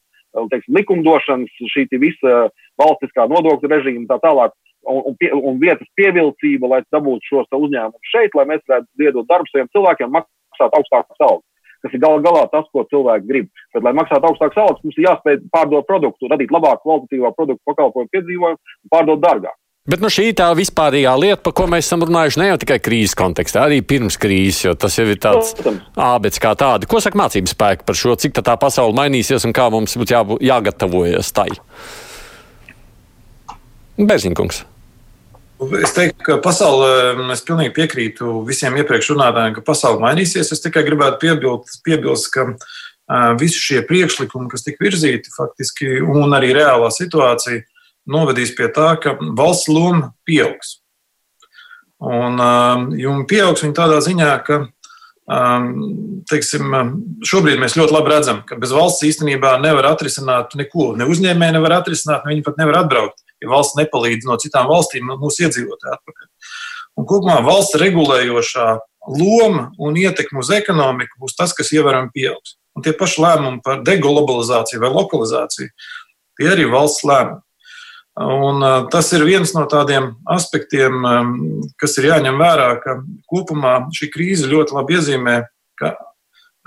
teiksim, 0.52 0.76
likumdošanas, 0.76 1.58
šī 1.72 1.88
visa 2.02 2.46
valstiskā 2.82 3.28
nodokļu 3.32 3.72
režīma 3.72 4.08
tā 4.12 4.20
tālāk. 4.26 4.56
Un, 4.86 5.02
un, 5.10 5.16
pie, 5.18 5.32
un 5.34 5.56
vietas 5.58 5.88
pievilcība, 5.98 6.70
lai 6.70 6.84
dabūtu 6.94 7.26
šos 7.26 7.48
uzņēmumus 7.58 8.12
šeit, 8.12 8.36
lai 8.38 8.46
mēs 8.52 8.62
varētu 8.70 9.08
iedot 9.08 9.26
darbu 9.26 9.50
saviem 9.50 9.72
cilvēkiem, 9.74 10.12
maksāt 10.14 10.78
augstākas 10.78 11.24
algas 11.26 11.46
kas 11.86 11.94
ir 11.94 12.02
gala 12.02 12.22
galā 12.26 12.46
tas, 12.50 12.66
ko 12.74 12.82
cilvēki 12.90 13.28
grib. 13.30 13.50
Bet, 13.76 13.84
lai 13.86 13.94
maksātu 13.94 14.32
augstākas 14.32 14.58
algas, 14.58 14.82
mums 14.82 14.98
ir 14.98 15.06
jāspēj 15.06 15.36
pārdot 15.54 15.86
produktu, 15.86 16.30
radīt 16.32 16.54
labāku 16.54 16.82
kvalitatīvāku 16.82 17.38
produktu, 17.38 17.62
pakalpojumu, 17.70 18.12
piedzīvojumu 18.16 18.58
un 18.58 18.94
pārdot 18.94 19.22
dārgāk. 19.22 19.58
Bet 19.86 20.02
nu, 20.02 20.10
šī 20.10 20.32
tā 20.34 20.48
vispārīgā 20.58 21.12
lieta, 21.22 21.38
par 21.46 21.54
ko 21.54 21.68
mēs 21.70 21.86
esam 21.86 22.02
runājuši 22.02 22.40
ne 22.42 22.48
jau 22.48 22.56
tikai 22.64 22.80
krīzes 22.82 23.14
kontekstā, 23.20 23.68
arī 23.68 23.84
pirms 23.86 24.16
krīzes, 24.18 24.64
jo 24.66 24.72
tas 24.74 24.96
jau 24.98 25.06
ir 25.06 25.20
tāds 25.22 25.52
ābets 25.94 26.42
kā 26.42 26.56
tāda. 26.58 26.90
Ko 26.90 26.98
saka 27.04 27.20
mācības 27.22 27.54
spēki 27.54 27.86
par 27.86 28.00
šo, 28.00 28.16
cik 28.18 28.34
tā 28.40 28.56
pasaule 28.58 28.98
mainīsies 28.98 29.46
un 29.46 29.54
kā 29.54 29.68
mums 29.70 29.94
būtu 30.02 30.16
jābū, 30.16 30.38
jāgatavojas 30.42 31.30
tai? 31.38 31.52
Berziņkungs. 34.02 34.64
Es 35.86 35.94
teiktu, 35.96 36.18
ka 36.26 36.40
pasaule, 36.44 36.90
es 37.32 37.46
pilnīgi 37.46 37.76
piekrītu 37.78 38.42
visiem 38.50 38.76
iepriekš 38.82 39.14
runātājiem, 39.14 39.54
ka 39.56 39.64
pasaule 39.70 40.02
mainīsies. 40.02 40.50
Es 40.52 40.66
tikai 40.66 40.82
gribētu 40.90 41.22
piebilst, 41.22 41.78
piebilst 41.86 42.32
ka 42.34 42.50
uh, 42.50 42.58
visi 43.38 43.62
šie 43.62 43.86
priekšlikumi, 43.86 44.50
kas 44.50 44.66
tika 44.66 44.82
virzīti 44.84 45.30
faktiski, 45.38 46.02
un 46.02 46.34
arī 46.34 46.56
reālā 46.58 46.90
situācija, 46.92 47.62
novedīs 48.10 48.54
pie 48.58 48.70
tā, 48.74 48.94
ka 49.02 49.16
valsts 49.20 49.70
loma 49.72 50.14
pieaugs. 50.28 50.80
Un 52.06 52.42
um, 52.42 53.22
pieaugs 53.30 53.64
viņa 53.64 53.78
tādā 53.78 54.00
ziņā, 54.04 54.32
ka 54.46 54.58
um, 54.66 55.70
teiksim, 56.30 56.74
šobrīd 57.26 57.62
mēs 57.62 57.78
ļoti 57.80 57.96
labi 57.96 58.12
redzam, 58.14 58.42
ka 58.48 58.58
bez 58.62 58.74
valsts 58.76 59.06
īstenībā 59.08 59.56
nevar 59.64 59.90
atrisināt 59.94 60.58
neko. 60.60 60.92
Ne 61.00 61.08
uzņēmēji 61.10 61.58
nevar 61.58 61.80
atrisināt, 61.80 62.26
ne 62.26 62.36
viņi 62.36 62.46
pat 62.46 62.60
nevar 62.62 62.84
atbraukt, 62.84 63.24
ja 63.42 63.52
valsts 63.52 63.80
nepalīdz 63.80 64.28
no 64.30 64.38
citām 64.42 64.70
valstīm 64.72 65.14
mūsu 65.16 65.48
iedzīvotāju 65.48 65.96
atpakaļ. 65.98 66.30
Un 66.96 67.08
kopumā 67.10 67.40
valsts 67.44 67.80
regulējošā 67.82 68.68
loma 69.16 69.70
un 69.82 69.98
ietekme 70.00 70.42
uz 70.42 70.52
ekonomiku 70.56 71.20
būs 71.22 71.36
tas, 71.38 71.54
kas 71.56 71.74
ievērojami 71.76 72.14
pieaugs. 72.16 72.56
Un 72.76 72.84
tie 72.84 72.92
paši 72.96 73.22
lēmumi 73.24 73.62
par 73.64 73.84
deglobalizāciju 73.88 74.82
vai 74.84 74.92
lokalizāciju, 74.92 75.72
tie 76.40 76.48
arī 76.52 76.68
valsts 76.72 77.06
lēmumi. 77.08 77.45
Un, 78.16 78.64
tas 78.92 79.10
ir 79.12 79.26
viens 79.28 79.52
no 79.52 79.66
tādiem 79.68 80.14
aspektiem, 80.32 81.04
kas 81.76 81.98
ir 82.00 82.10
jāņem 82.14 82.38
vērā, 82.40 82.68
ka 82.80 83.00
kopumā 83.28 83.74
šī 83.96 84.08
krīze 84.14 84.48
ļoti 84.48 84.78
labi 84.78 84.96
iezīmē, 84.96 85.34
ka, 85.76 85.92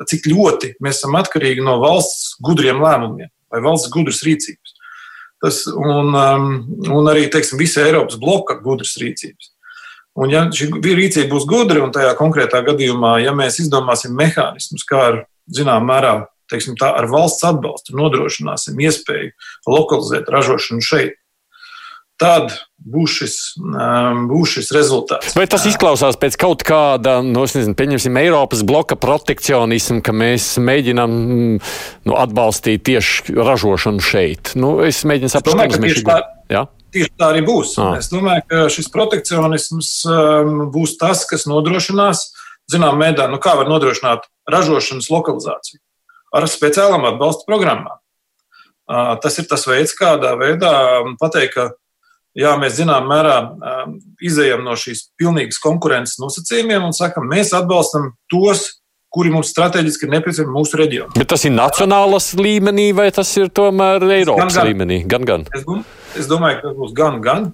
cik 0.05 0.29
ļoti 0.29 0.75
mēs 0.85 1.01
esam 1.01 1.17
atkarīgi 1.17 1.65
no 1.65 1.79
valsts 1.81 2.35
gudriem 2.45 2.83
lēmumiem 2.85 3.33
vai 3.49 3.63
valsts 3.65 3.89
gudras 3.95 4.21
rīcības. 4.27 4.75
Tas, 5.41 5.63
un, 5.71 6.13
un 6.13 7.09
arī 7.09 7.29
teiksim, 7.33 7.57
visa 7.63 7.87
Eiropas 7.87 8.19
bloka 8.21 8.59
gudras 8.61 8.99
rīcības. 9.01 9.55
Un, 10.19 10.33
ja 10.35 10.43
šī 10.53 10.69
rīcība 10.83 11.31
būs 11.31 11.47
gudra, 11.49 11.81
un 11.85 11.95
tajā 11.95 12.11
konkrētā 12.19 12.61
gadījumā, 12.67 13.21
ja 13.23 13.33
mēs 13.33 13.61
izdomāsim 13.63 14.17
mehānismus, 14.19 14.85
kā 14.85 15.05
ar 15.13 15.19
zināmā 15.55 15.95
mērā 15.95 16.13
teiksim, 16.51 16.77
tā, 16.81 16.91
ar 16.97 17.09
valsts 17.09 17.47
atbalstu 17.47 17.97
nodrošināsim 17.97 18.79
iespēju 18.83 19.33
lokalizēt 19.69 20.29
ražošanu 20.33 20.85
šeit, 20.85 21.17
tad 22.19 22.55
būs 22.79 23.17
šis, 23.21 23.35
um, 23.59 24.25
būs 24.31 24.57
šis 24.59 24.71
rezultāts. 24.75 25.35
Vai 25.37 25.47
tas 25.51 25.67
izklausās 25.69 26.19
pēc 26.21 26.39
kaut 26.41 26.65
kāda, 26.67 27.19
nu, 27.27 27.45
nezinu, 27.45 27.75
pieņemsim, 27.79 28.19
Eiropas 28.21 28.65
bloka 28.67 28.99
protekcionismu, 28.99 30.01
ka 30.07 30.15
mēs 30.17 30.51
mēģinām 30.63 31.15
nu, 31.59 32.17
atbalstīt 32.17 32.87
tieši 32.89 33.37
ražošanu 33.37 34.05
šeit? 34.05 34.55
Nu, 34.59 34.79
es 34.87 35.05
mēģinu 35.09 35.33
saprast, 35.33 35.59
kādas 35.59 35.83
mēs 35.83 35.99
šeit 35.99 36.13
esam. 36.13 36.75
Tieši 36.89 37.13
tā 37.21 37.27
arī 37.35 37.43
būs. 37.45 37.75
Ah. 37.77 37.99
Es 38.01 38.09
domāju, 38.09 38.47
ka 38.49 38.63
šis 38.73 38.87
protekcionisms 38.95 39.91
um, 40.09 40.63
būs 40.73 40.97
tas, 41.01 41.27
kas 41.29 41.45
nodrošinās, 41.51 42.31
zinām, 42.73 42.97
mēdā, 43.01 43.27
nu 43.29 43.37
kā 43.43 43.53
var 43.59 43.69
nodrošināt 43.69 44.25
ražošanas 44.49 45.11
lokalizāciju 45.13 45.83
ar 46.39 46.47
speciālām 46.49 47.05
atbalsta 47.11 47.45
programmām. 47.49 48.01
Uh, 48.89 49.19
tas 49.21 49.37
ir 49.41 49.45
tas 49.51 49.67
veids, 49.69 49.93
kādā 49.97 50.33
veidā 50.41 50.73
pateikt, 51.21 51.59
ka 51.59 51.69
jā, 52.39 52.55
mēs 52.61 52.79
zinām, 52.79 53.09
mērā 53.11 53.37
um, 53.45 53.97
izējām 54.25 54.65
no 54.67 54.77
šīs 54.79 55.09
pilnīgas 55.19 55.61
konkurences 55.63 56.21
nosacījumiem 56.23 56.87
un 56.89 56.97
sakam, 56.97 57.29
mēs 57.31 57.55
atbalstam 57.57 58.13
tos 58.33 58.69
kuri 59.15 59.33
mums 59.33 59.53
strateģiski 59.55 60.07
ir 60.07 60.13
nepieciešami 60.17 60.53
mūsu 60.53 60.79
reģionā. 60.81 61.15
Bet 61.17 61.31
tas 61.33 61.45
ir 61.49 61.55
nacionālas 61.55 62.33
līmenī 62.37 62.91
vai 62.97 63.09
tas 63.15 63.31
ir 63.41 63.49
tomēr 63.55 64.05
Eiropas 64.05 64.53
gan, 64.53 64.57
gan. 64.59 64.69
līmenī? 64.69 64.99
Gan, 65.09 65.25
gan. 65.29 65.47
Es, 65.57 65.65
es 66.25 66.29
domāju, 66.29 66.61
ka 66.61 66.67
tas 66.69 66.77
būs 66.77 66.93
gan, 66.97 67.23
gan. 67.25 67.49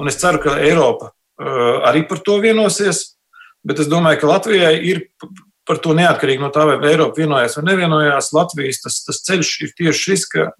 Un 0.00 0.10
es 0.10 0.16
ceru, 0.20 0.40
ka 0.42 0.56
Eiropa 0.60 1.10
uh, 1.12 1.84
arī 1.88 2.06
par 2.08 2.22
to 2.24 2.38
vienosies. 2.44 3.18
Bet 3.66 3.82
es 3.82 3.90
domāju, 3.90 4.22
ka 4.22 4.30
Latvijai 4.30 4.76
ir 4.88 5.04
par 5.66 5.80
to 5.82 5.92
neatkarīgi 5.98 6.40
no 6.40 6.52
tā, 6.54 6.64
vai 6.68 6.78
Eiropa 6.92 7.20
vienojās 7.20 7.58
vai 7.58 7.66
nevienojās. 7.72 8.32
Latvijas 8.36 8.80
tas, 8.84 9.00
tas 9.04 9.20
ceļš 9.26 9.52
ir 9.66 9.76
tieši 9.76 10.04
šis, 10.04 10.26
ka 10.32 10.50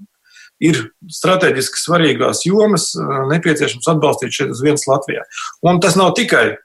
ir 0.62 0.84
strateģiski 1.12 1.82
svarīgās 1.82 2.44
jomas 2.48 2.92
nepieciešams 3.32 3.90
atbalstīt 3.92 4.36
šeit 4.36 4.54
uz 4.54 4.62
vienas 4.64 4.86
Latvijā. 4.88 5.26
Un 5.66 5.82
tas 5.84 5.98
nav 5.98 6.14
tikai 6.18 6.56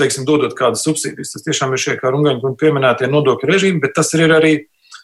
teiksim, 0.00 0.26
dodot 0.28 0.54
kādas 0.56 0.84
subsīdijas. 0.86 1.34
Tas 1.34 1.44
tiešām 1.44 1.74
ir 1.74 1.82
šie, 1.82 1.96
kā 2.00 2.12
Rungaņa 2.12 2.54
pieminētie 2.60 3.10
nodokļu 3.12 3.50
režīmi, 3.50 3.82
bet 3.82 3.92
tas 3.98 4.12
ir 4.16 4.32
arī 4.32 4.54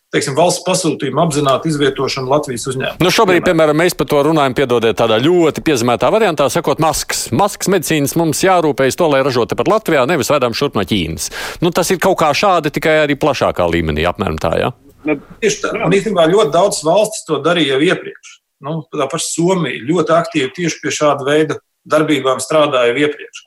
teiksim, 0.09 0.33
valsts 0.39 0.65
pasūtījuma 0.65 1.27
apzināta 1.27 1.69
izvietošana 1.69 2.31
Latvijas 2.33 2.65
uzņēmumā. 2.71 3.05
Nu 3.05 3.13
šobrīd, 3.13 3.45
piemēram, 3.45 3.77
mēs 3.77 3.97
par 3.99 4.09
to 4.09 4.23
runājam, 4.25 4.57
piedodiet, 4.57 4.97
tādā 4.97 5.19
ļoti 5.21 5.61
piezīmētā 5.67 6.09
variantā, 6.15 6.49
sakot, 6.53 6.81
maskas. 6.81 7.27
Maskas 7.37 7.69
medicīnas 7.75 8.17
mums 8.17 8.41
jārūpējas 8.47 8.97
to, 8.97 9.11
lai 9.13 9.21
ražotu 9.27 9.59
pat 9.59 9.69
Latvijā, 9.69 10.07
nevis 10.09 10.33
vedam 10.33 10.57
šurp 10.57 10.81
no 10.81 10.87
Ķīnas. 10.89 11.29
Nu, 11.61 11.75
tas 11.77 11.93
ir 11.93 12.01
kaut 12.01 12.17
kā 12.23 12.33
šādi, 12.33 12.73
tikai 12.73 13.03
arī 13.05 13.21
plašākā 13.21 13.69
līmenī, 13.69 14.09
apmēram 14.09 14.41
tā? 14.41 14.57
Ja? 14.63 14.73
Nu, 15.07 15.15
tieši 15.43 15.63
tā. 15.63 15.73
Un 15.87 15.95
īstenībā 15.95 16.27
ļoti 16.31 16.55
daudz 16.55 16.83
valstis 16.87 17.27
to 17.29 17.39
darīja 17.45 17.77
jau 17.77 17.87
iepriekš. 17.93 18.35
Nu, 18.67 18.81
tā 18.91 19.07
paša 19.11 19.29
Somija 19.31 19.85
ļoti 19.87 20.15
aktīvi 20.17 20.55
tieši 20.57 20.81
pie 20.83 20.95
šāda 20.95 21.27
veida 21.27 21.59
darbībām 21.89 22.41
strādāja 22.43 22.97
iepriekš 22.99 23.45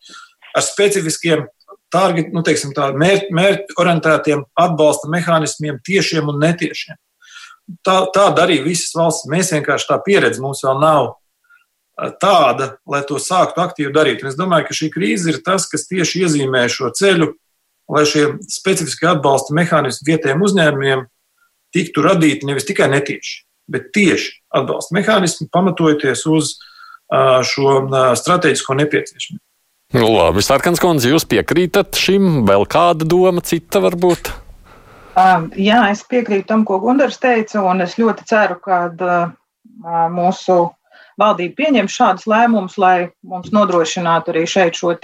ar 0.56 0.64
specifiskiem 0.66 1.46
target, 1.92 2.32
nu, 2.32 2.44
teiksim, 2.46 2.74
tā, 2.76 2.90
mērķi, 2.96 3.32
mērķi 3.36 3.78
orientētiem 3.82 4.44
atbalsta 4.60 5.10
mehānismiem, 5.12 5.80
tiešiem 5.84 6.30
un 6.32 6.40
netiešiem. 6.44 7.00
Tā, 7.86 7.98
tā 8.16 8.30
darīja 8.36 8.66
visas 8.66 8.96
valsts. 8.96 9.28
Mēs 9.32 9.52
vienkārši 9.56 9.90
tā 9.92 9.98
pieredze 10.04 10.44
mums 10.44 10.64
vēl 10.66 10.80
nav 10.82 11.12
tāda, 12.24 12.76
lai 12.90 13.04
to 13.08 13.20
sāktu 13.22 13.62
aktīvi 13.64 13.94
darīt. 13.96 14.24
Un 14.24 14.32
es 14.32 14.40
domāju, 14.40 14.70
ka 14.70 14.76
šī 14.76 14.90
krīze 14.94 15.32
ir 15.32 15.42
tas, 15.46 15.68
kas 15.70 15.88
tieši 15.92 16.26
iezīmē 16.26 16.66
šo 16.72 16.90
ceļu, 16.98 17.30
lai 17.92 18.06
šie 18.08 18.26
specifiski 18.52 19.08
atbalsta 19.12 19.56
mehānismi 19.56 20.14
vietējiem 20.14 20.44
uzņēmumiem 20.48 21.06
tiktu 21.76 22.04
radīti 22.06 22.48
nevis 22.50 22.68
tikai 22.68 22.90
netieši, 22.92 23.38
bet 23.72 23.92
tieši 23.96 24.34
atbalsta 24.60 24.96
mehānismi, 24.98 25.48
pamatojoties 25.52 26.26
uz 26.32 26.58
šo 27.12 27.78
strateģisko 28.16 28.76
nepieciešamību. 28.82 29.44
Nu, 29.92 30.06
labi, 30.08 30.40
Sārkans 30.40 30.80
kundze, 30.80 31.10
jūs 31.12 31.26
piekrītat 31.28 31.98
šim? 32.00 32.46
Vēl 32.48 32.64
kāda 32.72 33.04
doma 33.04 33.44
cita 33.44 33.82
varbūt? 33.84 34.30
Jā, 35.60 35.82
es 35.92 36.06
piekrītu 36.08 36.48
tam, 36.48 36.62
ko 36.64 36.78
Gunārs 36.80 37.20
teica, 37.20 37.60
un 37.68 37.84
es 37.84 37.98
ļoti 38.00 38.24
ceru, 38.30 38.56
ka 38.64 38.88
mūsu 40.16 40.56
valdība 41.20 41.58
pieņem 41.60 41.92
šādus 41.92 42.24
lēmumus, 42.32 42.78
lai 42.80 43.12
mums 43.28 43.52
nodrošinātu 43.52 44.32
arī 44.32 44.46
šeit 44.48 44.80
šo 44.80 44.96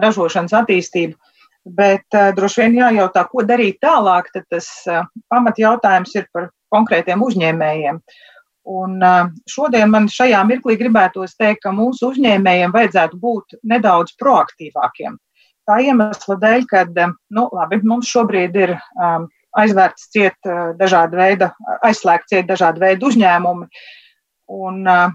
ražošanas 0.00 0.56
attīstību. 0.62 1.18
Bet 1.62 2.18
uh, 2.18 2.32
droši 2.34 2.64
vien 2.64 2.80
jājautā, 2.80 3.22
ko 3.30 3.44
darīt 3.46 3.78
tālāk, 3.84 4.32
tad 4.34 4.48
tas 4.50 4.68
uh, 4.90 5.04
pamatjautājums 5.30 6.14
ir 6.18 6.26
par 6.34 6.50
konkrētiem 6.74 7.22
uzņēmējiem. 7.22 8.00
Uh, 8.02 8.20
Un 8.62 9.00
šodien 9.50 9.90
man 9.90 10.06
šajā 10.10 10.42
mirklī 10.46 10.76
gribētos 10.78 11.34
teikt, 11.34 11.64
ka 11.64 11.72
mūsu 11.74 12.12
uzņēmējiem 12.12 12.74
vajadzētu 12.74 13.18
būt 13.18 13.56
nedaudz 13.66 14.14
proaktīvākiem. 14.22 15.16
Tā 15.66 15.78
iemesla 15.82 16.36
dēļ, 16.42 16.66
ka 16.70 16.84
nu, 16.94 17.48
labi, 17.54 17.80
mums 17.86 18.10
šobrīd 18.10 18.56
ir 18.58 18.74
um, 18.76 19.26
aizvērts 19.58 20.08
ciet 20.14 20.50
dažādi 20.78 21.18
veidi, 21.18 21.48
aizslēgts 21.86 22.30
ciet 22.30 22.46
dažādi 22.46 22.82
veidi 22.82 23.06
uzņēmumi, 23.06 23.66
un 24.62 24.80
uh, 24.86 25.10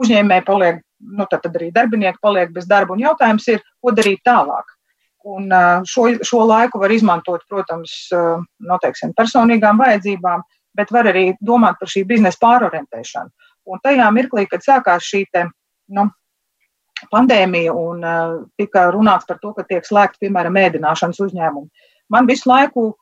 uzņēmēji 0.00 0.44
paliek, 0.48 0.82
nu, 1.12 1.28
tad 1.28 1.44
arī 1.52 1.70
darbinieki 1.72 2.20
paliek 2.24 2.52
bez 2.56 2.68
darba, 2.68 2.96
un 2.96 3.04
jautājums 3.04 3.48
ir, 3.52 3.64
ko 3.84 3.92
darīt 3.96 4.24
tālāk. 4.28 4.76
Un 5.26 5.50
šo, 5.88 6.04
šo 6.22 6.44
laiku 6.46 6.78
var 6.78 6.92
izmantot, 6.94 7.42
protams, 7.50 7.94
noteiksim, 8.62 9.10
personīgām 9.18 9.80
vajadzībām, 9.82 10.44
bet 10.78 10.92
var 10.94 11.08
arī 11.10 11.32
domāt 11.42 11.80
par 11.80 11.90
šī 11.90 12.04
biznesa 12.06 12.38
pārorientēšanu. 12.44 13.34
Un 13.68 13.82
tajā 13.82 14.06
mirklī, 14.14 14.46
kad 14.48 14.62
sākās 14.62 15.04
šī 15.04 15.24
te, 15.34 15.42
nu, 15.90 16.06
pandēmija 17.12 17.74
un 17.74 18.06
tika 18.58 18.86
runāts 18.94 19.26
par 19.28 19.40
to, 19.42 19.52
ka 19.56 19.66
tiek 19.66 19.86
slēgti, 19.86 20.26
piemēram, 20.26 20.56
ēdināšanas 20.62 21.20
uzņēmumi, 21.26 21.90
man 22.14 22.30
visu 22.30 22.48
laiku 22.50 22.92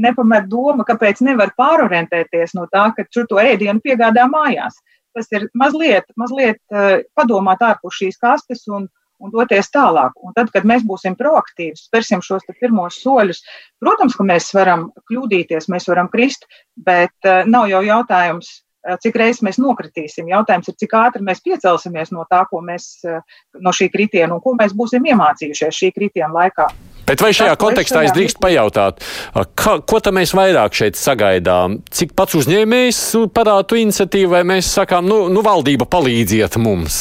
nepamet 0.00 0.46
doma, 0.48 0.86
kāpēc 0.88 1.20
nevar 1.26 1.52
pārorientēties 1.58 2.54
no 2.56 2.66
tā, 2.72 2.86
ka 2.96 3.04
tur 3.12 3.26
to 3.28 3.42
ēdienu 3.42 3.82
piegādā 3.84 4.24
mājās. 4.30 4.78
Tas 5.14 5.26
ir 5.34 5.48
mazliet, 5.58 6.06
mazliet 6.16 6.60
padomāt 7.18 7.62
ārpus 7.66 7.98
šīs 7.98 8.18
kastes 8.22 8.64
un, 8.70 8.86
un 9.20 9.34
doties 9.34 9.70
tālāk. 9.72 10.16
Un 10.24 10.34
tad, 10.36 10.50
kad 10.54 10.66
mēs 10.68 10.86
būsim 10.86 11.16
proaktīvi, 11.18 11.76
spērsim 11.78 12.24
šos 12.24 12.48
pirmos 12.60 13.00
soļus, 13.04 13.44
protams, 13.82 14.16
ka 14.16 14.26
mēs 14.26 14.50
varam 14.56 14.88
kļūdīties, 15.10 15.70
mēs 15.72 15.88
varam 15.90 16.10
krist, 16.12 16.48
bet 16.76 17.14
uh, 17.28 17.44
nav 17.48 17.68
jau 17.70 17.82
jautājums, 17.86 18.50
uh, 18.86 18.96
cik 19.02 19.18
reizes 19.20 19.44
mēs 19.46 19.60
nokritīsim. 19.62 20.30
Jautājums 20.32 20.70
ir, 20.72 20.78
cik 20.80 20.96
ātri 20.98 21.26
mēs 21.26 21.42
piecelsimies 21.44 22.14
no 22.16 22.24
tā, 22.30 22.42
ko 22.50 22.62
mēs, 22.64 22.92
uh, 23.08 23.20
no 23.60 23.74
šī 23.76 23.90
kritiena 23.92 24.36
un 24.36 24.44
ko 24.44 24.56
mēs 24.58 24.76
būsim 24.76 25.04
iemācījušies 25.12 25.82
šī 25.82 25.92
kritiena 25.96 26.32
laikā. 26.36 26.70
Bet 27.10 27.24
vai 27.24 27.32
šajā 27.34 27.56
kontekstā 27.58 28.04
es 28.06 28.12
drīkstu 28.14 28.38
pajautāt, 28.38 29.00
ka, 29.58 29.80
ko 29.82 29.98
tam 29.98 30.14
mēs 30.20 30.30
vairāk 30.36 30.76
šeit 30.78 30.98
sagaidām? 31.00 31.80
Cik 31.90 32.14
pats 32.14 32.38
uzņēmējs 32.38 33.00
parāda 33.34 33.80
iniciatīvu, 33.80 34.30
vai 34.36 34.44
mēs 34.46 34.70
sakām, 34.78 35.08
nu, 35.10 35.24
nu 35.32 35.42
valdība 35.42 35.88
palīdziet 35.90 36.60
mums? 36.62 37.00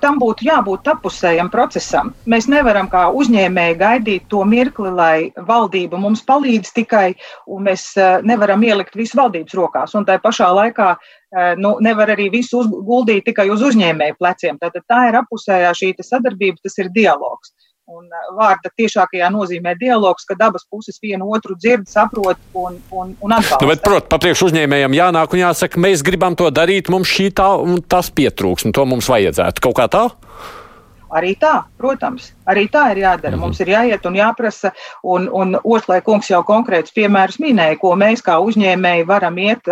Tam 0.00 0.18
būtu 0.20 0.46
jābūt 0.46 0.88
apusējam 0.92 1.50
procesam. 1.52 2.12
Mēs 2.28 2.48
nevaram 2.50 2.88
kā 2.92 3.06
uzņēmēji 3.16 3.78
gaidīt 3.80 4.26
to 4.32 4.42
mirkli, 4.48 4.92
lai 4.92 5.16
valdība 5.48 6.00
mums 6.00 6.24
palīdz 6.26 6.72
tikai, 6.76 7.08
un 7.46 7.66
mēs 7.68 7.88
eh, 8.00 8.18
nevaram 8.26 8.62
ielikt 8.66 8.98
visu 8.98 9.18
valdības 9.20 9.56
rokās. 9.58 9.96
Un 9.98 10.06
tā 10.08 10.18
pašā 10.22 10.48
laikā 10.60 10.90
eh, 10.96 11.54
nu, 11.60 11.76
nevar 11.84 12.14
arī 12.16 12.28
visu 12.34 12.62
guldīt 12.66 13.26
tikai 13.30 13.48
uz 13.52 13.64
uzņēmēju 13.70 14.18
pleciem. 14.20 14.60
Tātad 14.62 14.86
tā 14.88 15.06
ir 15.10 15.20
apusējā 15.22 15.72
šī 15.80 15.94
sadarbība, 16.00 16.60
tas 16.62 16.78
ir 16.82 16.92
dialogs. 16.94 17.55
Un 17.86 18.08
uh, 18.10 18.30
vārda 18.34 18.70
tiešākajā 18.74 19.28
nozīmē 19.30 19.76
dialogs, 19.78 20.26
kad 20.26 20.40
abas 20.42 20.64
puses 20.66 20.98
vienu 20.98 21.28
otru 21.30 21.54
dzird, 21.54 21.86
saprot 21.86 22.40
un, 22.58 22.80
un, 22.90 23.12
un 23.22 23.34
atbalsta. 23.36 23.60
Nu, 23.62 23.70
bet, 23.70 23.82
protams, 23.84 24.08
papriekš 24.10 24.42
uzņēmējiem 24.48 24.96
jānāk 24.98 25.36
un 25.36 25.42
jāsaka, 25.44 25.82
mēs 25.84 26.02
gribam 26.06 26.34
to 26.34 26.50
darīt, 26.50 26.90
mums 26.90 27.12
šī 27.14 27.28
tā 27.38 27.52
un 27.62 27.78
tas 27.86 28.10
pietrūks, 28.10 28.66
un 28.66 28.74
to 28.74 28.86
mums 28.90 29.06
vajadzētu. 29.12 29.62
Kaut 29.68 29.76
kā 29.78 29.86
tā? 29.92 30.02
Arī 31.14 31.36
tā, 31.38 31.52
protams, 31.78 32.32
arī 32.50 32.64
tā 32.72 32.88
ir 32.90 32.98
jādara. 33.04 33.36
-hmm. 33.36 33.44
Mums 33.46 33.60
ir 33.60 33.68
jāiet 33.70 34.06
un 34.06 34.14
jāprasa, 34.18 34.72
un, 35.02 35.28
un 35.30 35.54
Oslē 35.62 36.00
kungs 36.02 36.30
jau 36.30 36.42
konkrēts 36.42 36.90
piemērus 36.90 37.38
minēja, 37.38 37.78
ko 37.78 37.94
mēs 37.94 38.22
kā 38.22 38.40
uzņēmēji 38.42 39.06
varam 39.06 39.38
iet 39.38 39.62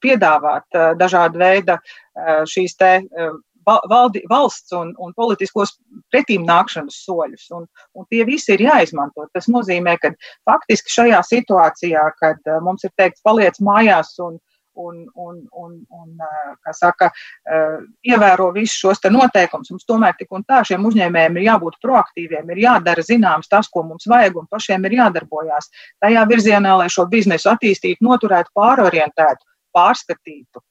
piedāvāt 0.00 0.64
dažādu 0.96 1.38
veidu 1.38 1.78
šīs 2.46 2.76
te 2.78 3.02
valdi, 3.66 4.22
valsts 4.30 4.72
un, 4.76 4.92
un 4.98 5.14
politiskos 5.16 5.76
pretīm 6.12 6.46
nākšanas 6.48 7.02
soļus. 7.06 7.46
Un, 7.58 7.68
un 7.94 8.08
tie 8.10 8.24
visi 8.28 8.54
ir 8.54 8.66
jāizmanto. 8.68 9.28
Tas 9.34 9.48
nozīmē, 9.52 9.96
ka 10.02 10.14
faktiski 10.48 10.92
šajā 10.98 11.22
situācijā, 11.28 12.08
kad 12.20 12.52
mums 12.64 12.84
ir 12.84 12.92
teikts, 12.98 13.24
paliec 13.24 13.60
mājās 13.64 14.14
un, 14.24 14.38
un, 14.74 15.06
un, 15.14 15.40
un, 15.52 15.78
un 15.90 16.74
saka, 16.74 17.10
ievēro 18.04 18.50
visus 18.54 18.80
šos 18.82 19.02
noteikumus. 19.10 19.70
Mums 19.70 19.88
tomēr 19.88 20.18
tik 20.18 20.34
un 20.34 20.44
tā 20.48 20.62
šiem 20.66 20.84
uzņēmējiem 20.90 21.40
ir 21.40 21.48
jābūt 21.48 21.80
proaktīviem, 21.84 22.50
ir 22.50 22.62
jādara 22.66 23.06
zināms 23.06 23.50
tas, 23.50 23.70
ko 23.70 23.84
mums 23.86 24.08
vajag, 24.10 24.36
un 24.42 24.50
pašiem 24.50 24.84
ir 24.88 24.98
jādarbojās 25.00 25.70
tajā 26.02 26.26
virzienā, 26.30 26.76
lai 26.82 26.90
šo 26.92 27.06
biznesu 27.10 27.52
attīstītu, 27.54 28.04
noturētu, 28.04 28.54
pārorientētu, 28.58 29.52
pārskatītu 29.74 30.62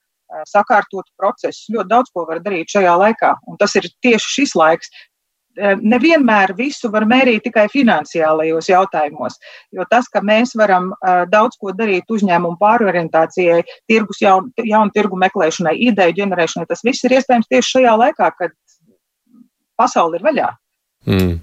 sakārtotu 0.50 1.10
procesus. 1.20 1.66
Ļoti 1.74 1.90
daudz 1.90 2.14
ko 2.14 2.28
var 2.30 2.42
darīt 2.44 2.74
šajā 2.74 2.94
laikā, 3.06 3.34
un 3.48 3.60
tas 3.62 3.76
ir 3.80 3.90
tieši 4.06 4.38
šis 4.38 4.56
laiks 4.60 4.94
nevienmēr 5.58 6.54
visu 6.58 6.90
var 6.92 7.06
mērīt 7.06 7.44
tikai 7.48 7.68
finansiālajos 7.72 8.70
jautājumos, 8.70 9.38
jo 9.72 9.86
tas, 9.90 10.08
ka 10.10 10.22
mēs 10.26 10.56
varam 10.58 10.92
daudz 11.30 11.58
ko 11.62 11.74
darīt 11.78 12.10
uzņēmumu 12.10 12.58
pārorientācijai, 12.62 13.62
tirgus 13.88 14.22
jaunu, 14.22 14.50
jaunu 14.58 14.94
tirgu 14.96 15.20
meklēšanai, 15.26 15.76
ideju 15.90 16.18
ģenerēšanai, 16.22 16.66
tas 16.70 16.84
viss 16.86 17.06
ir 17.06 17.18
iespējams 17.20 17.52
tieši 17.52 17.78
šajā 17.78 17.98
laikā, 18.06 18.32
kad 18.40 18.58
pasaule 19.78 20.18
ir 20.18 20.26
vaļā. 20.26 20.50
Mm. 21.06 21.38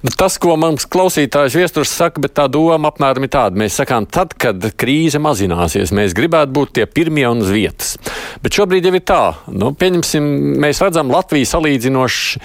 Nu, 0.00 0.08
tas, 0.16 0.38
ko 0.40 0.54
mums 0.56 0.86
klausītājs 0.88 1.58
viesturs 1.58 1.90
saka, 1.92 2.22
bet 2.24 2.32
tā 2.38 2.46
doma 2.48 2.88
apmēram 2.88 3.26
ir 3.26 3.32
tāda. 3.34 3.60
Mēs 3.60 3.76
sakām, 3.82 4.06
tad, 4.08 4.32
kad 4.40 4.64
krīze 4.80 5.20
mazināsies, 5.20 5.92
mēs 5.92 6.16
gribētu 6.16 6.54
būt 6.56 6.72
tie 6.78 6.86
pirmie 6.88 7.26
un 7.28 7.44
uz 7.44 7.50
vietas. 7.52 7.98
Bet 8.40 8.56
šobrīd 8.56 8.88
jau 8.88 8.94
ir 8.96 9.04
tā, 9.04 9.22
nu, 9.52 9.74
pieņemsim, 9.76 10.30
mēs 10.64 10.80
redzam 10.80 11.12
Latviju 11.12 11.50
salīdzinoši 11.52 12.40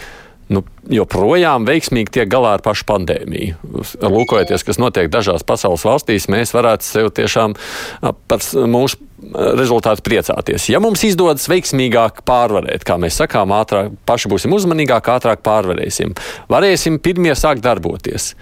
nu, 0.54 0.62
joprojām 0.92 1.66
veiksmīgi 1.68 2.14
tiek 2.20 2.30
galā 2.30 2.56
ar 2.58 2.64
pašu 2.66 2.86
pandēmiju. 2.90 3.58
Lūkojoties, 4.04 4.66
kas 4.68 4.80
notiek 4.82 5.10
dažās 5.14 5.46
pasaules 5.48 5.86
valstīs, 5.88 6.30
mēs 6.32 6.54
varētu 6.56 6.86
sev 6.86 7.12
tiešām 7.18 7.56
par 8.02 8.46
mūsu 8.70 9.02
rezultātu 9.34 10.04
priecāties. 10.06 10.68
Ja 10.70 10.82
mums 10.84 11.04
izdodas 11.08 11.48
veiksmīgāk 11.50 12.22
pārvarēt, 12.28 12.86
kā 12.86 12.98
mēs 13.02 13.18
sakām, 13.22 13.54
ātrāk, 13.56 13.94
paši 14.06 14.30
būsim 14.32 14.54
uzmanīgāki, 14.56 15.14
ātrāk 15.16 15.42
pārvarēsim, 15.46 16.14
varēsim 16.52 17.00
pirmie 17.04 17.34
sākt 17.38 17.64
darboties. 17.66 18.34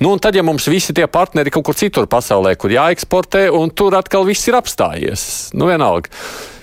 Nu, 0.00 0.14
un 0.14 0.22
tad, 0.22 0.36
ja 0.38 0.44
mums 0.46 0.66
visi 0.72 0.96
tie 0.96 1.06
partneri 1.06 1.52
kaut 1.54 1.68
kur 1.68 1.78
citur 1.78 2.08
pasaulē, 2.10 2.56
kur 2.58 2.74
jāeksportē, 2.74 3.46
un 3.54 3.70
tur 3.70 3.94
atkal 3.98 4.26
viss 4.28 4.48
ir 4.50 4.58
apstājies, 4.58 5.52
nu 5.54 5.70
vienalga. 5.70 6.10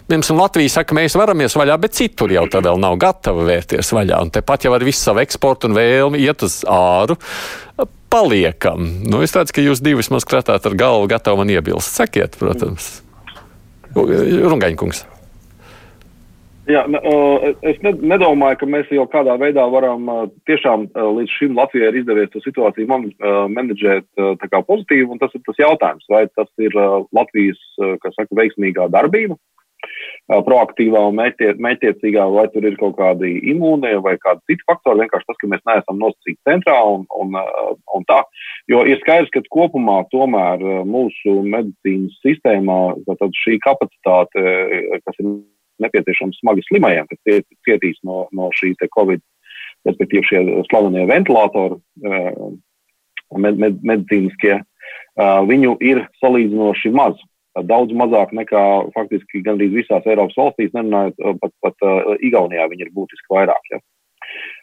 Piemēram, 0.09 0.39
Latvija 0.41 0.71
saka, 0.73 0.95
mēs 0.97 1.13
varamies 1.13 1.53
vaļā, 1.53 1.75
bet 1.83 1.93
citur 1.93 2.31
jau 2.33 2.47
tā 2.49 2.63
vēl 2.65 2.79
nav 2.81 2.95
gatava 2.97 3.43
vērties 3.45 3.91
vaļā. 3.93 4.17
Un 4.25 4.31
tepat 4.33 4.65
jau 4.65 4.71
ar 4.73 4.81
visu 4.87 5.03
savu 5.03 5.21
eksportu 5.21 5.69
un 5.69 5.75
vēlmi 5.77 6.23
iet 6.23 6.41
uz 6.47 6.63
āru. 6.65 7.13
Paliekam. 8.09 8.87
Nu, 9.05 9.19
es 9.21 9.35
redzu, 9.37 9.53
ka 9.53 9.61
jūs 9.61 9.83
divi 9.85 9.99
vismaz 10.01 10.25
kratāt 10.25 10.65
ar 10.65 10.73
galvu, 10.73 11.05
gatavi 11.11 11.37
man 11.43 11.53
iebilst. 11.53 11.93
Sakiet, 11.93 12.39
protams. 12.41 12.87
Rungaņkungs. 13.93 15.03
Jā, 16.69 16.83
es 17.65 17.77
nedomāju, 17.81 18.57
ka 18.61 18.67
mēs 18.69 18.89
jau 18.93 19.05
kādā 19.09 19.33
veidā 19.41 19.63
varam 19.73 20.09
tiešām 20.49 20.87
līdz 20.93 21.35
šim 21.37 21.55
Latvijai 21.57 21.89
ir 21.89 21.99
izdevies 22.01 22.29
to 22.33 22.41
situāciju 22.43 22.89
man, 22.89 23.07
menedžēt 23.53 24.05
pozitīvi, 24.41 25.07
un 25.09 25.21
tas 25.21 25.33
ir 25.37 25.41
tas 25.45 25.61
jautājums, 25.61 26.05
vai 26.13 26.27
tas 26.33 26.49
ir 26.61 26.73
Latvijas, 27.13 27.61
kas 27.77 28.17
saka, 28.17 28.37
veiksmīgā 28.37 28.85
darbība, 28.93 29.37
proaktīvā 30.29 31.01
un 31.09 31.17
mētiecīgā, 31.17 32.25
vai 32.33 32.45
tur 32.53 32.67
ir 32.69 32.77
kaut 32.77 32.97
kādi 32.99 33.31
imūnie 33.49 33.95
vai 34.05 34.15
kādi 34.21 34.43
citi 34.51 34.65
faktori. 34.69 35.01
Vienkārši 35.01 35.27
tas, 35.29 35.39
ka 35.41 35.49
mēs 35.49 35.63
neesam 35.65 36.01
nosacīti 36.01 36.37
centrā 36.47 36.77
un, 36.85 37.07
un, 37.17 37.37
un 37.97 38.05
tā. 38.09 38.21
Jo 38.69 38.83
ir 38.85 39.01
skaidrs, 39.01 39.31
ka 39.33 39.41
kopumā 39.49 40.03
tomēr 40.13 40.61
mūsu 40.85 41.39
medicīnas 41.49 42.19
sistēmā 42.25 42.79
šī 43.41 43.57
kapacitāte, 43.65 44.45
kas 45.01 45.17
ir 45.23 45.33
nepieciešama 45.81 46.37
smagi 46.37 46.65
slimajiem, 46.67 47.09
kas 47.09 47.43
cietīs 47.65 47.97
no, 48.05 48.27
no 48.35 48.51
šī 48.59 48.75
Covid, 48.93 49.23
respektīvi 49.87 50.27
šie 50.29 50.43
slavenie 50.69 51.07
ventilatori, 51.09 51.79
med, 53.37 53.57
med, 53.61 53.81
medicīniskie, 53.81 54.59
viņu 55.49 55.75
ir 55.83 56.05
salīdzinoši 56.21 56.93
maz 56.95 57.17
daudz 57.69 57.95
mazāk 57.97 58.33
nekā 58.35 58.63
faktiski 58.95 59.41
gandrīz 59.45 59.73
visās 59.73 60.05
Eiropas 60.07 60.37
valstīs, 60.37 60.73
nerunājot 60.75 61.17
uh, 61.23 61.35
pat, 61.41 61.53
pat 61.65 61.85
uh, 61.85 62.13
Igaunijā 62.25 62.67
viņi 62.71 62.87
ir 62.87 62.93
būtiski 62.95 63.33
vairāk. 63.33 63.71
Ja? 63.73 63.81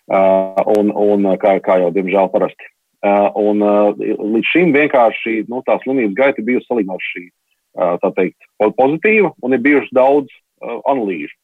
Uh, 0.07 0.63
un, 0.79 0.93
un 0.95 1.31
kā, 1.43 1.57
kā 1.65 1.81
jau 1.83 1.91
diemžēl 1.95 2.31
parasti. 2.35 2.71
Uh, 3.07 3.29
un 3.39 3.63
uh, 3.63 3.91
līdz 3.99 4.53
šim 4.53 4.71
vienkārši 4.75 5.47
nu, 5.51 5.63
tā 5.67 5.77
slimības 5.83 6.15
gaita 6.19 6.45
bijusi 6.47 6.67
salīdzinoši 6.71 7.25
uh, 7.27 8.07
teikt, 8.17 8.39
pozitīva 8.79 9.35
un 9.43 9.57
ir 9.57 9.65
bijuši 9.67 9.93
daudz 9.97 10.31
uh, 10.31 10.79
analīžu. 10.89 11.35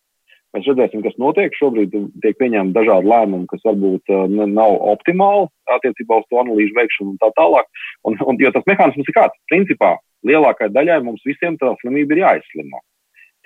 Mēs 0.53 0.67
redzēsim, 0.69 1.01
kas 1.01 1.15
notiek. 1.21 1.55
Šobrīd 1.57 1.95
tiek 2.21 2.37
pieņemti 2.37 2.77
dažādi 2.77 3.09
lēmumi, 3.09 3.49
kas 3.49 3.63
varbūt 3.65 4.13
uh, 4.13 4.25
nav 4.29 4.75
optimāli 4.93 5.47
attiecībā 5.73 6.19
uz 6.21 6.27
to 6.29 6.41
analīžu 6.43 6.77
veikšanu 6.77 7.15
un 7.15 7.21
tā 7.23 7.31
tālāk. 7.39 7.69
Un, 8.09 8.19
un, 8.21 8.41
jo 8.41 8.53
tas 8.53 8.67
mehānisms 8.69 9.09
ir 9.09 9.17
kāds? 9.17 9.39
Principā 9.53 9.95
lielākajai 10.29 10.73
daļai 10.75 11.03
mums 11.07 11.25
visiem 11.27 11.59
tā 11.61 11.73
slimība 11.81 12.17
ir 12.17 12.23
jāizslimo. 12.25 12.81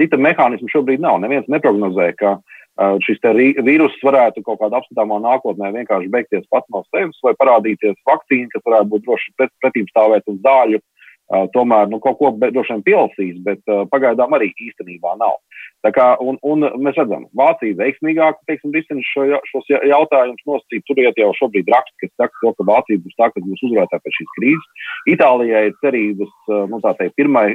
Cita 0.01 0.19
mehānisma 0.21 0.69
šobrīd 0.73 1.01
nav. 1.01 1.21
Neviens 1.23 1.49
neprognozē, 1.53 2.11
ka 2.21 2.35
uh, 2.37 2.99
šis 3.05 3.23
vīrus 3.65 3.97
varētu 4.05 4.45
kaut 4.45 4.61
kādā 4.61 4.81
apskatāmā 4.81 5.21
nākotnē 5.25 5.73
vienkārši 5.79 6.13
beigties 6.13 6.45
pats 6.53 6.69
no 6.75 6.85
sevis 6.91 7.17
vai 7.25 7.33
parādīties 7.41 7.97
vakcīna, 8.09 8.53
kas 8.53 8.67
varētu 8.67 8.93
būt 8.93 9.07
droši 9.07 9.33
pret, 9.39 9.55
pretīm 9.65 9.89
stāvēt 9.93 10.29
uz 10.29 10.43
zāļu. 10.45 10.83
Uh, 11.27 11.49
tomēr 11.51 11.89
nu, 11.91 11.99
kaut 11.99 12.21
ko 12.21 12.31
droši 12.39 12.77
vien 12.77 12.83
pielasīs, 12.87 13.39
bet 13.43 13.59
uh, 13.73 13.83
pagaidām 13.91 14.37
arī 14.37 14.53
īstenībā 14.63 15.17
nav. 15.19 15.41
Tā 15.85 15.93
kā, 15.95 16.07
un, 16.25 16.39
un 16.47 16.65
mēs 16.83 16.97
redzam, 16.99 17.27
Vācija 17.37 17.77
veiksmīgāk 17.79 18.39
teiksim, 18.49 18.73
risina 18.75 19.03
šo, 19.07 19.27
šos 19.51 19.69
jautājumus 19.71 20.47
nosacīt. 20.49 20.85
Tur 20.89 21.01
iet 21.03 21.19
jau 21.21 21.31
šobrīd 21.37 21.69
raksts, 21.71 21.97
kas 22.03 22.13
saka, 22.17 22.33
to, 22.43 22.53
ka 22.57 22.67
Vācija 22.71 23.03
būs 23.05 23.19
tā, 23.21 23.29
kas 23.35 23.45
būs 23.47 23.65
uzvarētāja 23.69 24.03
pēc 24.03 24.17
šīs 24.19 24.33
krīzes. 24.39 24.87
Itālijai 25.15 25.67
ir 25.69 25.77
cerības, 25.85 26.33
nu, 26.73 26.81
tā 26.83 26.95
teikt, 26.99 27.15
pirmai 27.21 27.51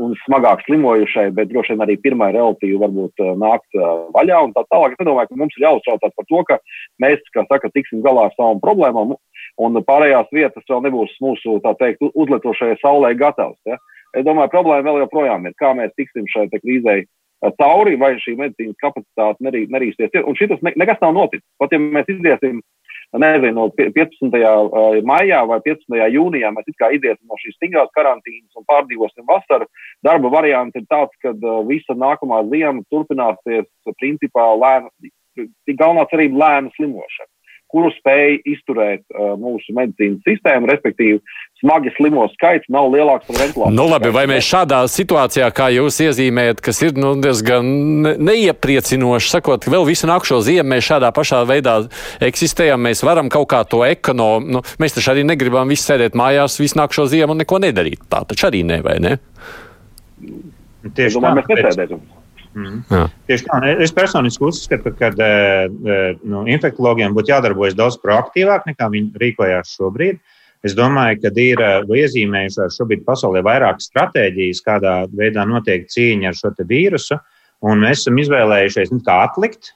un 0.00 0.14
smagāk 0.22 0.62
slimojušai, 0.66 1.26
bet 1.36 1.50
droši 1.50 1.74
vien 1.74 1.84
arī 1.84 1.96
pirmai 2.00 2.30
relatīvi 2.32 2.78
varbūt 2.80 3.24
nākt 3.40 3.80
vaļā 4.14 4.38
un 4.46 4.54
tā 4.56 4.64
tālāk. 4.72 4.94
Es 4.94 5.02
nedomāju, 5.02 5.32
ka 5.32 5.40
mums 5.40 5.56
ir 5.58 5.66
jāuztraucās 5.66 6.14
par 6.16 6.28
to, 6.28 6.44
ka 6.48 6.58
mēs, 7.02 7.24
kā 7.34 7.44
saka, 7.48 7.72
tiksim 7.74 8.04
galā 8.04 8.28
ar 8.28 8.36
savām 8.36 8.60
problēmām, 8.62 9.16
un 9.64 9.80
pārējās 9.88 10.30
vietas 10.32 10.68
vēl 10.68 10.84
nebūs 10.86 11.16
mūsu, 11.24 11.58
tā 11.64 11.74
teikt, 11.80 12.04
uzletošajai 12.12 12.78
saulē 12.80 13.12
gatavs. 13.20 13.58
Ja? 13.68 13.80
Es 14.16 14.24
domāju, 14.28 14.52
problēma 14.52 14.86
vēl 14.88 15.02
joprojām 15.04 15.48
ir, 15.48 15.56
kā 15.60 15.74
mēs 15.76 15.92
tiksim 15.98 16.28
šai 16.32 16.48
krīzei 16.54 17.04
cauri, 17.58 17.96
vai 17.98 18.14
šī 18.22 18.36
medicīnas 18.38 18.78
kapacitāte 18.82 19.44
nerī, 19.44 19.64
nerīsies. 19.72 20.14
Un 20.22 20.38
šis 20.38 20.54
ne, 20.62 20.74
nekas 20.78 21.00
nav 21.02 21.14
noticis. 21.16 21.46
Pat 21.58 21.74
ja 21.74 21.80
mēs 21.82 22.10
iziesim, 22.12 22.60
nezinu, 23.18 23.66
15. 23.76 24.36
maijā 25.08 25.40
vai 25.48 25.58
15. 25.64 25.98
jūnijā, 26.14 26.52
mēs 26.54 26.70
iziesim 26.72 27.26
no 27.28 27.40
šīs 27.40 27.58
stingrās 27.58 27.90
karantīnas 27.96 28.56
un 28.56 28.68
pārdzīvosim 28.70 29.26
vasaru, 29.28 29.68
darba 30.06 30.32
variants 30.32 30.78
ir 30.78 30.86
tāds, 30.88 31.12
ka 31.24 31.34
visa 31.68 31.98
nākamā 31.98 32.44
ziema 32.52 32.80
turpināsies 32.92 33.68
principā 34.00 34.48
lēna, 34.56 34.88
galvenā 35.68 36.08
cerība 36.12 36.44
lēna 36.44 36.74
slimošana 36.76 37.31
kuru 37.72 37.90
spēj 37.96 38.38
izturēt 38.52 39.02
uh, 39.12 39.32
mūsu 39.40 39.74
medicīnas 39.76 40.20
sistēma, 40.26 40.68
respektīvi, 40.70 41.20
smagi 41.62 41.92
slimo 41.96 42.26
skaits 42.34 42.68
nav 42.72 42.90
lielāks 42.92 43.28
par 43.28 43.38
ventilāciju. 43.38 43.76
Nu, 43.76 43.86
labi, 43.90 44.12
vai 44.14 44.24
mēs 44.30 44.46
šādā 44.48 44.82
situācijā, 44.90 45.48
kā 45.56 45.70
jūs 45.72 46.00
iezīmējat, 46.04 46.62
kas 46.64 46.82
ir 46.84 46.98
nu, 47.00 47.14
diezgan 47.22 47.66
neiepriecinoši, 48.20 49.32
sakot, 49.36 49.64
ka 49.64 49.72
vēl 49.72 49.86
visu 49.88 50.10
nākamo 50.10 50.42
ziemu 50.44 50.74
mēs 50.74 50.88
šādā 50.90 51.12
pašā 51.16 51.42
veidā 51.48 51.78
eksistējam, 52.22 52.82
mēs 52.88 53.04
varam 53.06 53.30
kaut 53.32 53.48
kā 53.54 53.62
to 53.68 53.84
ekonomiku, 53.86 54.58
nu, 54.58 54.64
mēs 54.82 54.98
taču 54.98 55.14
arī 55.14 55.26
negribam 55.28 55.70
visu 55.72 55.88
sēdēt 55.88 56.18
mājās 56.18 56.58
visu 56.60 56.80
nākamo 56.80 57.08
ziemu 57.10 57.36
un 57.36 57.44
neko 57.44 57.62
nedarīt. 57.62 58.02
Tā 58.12 58.24
taču 58.28 58.50
arī 58.50 58.64
ne, 58.68 58.82
vai 58.84 58.98
ne? 59.02 59.16
Tieši 60.82 61.22
tā, 61.22 61.36
mēs 61.38 61.48
nesēdēsim. 61.48 62.02
Mm. 62.52 62.82
Jā. 62.90 63.06
Tieši 63.30 63.46
tā, 63.48 63.58
es 63.84 63.94
personiski 63.96 64.44
uzskatu, 64.44 64.92
ka 64.98 65.10
nu, 65.14 66.44
infektuologiem 66.52 67.16
būtu 67.16 67.32
jādarbojas 67.32 67.76
daudz 67.78 67.98
proaktīvāk 68.02 68.68
nekā 68.68 68.88
viņi 68.92 69.22
rīkojās 69.22 69.74
šobrīd. 69.78 70.20
Es 70.62 70.76
domāju, 70.78 71.18
ka 71.24 71.32
ir 71.42 71.60
iezīmējušās 71.90 72.76
šobrīd 72.78 73.02
pasaulē 73.06 73.42
vairākas 73.42 73.88
stratēģijas, 73.90 74.62
kādā 74.62 74.96
veidā 75.10 75.46
notiek 75.48 75.88
cīņa 75.90 76.30
ar 76.30 76.38
šo 76.38 76.52
vīrusu. 76.60 77.18
Un 77.62 77.82
mēs 77.82 78.02
esam 78.02 78.18
izvēlējušies 78.18 78.90
nu, 78.90 79.00
atlikt 79.06 79.72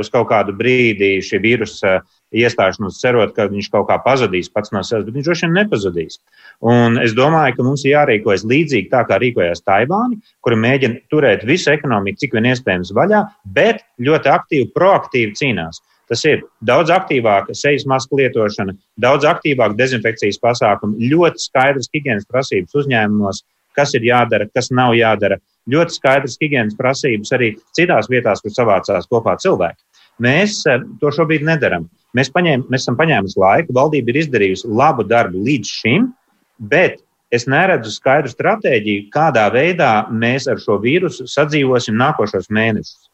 uz 0.00 0.08
kaut 0.12 0.30
kādu 0.30 0.54
brīdi 0.56 1.18
šī 1.24 1.40
vīrusa 1.44 1.98
iestāšanos, 2.34 3.00
cerot, 3.00 3.32
ka 3.36 3.48
viņš 3.48 3.70
kaut 3.72 3.88
kā 3.88 3.98
pazudīs 4.04 4.50
pats 4.52 4.72
no 4.74 4.82
sevis, 4.84 5.06
bet 5.06 5.16
viņš 5.16 5.28
droši 5.28 5.46
vien 5.46 5.54
nepazudīs. 5.56 6.18
Un 6.74 6.98
es 7.02 7.14
domāju, 7.16 7.56
ka 7.56 7.66
mums 7.66 7.84
ir 7.86 7.94
jārīkojas 7.94 8.44
līdzīgi 8.48 8.90
tā, 8.92 9.04
kā 9.08 9.20
rīkojās 9.22 9.64
Taivāni, 9.64 10.20
kura 10.44 10.58
mēģina 10.60 11.04
turēt 11.12 11.46
visu 11.48 11.72
ekonomiku 11.72 12.24
cik 12.24 12.36
vien 12.36 12.50
iespējams 12.52 12.92
vaļā, 12.96 13.22
bet 13.54 13.84
ļoti 14.04 14.32
aktīvi, 14.34 14.72
proaktīvi 14.76 15.36
cīnās. 15.38 15.80
Tas 16.08 16.24
ir 16.24 16.42
daudz 16.64 16.92
aktīvāka 16.92 17.52
sejas 17.56 17.84
masku 17.88 18.16
lietošana, 18.20 18.72
daudz 19.00 19.28
aktīvāka 19.28 19.76
dezinfekcijas 19.76 20.40
pasākumi, 20.40 21.10
ļoti 21.12 21.44
skaidrs 21.44 21.90
higiēnas 21.92 22.28
prasības 22.28 22.78
uzņēmumos, 22.80 23.42
kas 23.76 23.92
ir 23.94 24.08
jādara, 24.08 24.48
kas 24.54 24.72
nav 24.74 24.96
jādara. 24.96 25.38
Ļoti 25.68 25.98
skaidrs 25.98 26.38
higiēnas 26.40 26.78
prasības 26.78 27.34
arī 27.36 27.50
citās 27.76 28.08
vietās, 28.08 28.40
kur 28.40 28.54
savācās 28.54 29.08
kopā 29.10 29.36
cilvēki. 29.42 29.82
Mēs 30.22 30.62
to 31.00 31.12
šobrīd 31.14 31.44
nedaram. 31.46 31.88
Mēs, 32.16 32.30
paņēm, 32.32 32.64
mēs 32.72 32.86
esam 32.86 32.96
paņēmuši 32.98 33.38
laiku, 33.38 33.74
valdība 33.76 34.12
ir 34.12 34.22
izdarījusi 34.22 34.70
labu 34.72 35.04
darbu 35.06 35.42
līdz 35.44 35.74
šim, 35.80 36.08
bet 36.70 37.02
es 37.34 37.44
neredzu 37.50 37.92
skaidru 37.92 38.32
stratēģiju, 38.32 39.08
kādā 39.14 39.44
veidā 39.52 40.08
mēs 40.10 40.48
ar 40.48 40.60
šo 40.62 40.78
vīrusu 40.82 41.28
sadzīvosim 41.28 41.98
nākošos 42.00 42.48
mēnešus. 42.48 43.10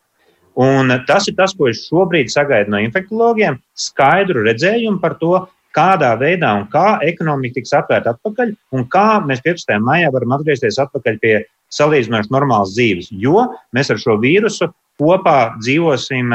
Un 0.54 0.92
tas 1.08 1.26
ir 1.26 1.34
tas, 1.34 1.52
ko 1.58 1.66
es 1.66 1.82
šobrīd 1.88 2.30
sagaidu 2.30 2.70
no 2.70 2.78
infektuologiem- 2.78 3.58
skaidru 3.88 4.46
redzējumu 4.46 5.00
par 5.02 5.18
to, 5.18 5.48
kādā 5.74 6.12
veidā 6.18 6.52
un 6.54 6.68
kā 6.70 7.00
ekonomika 7.02 7.58
tiks 7.58 7.74
atvērta 7.74 8.14
atpakaļ, 8.14 8.54
un 8.72 8.84
kā 8.86 9.18
mēs 9.26 9.42
15. 9.42 9.82
maijā 9.82 10.12
varam 10.14 10.36
atgriezties 10.38 10.78
atpakaļ 10.78 11.18
pie 11.20 11.34
salīdzinoši 11.74 12.30
normālas 12.30 12.76
dzīves, 12.76 13.10
jo 13.10 13.48
mēs 13.74 13.90
ar 13.90 13.98
šo 13.98 14.14
vīrusu 14.22 14.70
kopā 15.00 15.54
dzīvosim 15.60 16.32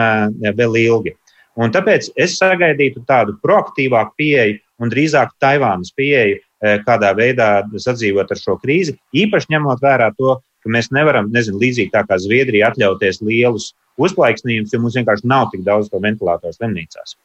vēl 0.58 0.78
ilgi. 0.84 1.16
Un 1.60 1.74
tāpēc 1.76 2.12
es 2.20 2.38
sagaidītu 2.40 3.04
tādu 3.08 3.36
proaktīvāku 3.44 4.16
pieeju 4.20 4.60
un 4.80 4.92
drīzāk 4.92 5.34
Taivānas 5.44 5.92
pieeju, 5.96 6.40
kādā 6.86 7.12
veidā 7.16 7.50
sadzīvot 7.80 8.32
ar 8.32 8.40
šo 8.40 8.58
krīzi, 8.60 8.96
īpaši 9.16 9.54
ņemot 9.56 9.84
vērā 9.84 10.12
to, 10.18 10.38
ka 10.64 10.72
mēs 10.72 10.92
nevaram, 10.96 11.30
nezinu, 11.32 11.60
līdzīgi 11.62 11.94
tā 11.94 12.04
kā 12.08 12.20
Zviedrija, 12.20 12.72
atļauties 12.72 13.22
lielus 13.24 13.72
uzplaiksnījumus, 14.00 14.74
jo 14.74 14.82
mums 14.84 14.98
vienkārši 15.00 15.28
nav 15.28 15.50
tik 15.54 15.64
daudz 15.68 15.92
to 15.92 16.00
ventilatoru 16.04 16.56
slimnīcās. 16.56 17.16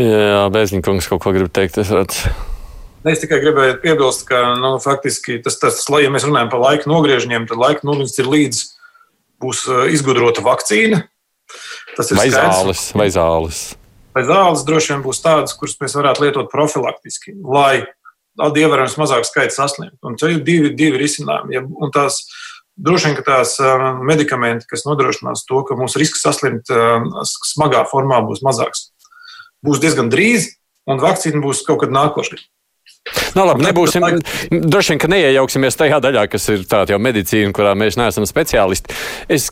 Jā, 0.00 0.48
Bēziņkungs 0.52 1.08
kaut 1.10 1.20
ko 1.24 1.34
grib 1.34 1.50
teikt. 1.52 1.76
Es, 1.82 1.92
redzu. 1.92 2.32
es 3.08 3.20
tikai 3.20 3.42
gribēju 3.42 3.80
piebilst, 3.82 4.24
ka 4.28 4.54
nu, 4.60 4.76
faktiski 4.80 5.40
tas, 5.44 5.58
tas, 5.60 5.82
ja 6.00 6.12
mēs 6.12 6.24
runājam 6.28 6.52
par 6.52 6.62
laika 6.64 6.88
nogriežņiem, 6.88 7.48
tad 7.50 7.60
laika 7.60 7.84
nogriežņs 7.88 8.22
ir 8.22 8.30
līdz 8.32 8.62
būs 9.42 9.64
uh, 9.68 9.84
izgudrota 9.92 10.44
vakcīna. 10.44 11.02
Tas 11.96 12.12
ir 12.12 12.20
vai 12.20 12.28
skaidrs. 12.30 12.60
zāles, 12.60 12.84
vai 12.96 13.08
zāles. 13.12 13.64
Vai 14.16 14.22
zāles 14.28 14.62
droši 14.68 14.94
vien 14.94 15.02
būs 15.04 15.20
tādas, 15.24 15.56
kuras 15.56 15.76
mēs 15.80 15.96
varētu 15.98 16.24
lietot 16.24 16.48
profilaktiski, 16.52 17.34
lai 17.42 17.84
ievērojams 18.40 18.96
mazāk 19.00 19.28
skaits 19.28 19.58
saslimtu. 19.60 19.98
Un 20.08 20.16
te 20.20 20.30
ir 20.32 20.40
divi, 20.44 20.72
divi 20.76 21.00
risinājumi. 21.00 21.56
Ja, 21.56 21.62
un 21.64 21.92
tās, 21.92 22.22
droši 22.80 23.10
vien, 23.10 23.20
tās 23.26 23.58
uh, 23.60 23.90
medikamenti, 24.04 24.68
kas 24.70 24.86
nodrošinās 24.88 25.44
to, 25.48 25.60
ka 25.68 25.76
mūsu 25.76 26.00
risks 26.00 26.24
saslimt 26.24 26.72
uh, 26.72 27.04
smagā 27.26 27.84
formā 27.92 28.22
būs 28.24 28.44
mazāks 28.46 28.90
būs 29.64 29.80
diezgan 29.82 30.10
drīz, 30.12 30.50
un 30.90 31.02
vakcīna 31.02 31.42
būs 31.42 31.62
kaut 31.66 31.84
kad 31.84 31.94
nākošais. 31.94 32.48
Nu, 33.34 33.42
labi, 33.48 33.64
nebūsim, 33.66 34.04
droši 34.52 34.92
vien, 34.92 35.00
ka 35.02 35.08
neiejauksimies 35.10 35.78
tajā 35.80 35.98
daļā, 36.04 36.26
kas 36.30 36.46
ir 36.52 36.62
tāda 36.70 36.94
jau 36.94 37.00
medicīna, 37.02 37.50
kurā 37.56 37.72
mēs 37.78 37.96
neesam 37.98 38.26
speciālisti. 38.28 38.94
Es, 39.32 39.48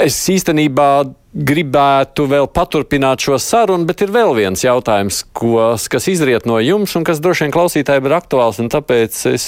es 0.00 0.18
īstenībā 0.34 0.90
gribētu 1.30 2.26
vēl 2.30 2.48
paturpināt 2.50 3.22
šo 3.22 3.38
sarunu, 3.38 3.86
bet 3.86 4.02
ir 4.02 4.10
vēl 4.14 4.34
viens 4.38 4.64
jautājums, 4.64 5.22
ko, 5.36 5.68
kas 5.92 6.08
izriet 6.10 6.48
no 6.50 6.58
jums 6.64 6.96
un 6.98 7.06
kas 7.06 7.22
droši 7.22 7.46
vien 7.46 7.54
klausītājiem 7.54 8.08
ir 8.08 8.16
aktuāls, 8.18 8.58
un 8.62 8.72
tāpēc 8.72 9.20
es 9.30 9.46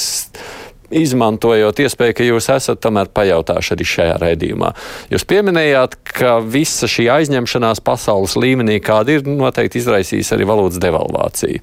izmantojot 0.96 1.80
iespēju, 1.82 2.16
ka 2.18 2.26
jūs 2.26 2.48
esat 2.54 2.80
tomēr 2.84 3.10
pajautājuši 3.14 3.74
arī 3.74 3.86
šajā 3.88 4.14
raidījumā. 4.22 4.72
Jūs 5.12 5.26
pieminējāt, 5.28 5.96
ka 6.12 6.36
visa 6.44 6.88
šī 6.90 7.08
aizņemšanās 7.16 7.82
pasaules 7.84 8.36
līmenī, 8.38 8.78
kāda 8.84 9.16
ir, 9.16 9.26
noteikti 9.26 9.80
izraisīs 9.82 10.32
arī 10.34 10.46
valodas 10.48 10.80
devalvāciju. 10.82 11.62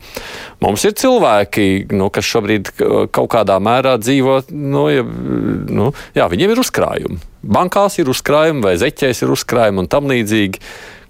Mums 0.63 0.85
ir 0.87 0.95
cilvēki, 0.99 1.67
nu, 1.95 2.11
kas 2.13 2.27
šobrīd 2.29 2.73
kaut 3.15 3.31
kādā 3.31 3.59
mērā 3.63 3.97
dzīvo, 4.01 4.41
nu, 4.51 4.85
ja, 4.91 5.05
nu, 5.05 5.91
jā, 6.17 6.29
viņiem 6.31 6.55
ir 6.55 6.63
uzkrājumi. 6.65 7.19
Bankās 7.39 7.95
ir 8.01 8.09
uzkrājumi 8.11 8.65
vai 8.65 8.77
zeķēs 8.79 9.23
ir 9.23 9.35
uzkrājumi 9.35 9.85
un 9.85 9.91
tam 9.91 10.09
līdzīgi. 10.11 10.59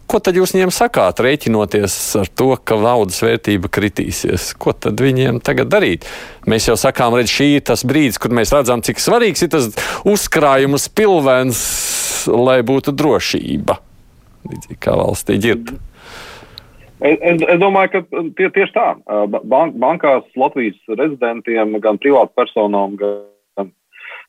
Ko 0.10 0.18
tad 0.18 0.34
jūs 0.40 0.56
viņiem 0.56 0.72
sakāt, 0.74 1.20
rēķinoties 1.22 1.96
ar 2.18 2.30
to, 2.34 2.48
ka 2.66 2.80
naudas 2.82 3.20
vērtība 3.22 3.70
kritīsies? 3.70 4.56
Ko 4.58 4.74
tad 4.74 4.98
viņiem 5.06 5.38
tagad 5.46 5.70
darīt? 5.70 6.08
Mēs 6.50 6.66
jau 6.66 6.74
sakām, 6.82 7.14
redz, 7.20 7.30
šī 7.30 7.52
ir 7.60 7.66
tas 7.70 7.86
brīdis, 7.86 8.18
kur 8.18 8.34
mēs 8.34 8.50
redzam, 8.56 8.82
cik 8.82 8.98
svarīgs 9.04 9.46
ir 9.46 9.52
tas 9.54 9.70
uzkrājums 10.10 10.90
pilvens, 10.98 11.62
lai 12.26 12.58
būtu 12.66 12.96
drošība. 12.98 13.78
Līdzīgi 14.50 14.82
kā 14.82 14.98
valstī 14.98 15.38
ģirta. 15.46 15.78
Es, 17.00 17.16
es, 17.22 17.46
es 17.46 17.62
domāju, 17.62 17.94
ka 17.94 18.24
tie, 18.40 18.50
tieši 18.56 18.74
tā. 18.76 18.88
Bank, 19.30 19.78
bankās 19.78 20.26
Latvijas 20.34 20.80
rezidentiem, 20.90 21.78
gan 21.86 22.02
privātpersonām, 22.02 22.98
gan, 22.98 23.70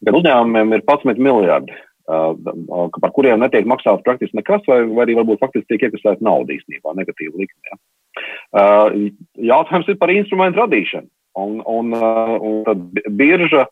gan 0.05 0.21
uzņēmumiem 0.21 0.77
ir 0.77 0.85
11 0.85 1.25
miljardi 1.25 1.87
par 2.11 3.13
kuriem 3.15 3.41
netiek 3.43 3.69
maksāts 3.71 4.05
praktiski 4.07 4.39
nekas, 4.39 4.65
vai, 4.69 4.83
vai 4.91 5.07
arī 5.07 5.17
varbūt 5.21 5.43
faktiski 5.43 5.75
tiek 5.75 5.89
iekasēta 5.89 6.25
nauda 6.27 6.55
īstenībā, 6.57 6.95
negatīva 6.99 7.43
likme. 7.43 7.71
Ja. 7.71 7.81
Jautājums 9.53 9.91
ir 9.91 9.99
par 10.01 10.13
instrumentu 10.15 10.63
radīšanu. 10.65 11.11
Un, 11.39 11.61
un, 11.63 11.93
un 11.95 12.57
tad 12.67 12.81
birža 13.15 13.69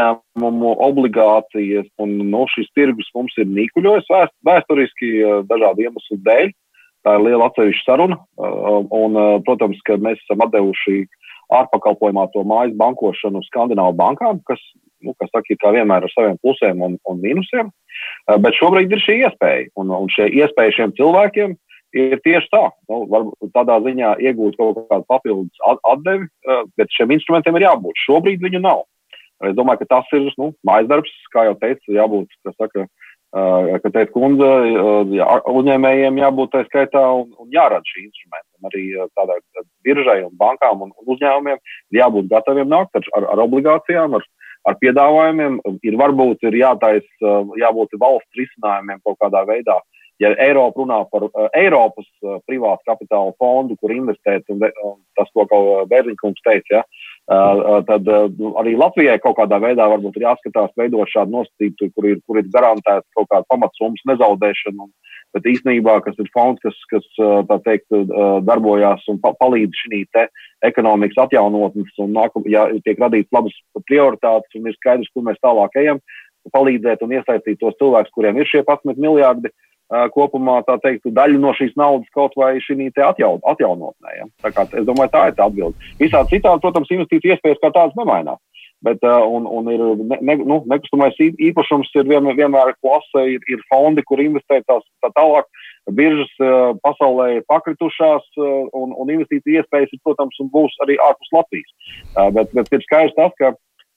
ņēmumu 0.00 0.76
obligācijas 0.86 1.88
un 2.00 2.14
no 2.30 2.44
šis 2.50 2.70
tirgus 2.76 3.10
mums 3.16 3.34
ir 3.42 3.50
nīkuļojis 3.50 4.10
vēst, 4.10 4.34
vēsturiski 4.46 5.10
dažādu 5.50 5.86
iemeslu 5.86 6.20
dēļ. 6.26 6.52
Tā 7.02 7.16
ir 7.18 7.24
liela 7.26 7.48
atsevišķa 7.50 7.84
saruna. 7.88 8.20
Un, 8.38 9.18
protams, 9.46 9.80
ka 9.86 9.98
mēs 9.98 10.22
esam 10.22 10.44
atdevuši 10.46 11.02
ārpakalpojumā 11.52 12.28
to 12.32 12.44
mājas 12.48 12.76
bankošanu 12.78 13.42
Skandināvu 13.48 13.96
bankām, 13.98 14.38
kas 14.48 14.62
saka, 15.32 15.58
kā 15.60 15.72
vienmēr 15.74 16.06
ar 16.06 16.14
saviem 16.14 16.38
plusiem 16.42 16.82
un, 16.84 16.98
un 17.08 17.20
mīnusiem. 17.22 17.72
Eh, 18.28 18.38
bet 18.38 18.56
šobrīd 18.58 18.92
ir 18.92 19.02
šī 19.02 19.18
iespēja, 19.26 19.68
un, 19.80 19.92
un 19.96 20.08
šie 20.12 20.28
iespēja 20.30 20.76
šiem 20.78 20.94
cilvēkiem 20.98 21.54
ir 21.98 22.20
tieši 22.24 22.48
tā. 22.54 22.62
Nu, 22.88 23.02
varbūt 23.12 23.52
tādā 23.56 23.78
ziņā 23.84 24.14
iegūt 24.28 24.56
kaut 24.60 24.80
kādu 24.88 25.06
papildus 25.10 25.64
atdevi, 25.90 26.28
eh, 26.48 26.64
bet 26.78 26.92
šiem 26.96 27.14
instrumentiem 27.18 27.58
ir 27.58 27.68
jābūt. 27.68 28.04
Šobrīd 28.06 28.44
viņu 28.44 28.62
nav. 28.64 28.84
Es 29.42 29.56
domāju, 29.58 29.82
ka 29.82 29.96
tas 29.96 30.12
ir 30.14 30.28
nu, 30.38 30.52
mājas 30.66 30.88
darbs, 30.90 31.14
kā 31.34 31.48
jau 31.48 31.56
teicu, 31.58 31.96
jābūt, 31.96 32.30
kas 32.46 32.54
saka, 32.60 32.86
ka 33.32 33.90
teica 33.90 34.12
kundze, 34.12 34.48
jā, 35.16 35.26
uzņēmējiem 35.48 36.20
jābūt 36.20 36.52
tā 36.52 36.60
skaitā 36.68 37.02
un, 37.16 37.32
un 37.40 37.48
jārada 37.50 37.82
šī 37.88 38.04
instrumenta. 38.04 38.46
Un 38.60 38.68
arī 38.68 38.84
tādai 39.18 39.38
biržai 39.82 40.18
un 40.26 40.36
bankām 40.38 40.84
un, 40.84 40.92
un 40.94 41.14
uzņēmumiem 41.16 41.58
jābūt 41.96 42.28
gataviem 42.30 42.70
nākt 42.70 43.00
ar, 43.00 43.08
ar, 43.18 43.28
ar 43.32 43.42
obligācijām, 43.48 44.14
ar, 44.20 44.28
ar 44.68 44.78
piedāvājumiem. 44.82 45.58
Ir 45.86 45.96
varbūt 46.00 46.46
ir 46.48 46.58
jātais, 46.62 47.06
eh, 47.22 47.40
jābūt 47.62 47.98
valsts 47.98 48.38
risinājumiem 48.38 49.02
kaut 49.04 49.18
kādā 49.22 49.44
veidā. 49.48 49.78
Ja 50.20 50.32
Eiropa 50.44 50.82
runā 50.82 50.98
par 51.10 51.24
uh, 51.26 51.46
Eiropas 51.56 52.06
uh, 52.22 52.38
privātu 52.46 52.84
kapitāla 52.88 53.32
fondu, 53.40 53.76
kur 53.80 53.94
investēt, 53.94 54.44
un, 54.52 54.62
un 54.84 54.98
tas, 55.18 55.30
ko 55.32 55.46
Bērziņkungs 55.90 56.44
teica, 56.44 56.80
ja, 56.80 56.82
uh, 56.82 57.78
tad 57.88 58.08
uh, 58.10 58.28
arī 58.60 58.76
Latvijai 58.78 59.18
kaut 59.22 59.38
kādā 59.40 59.58
veidā 59.62 59.88
varbūt 59.90 60.20
ir 60.20 60.28
jāskatās 60.28 60.74
veidot 60.78 61.10
šādu 61.10 61.38
nosacītu, 61.38 61.90
kur 61.96 62.10
ir, 62.10 62.20
kur 62.26 62.42
ir 62.42 62.50
garantēta 62.52 63.06
kaut 63.16 63.30
kāda 63.32 63.48
pamatsummas 63.50 64.04
nezaudēšana 64.12 64.86
un, 64.86 64.92
bet 65.32 65.48
īstenībā, 65.48 65.96
kas 66.04 66.18
ir 66.20 66.28
fonds, 66.34 66.60
kas, 66.62 66.76
kas 66.92 67.06
tā 67.48 67.56
teikt, 67.64 67.88
darbojās 68.44 69.06
un 69.08 69.20
palīdz 69.22 69.84
šī 69.86 70.02
ekonomikas 70.68 71.22
atjaunotnes, 71.24 71.94
un 72.04 72.12
nākam, 72.12 72.44
ja 72.52 72.66
tiek 72.84 73.00
radīts 73.00 73.32
labas 73.32 73.56
prioritātes 73.88 74.60
un 74.60 74.68
ir 74.68 74.76
skaidrs, 74.76 75.08
kur 75.14 75.24
mēs 75.24 75.40
tālāk 75.40 75.80
ejam, 75.80 76.02
palīdzēt 76.50 77.04
un 77.04 77.14
iesaistīt 77.16 77.60
tos 77.60 77.76
cilvēkus, 77.78 78.12
kuriem 78.14 78.40
ir 78.40 78.50
šie 78.50 78.64
11 78.64 78.98
miljārdi. 79.00 79.52
Kopumā 80.14 80.62
tā 80.64 80.78
teikt, 80.80 81.10
daļu 81.12 81.40
no 81.42 81.52
šīs 81.56 81.74
naudas 81.76 82.08
kaut 82.16 82.32
vai 82.38 82.54
šī 82.64 82.88
atjaun, 82.96 83.42
atjaunotnē. 83.44 84.14
Ja? 84.16 84.28
Tā 84.44 84.52
kā, 84.54 84.64
es 84.72 84.86
domāju, 84.88 85.12
tā 85.12 85.26
ir 85.28 85.36
tā 85.36 85.48
atbilde. 85.50 85.90
Visādi 86.00 86.38
citādi, 86.38 86.62
protams, 86.64 86.94
investīciju 86.94 87.34
iespējas 87.34 87.60
kā 87.60 87.72
tādas 87.74 87.98
nemainās. 87.98 88.40
Bet, 88.82 89.04
un, 89.04 89.44
un 89.46 89.68
ir 89.70 89.82
ne, 90.00 90.16
ne, 90.26 90.34
nu, 90.42 90.56
nekustamais 90.66 91.18
īpašums 91.20 91.92
ir 92.00 92.08
vien, 92.10 92.26
vienmēr 92.34 92.72
klase, 92.82 93.26
ir, 93.36 93.44
ir 93.46 93.60
fondi, 93.70 94.02
kur 94.02 94.22
investēt 94.22 94.66
tās, 94.66 94.82
tā 95.04 95.12
tālāk. 95.14 95.46
Biržas 95.94 96.32
pasaulē 96.82 97.28
ir 97.36 97.44
pakritušās, 97.50 98.26
un, 98.38 98.90
un 98.96 99.12
investīcija 99.14 99.62
iespējas 99.62 99.94
ir, 99.94 100.02
protams, 100.02 100.40
būs 100.54 100.74
arī 100.82 100.98
ārpus 101.04 101.30
Latvijas. 101.36 101.70
Bet, 102.34 102.50
bet 102.58 102.74
ir 102.74 102.82
skaidrs 102.88 103.14
tas, 103.18 103.36
ka 103.38 103.52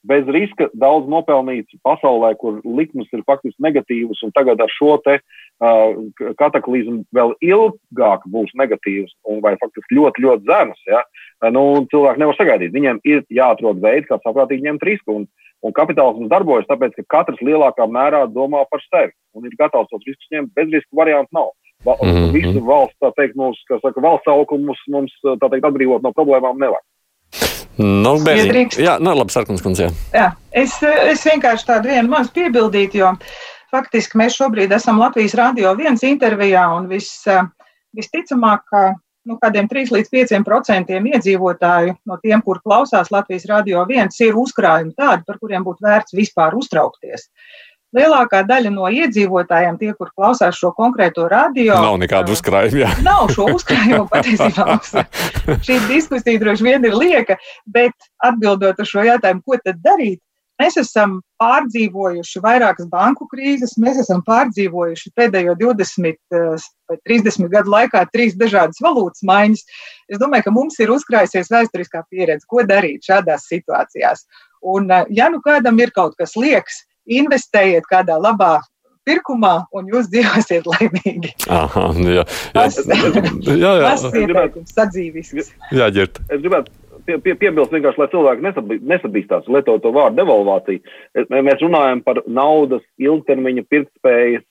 bez 0.08 0.28
riska 0.32 0.68
daudz 0.78 1.08
nopelnīts 1.10 1.78
pasaulē, 1.86 2.32
kur 2.40 2.60
likmes 2.64 3.08
ir 3.12 3.24
faktiski 3.26 3.62
negatīvas, 3.66 4.22
un 4.26 4.32
tagad 4.36 4.60
ar 4.62 4.72
šo 4.72 4.96
te 5.04 5.18
uh, 5.18 5.98
kataklizmu 6.40 7.02
vēl 7.16 7.34
ilgāk 7.44 8.26
būs 8.32 8.54
negatīvas, 8.58 9.12
un 9.30 9.42
vai 9.44 9.56
faktiski 9.62 9.98
ļoti, 9.98 10.24
ļoti 10.26 10.48
zemas. 10.50 10.80
Ja? 10.90 11.02
Nu, 11.52 11.84
cilvēki 11.92 12.22
nevar 12.22 12.38
sagaidīt. 12.38 12.74
Viņiem 12.76 13.02
ir 13.04 13.24
jāatrod 13.32 13.82
veids, 13.82 14.08
kā 14.08 14.20
saprātīgi 14.22 14.66
ņemt 14.68 14.86
risku. 14.88 15.20
Un, 15.20 15.28
un 15.66 15.76
kapitālisms 15.76 16.30
darbojas 16.32 16.68
tāpēc, 16.70 16.96
ka 17.00 17.18
katrs 17.18 17.42
lielākā 17.44 17.88
mērā 17.90 18.24
domā 18.32 18.64
par 18.70 18.84
sevi 18.88 19.12
un 19.36 19.46
ir 19.48 19.56
gatavs 19.60 19.90
tos 19.92 20.04
riskus 20.06 20.32
ņemt. 20.32 20.54
Bez 20.56 20.72
risku 20.72 20.96
variantu 20.96 21.36
nav. 21.36 21.52
Mm 21.86 22.10
-hmm. 22.10 22.32
Visu 22.32 22.60
valsts, 22.64 22.98
tā 23.00 23.12
teikt, 23.14 23.36
mums, 23.36 23.58
saka, 23.68 24.00
valsts 24.00 24.28
augumus 24.32 24.80
mums, 24.88 25.12
tā 25.22 25.50
teikt, 25.50 25.66
atbrīvot 25.68 26.02
no 26.02 26.10
problēmām 26.10 26.58
nevar. 26.58 26.80
Nu, 27.76 28.16
jā, 28.24 28.96
nu, 29.02 29.12
labi, 29.12 29.34
Sarkans 29.34 29.64
kundze. 29.64 29.88
Jā. 29.88 29.94
jā, 30.16 30.28
es, 30.64 30.78
es 30.82 31.24
vienkārši 31.28 31.68
tādu 31.68 31.92
vienu 31.92 32.08
maz 32.12 32.30
piebildītu, 32.32 33.02
jo 33.02 33.10
faktiski 33.74 34.20
mēs 34.20 34.38
šobrīd 34.38 34.72
esam 34.72 35.00
Latvijas 35.02 35.36
radio 35.36 35.74
viens 35.76 36.04
intervijā 36.06 36.64
un 36.76 36.88
vis, 36.88 37.10
visticamāk, 37.96 38.64
ka 38.72 38.86
nu, 39.26 39.36
kādiem 39.42 39.68
3 39.68 39.92
līdz 39.92 40.12
5 40.14 40.46
procentiem 40.46 41.10
iedzīvotāju 41.12 41.98
no 42.08 42.16
tiem, 42.22 42.40
kur 42.46 42.62
klausās 42.64 43.12
Latvijas 43.12 43.44
radio 43.50 43.84
viens, 43.88 44.16
ir 44.24 44.38
uzkrājumi 44.38 44.94
tādi, 44.96 45.26
par 45.26 45.40
kuriem 45.42 45.66
būtu 45.66 45.84
vērts 45.84 46.16
vispār 46.16 46.56
uztraukties. 46.56 47.26
Uh, 47.26 47.65
lielākā 47.94 48.42
daļa 48.48 48.72
no 48.74 48.90
iedzīvotājiem, 48.90 49.78
tie, 49.80 49.92
kur 49.98 50.10
klausās 50.16 50.58
šo 50.58 50.72
konkrēto 50.76 51.28
radio, 51.30 51.78
nav 51.84 51.98
nekādu 52.02 52.34
uzkrājumu. 52.36 52.82
Jā. 52.82 52.92
Nav 53.06 53.30
šo 53.34 53.48
uzkrājumu 53.54 54.06
patiesībā. 54.12 54.78
Šī 55.66 55.80
diskusija 55.88 56.42
droši 56.42 56.66
vien 56.66 56.86
ir 56.88 56.96
lieka, 56.96 57.38
bet 57.70 58.10
atbildot 58.26 58.80
uz 58.82 58.92
šo 58.92 59.06
jautājumu, 59.06 59.44
ko 59.46 59.60
tad 59.62 59.82
darīt? 59.84 60.20
Mēs 60.56 60.78
esam 60.80 61.18
pārdzīvojuši 61.36 62.40
vairākas 62.40 62.86
banku 62.88 63.26
krīzes, 63.28 63.74
mēs 63.80 63.98
esam 64.00 64.22
pārdzīvojuši 64.24 65.12
pēdējo 65.18 65.52
20 65.60 66.16
vai 66.88 66.96
30 67.10 67.50
gadu 67.52 67.74
laikā 67.74 68.06
trīs 68.08 68.38
dažādas 68.40 68.80
valūtas 68.80 69.20
maiņas. 69.28 69.66
Es 70.08 70.22
domāju, 70.22 70.46
ka 70.46 70.54
mums 70.56 70.80
ir 70.80 70.94
uzkrājusies 70.94 71.52
vēsturiskā 71.52 72.06
pieredze, 72.08 72.48
ko 72.48 72.64
darīt 72.64 73.04
šādās 73.04 73.44
situācijās. 73.52 74.24
Un, 74.64 74.88
ja 75.12 75.28
nu 75.28 75.42
kādam 75.44 75.76
ir 75.82 75.92
kaut 75.92 76.16
kas 76.16 76.32
liekas, 76.40 76.86
investējiet 77.06 77.86
kādā 77.90 78.18
labā 78.20 78.58
pirkumā, 79.06 79.54
un 79.76 79.92
jūs 79.92 80.10
dzīvosiet 80.10 80.66
laimīgi. 80.72 81.36
Aha, 81.52 81.86
jā, 82.02 82.16
jā. 82.18 82.24
Tas, 82.56 82.80
jā, 82.82 83.54
jā. 83.62 83.76
Tas 83.90 84.08
ir 84.10 84.34
ieteikums 84.34 84.74
sadzīvisks. 84.74 85.54
Jā, 85.76 85.88
ģirt. 85.94 86.20
Es 86.26 86.42
gribētu 86.42 86.74
pie, 87.06 87.20
pie, 87.22 87.36
piebilst 87.38 87.74
vienkārši, 87.74 88.02
lai 88.02 88.10
cilvēki 88.12 88.76
nesabīstās, 88.90 89.48
lietot 89.52 89.84
to 89.84 89.92
vārdu 89.94 90.20
devalvācija. 90.20 90.96
Mēs 91.30 91.62
runājam 91.62 92.02
par 92.06 92.22
naudas 92.26 92.82
ilgtermiņa 93.02 93.66
pirktspējas 93.70 94.44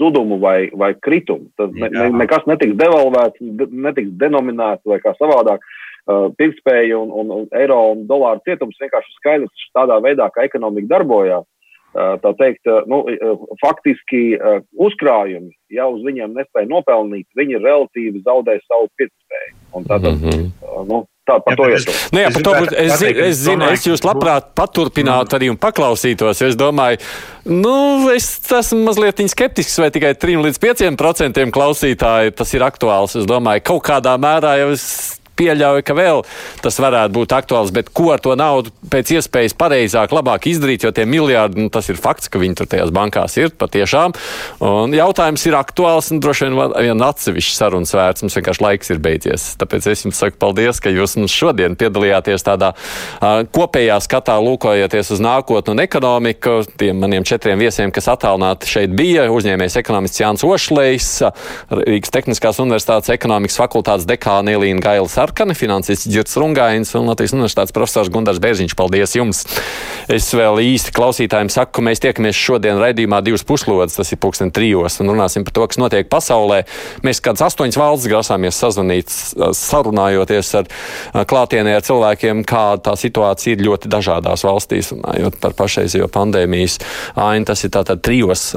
zudumu 0.00 0.38
vai, 0.42 0.70
vai 0.76 0.92
kritumu. 1.02 1.48
Tas 1.58 1.70
ne, 1.74 1.88
ne, 1.94 2.10
nekas 2.20 2.44
netiks 2.50 2.76
devalvēts, 2.78 3.40
netiks 3.70 4.12
denominēts 4.20 4.86
vai 4.86 5.00
kā 5.02 5.14
savādāk. 5.18 5.64
Uh, 6.10 6.30
pirktspēja 6.34 6.96
un, 6.96 7.10
un, 7.12 7.28
un 7.42 7.58
eiro 7.60 7.76
un 7.92 8.06
dolāru 8.08 8.40
cietums 8.48 8.78
vienkārši 8.80 9.12
skaidrs 9.18 9.66
tādā 9.76 9.98
veidā, 10.02 10.30
kā 10.32 10.46
ekonomika 10.48 10.88
darbojās 10.94 11.44
tā 11.94 12.32
teikt, 12.38 12.68
nu, 12.90 13.02
faktiski 13.62 14.38
uzkrājumi, 14.78 15.50
ja 15.74 15.88
uz 15.90 16.04
viņiem 16.06 16.36
nespēja 16.36 16.70
nopelnīt, 16.70 17.26
viņi 17.38 17.62
relatīvi 17.62 18.22
zaudē 18.26 18.60
savu 18.66 18.90
pirktspēju. 19.00 19.56
Tātad, 19.86 20.14
mm 20.14 20.30
-hmm. 20.30 20.86
nu, 20.86 21.04
tā 21.26 21.38
par 21.44 21.56
to 21.58 21.68
ir. 21.70 21.84
Nu, 22.12 22.20
jā, 22.22 22.30
par 22.34 22.42
to 22.46 22.54
es, 22.54 22.72
es, 22.74 23.02
es 23.02 23.42
zinu, 23.44 23.68
es 23.70 23.86
jūs 23.86 24.02
labprāt 24.06 24.50
paturpinātu 24.58 25.38
arī 25.38 25.50
un 25.50 25.58
paklausītos. 25.60 26.42
Es 26.46 26.58
domāju, 26.58 26.98
nu, 27.44 28.10
es 28.14 28.26
esmu 28.58 28.82
mazliet 28.88 29.22
skeptisks, 29.30 29.78
vai 29.78 29.90
tikai 29.90 30.14
3 30.14 30.42
līdz 30.46 30.58
5 30.58 30.98
procentiem 30.98 31.50
klausītāji 31.54 32.34
tas 32.34 32.54
ir 32.54 32.66
aktuāls. 32.66 33.16
Es 33.16 33.26
domāju, 33.26 33.66
kaut 33.72 33.86
kādā 33.86 34.16
mērā 34.18 34.58
jau 34.62 34.70
es 34.74 35.19
pieļauju, 35.40 35.86
ka 35.86 35.96
vēl 35.98 36.24
tas 36.64 36.78
varētu 36.82 37.16
būt 37.16 37.34
aktuāls, 37.40 37.72
bet 37.74 37.90
ko 37.96 38.10
ar 38.14 38.22
to 38.22 38.36
naudu 38.38 38.72
pēc 38.92 39.14
iespējas 39.16 39.56
pareizāk, 39.58 40.12
labāk 40.14 40.50
izdarīt, 40.50 40.84
jo 40.84 40.94
tie 40.94 41.08
miljardi, 41.08 41.64
nu, 41.64 41.72
tas 41.72 41.88
ir 41.90 41.98
fakts, 42.00 42.30
ka 42.30 42.42
viņi 42.42 42.60
tur 42.60 42.70
tajās 42.70 42.92
bankās 42.94 43.36
ir 43.40 43.54
patiešām. 43.58 44.14
Un 44.66 44.94
jautājums 44.96 45.46
ir 45.48 45.56
aktuāls 45.58 46.12
un 46.14 46.22
droši 46.22 46.48
vien 46.48 46.58
vien 46.90 47.04
atsevišķi 47.04 47.56
sarunas 47.56 47.92
vērts. 47.94 48.24
Mums 48.24 48.36
vienkārši 48.38 48.64
laiks 48.64 48.92
ir 48.92 49.00
beidzies. 49.02 49.46
Tāpēc 49.60 49.88
es 49.90 50.04
jums 50.04 50.20
saku 50.20 50.38
paldies, 50.40 50.80
ka 50.82 50.92
jūs 50.92 51.16
mums 51.18 51.34
šodien 51.34 51.76
piedalījāties 51.80 52.44
tādā 52.46 52.72
uh, 52.74 53.42
kopējā 53.54 53.98
skatā, 54.04 54.36
lūkojoties 54.42 55.14
uz 55.16 55.22
nākotnu 55.24 55.74
un 55.74 55.84
ekonomiku. 55.84 56.60
Tiem 56.80 57.00
maniem 57.02 57.26
četriem 57.26 57.60
viesiem, 57.60 57.92
kas 57.94 58.10
attālināti 58.12 58.70
šeit 58.70 58.94
bija, 58.96 59.28
uzņēmējs 59.32 59.78
ekonomists 59.80 60.22
Jānis 60.22 60.46
Ošlejs, 60.46 61.10
Rīgas 61.80 62.14
Tehniskās 62.14 62.60
Universitātes 62.62 63.12
ekonomikas 63.14 63.58
fakultātes 63.60 64.08
dekāna 64.08 64.56
Elīna 64.56 64.82
Gailis 64.84 65.16
Sarkani, 65.30 65.54
finansists 65.54 66.08
Girts 66.10 66.34
Rungains 66.36 66.90
un 66.98 67.06
Latvijas 67.06 67.30
Universitātes 67.36 67.70
profesors 67.70 68.08
Gundars 68.10 68.40
Bērziņš. 68.42 68.72
Paldies 68.74 69.12
jums! 69.14 69.44
Es 70.10 70.26
vēl 70.34 70.58
īsti 70.64 70.90
klausītājiem 70.96 71.46
saku, 71.54 71.76
ka 71.76 71.84
mēs 71.86 72.02
tiekamies 72.02 72.34
šodien 72.34 72.80
raidījumā 72.82 73.20
divas 73.22 73.44
puslodes, 73.46 73.94
tas 73.94 74.10
ir 74.10 74.18
pulksten 74.18 74.50
trijos, 74.50 74.96
un 74.98 75.12
runāsim 75.12 75.44
par 75.46 75.54
to, 75.54 75.66
kas 75.70 75.78
notiek 75.78 76.08
pasaulē. 76.10 76.64
Mēs 77.06 77.22
kādas 77.22 77.44
astoņas 77.46 77.78
valsts 77.78 78.10
grasāmies 78.10 78.58
sazvanīt, 78.58 79.14
sarunājoties 79.54 80.50
ar 80.58 80.72
klātienē 81.30 81.76
ar 81.78 81.86
cilvēkiem, 81.86 82.42
kā 82.42 82.64
tā 82.82 82.96
situācija 82.98 83.54
ir 83.54 83.64
ļoti 83.68 83.92
dažādās 83.92 84.42
valstīs, 84.48 84.90
runājot 84.96 85.38
par 85.38 85.54
pašreizējo 85.62 86.10
pandēmijas 86.10 86.80
ainu. 87.14 87.46
Tas 87.52 87.62
ir 87.62 87.74
tātad 87.78 88.02
trijos 88.02 88.48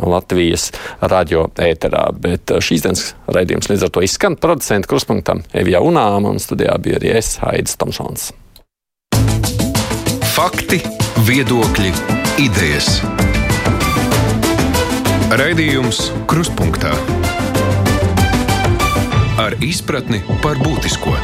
Latvijas 0.00 0.70
radio 1.12 1.44
ēterā, 1.60 2.08
bet 2.24 2.56
šīs 2.64 2.88
dienas 2.88 3.04
raidījums 3.28 3.68
līdz 3.68 3.84
ar 3.84 3.92
to 3.92 4.08
izskan 4.08 4.40
producentu 4.40 4.94
kruspunktam 4.94 5.44
Evijā 5.52 5.84
Unām 5.84 6.21
un 6.28 6.40
studijā 6.42 6.76
bija 6.82 7.00
arī 7.00 7.14
es, 7.18 7.36
Haidis 7.42 7.76
Tomsons. 7.80 8.30
Fakti, 10.32 10.80
viedokļi, 11.28 11.92
idejas. 12.40 13.00
Raidījums 15.32 16.10
Kruspunkta 16.28 16.92
ar 19.40 19.56
izpratni 19.64 20.20
par 20.44 20.60
būtisko. 20.60 21.16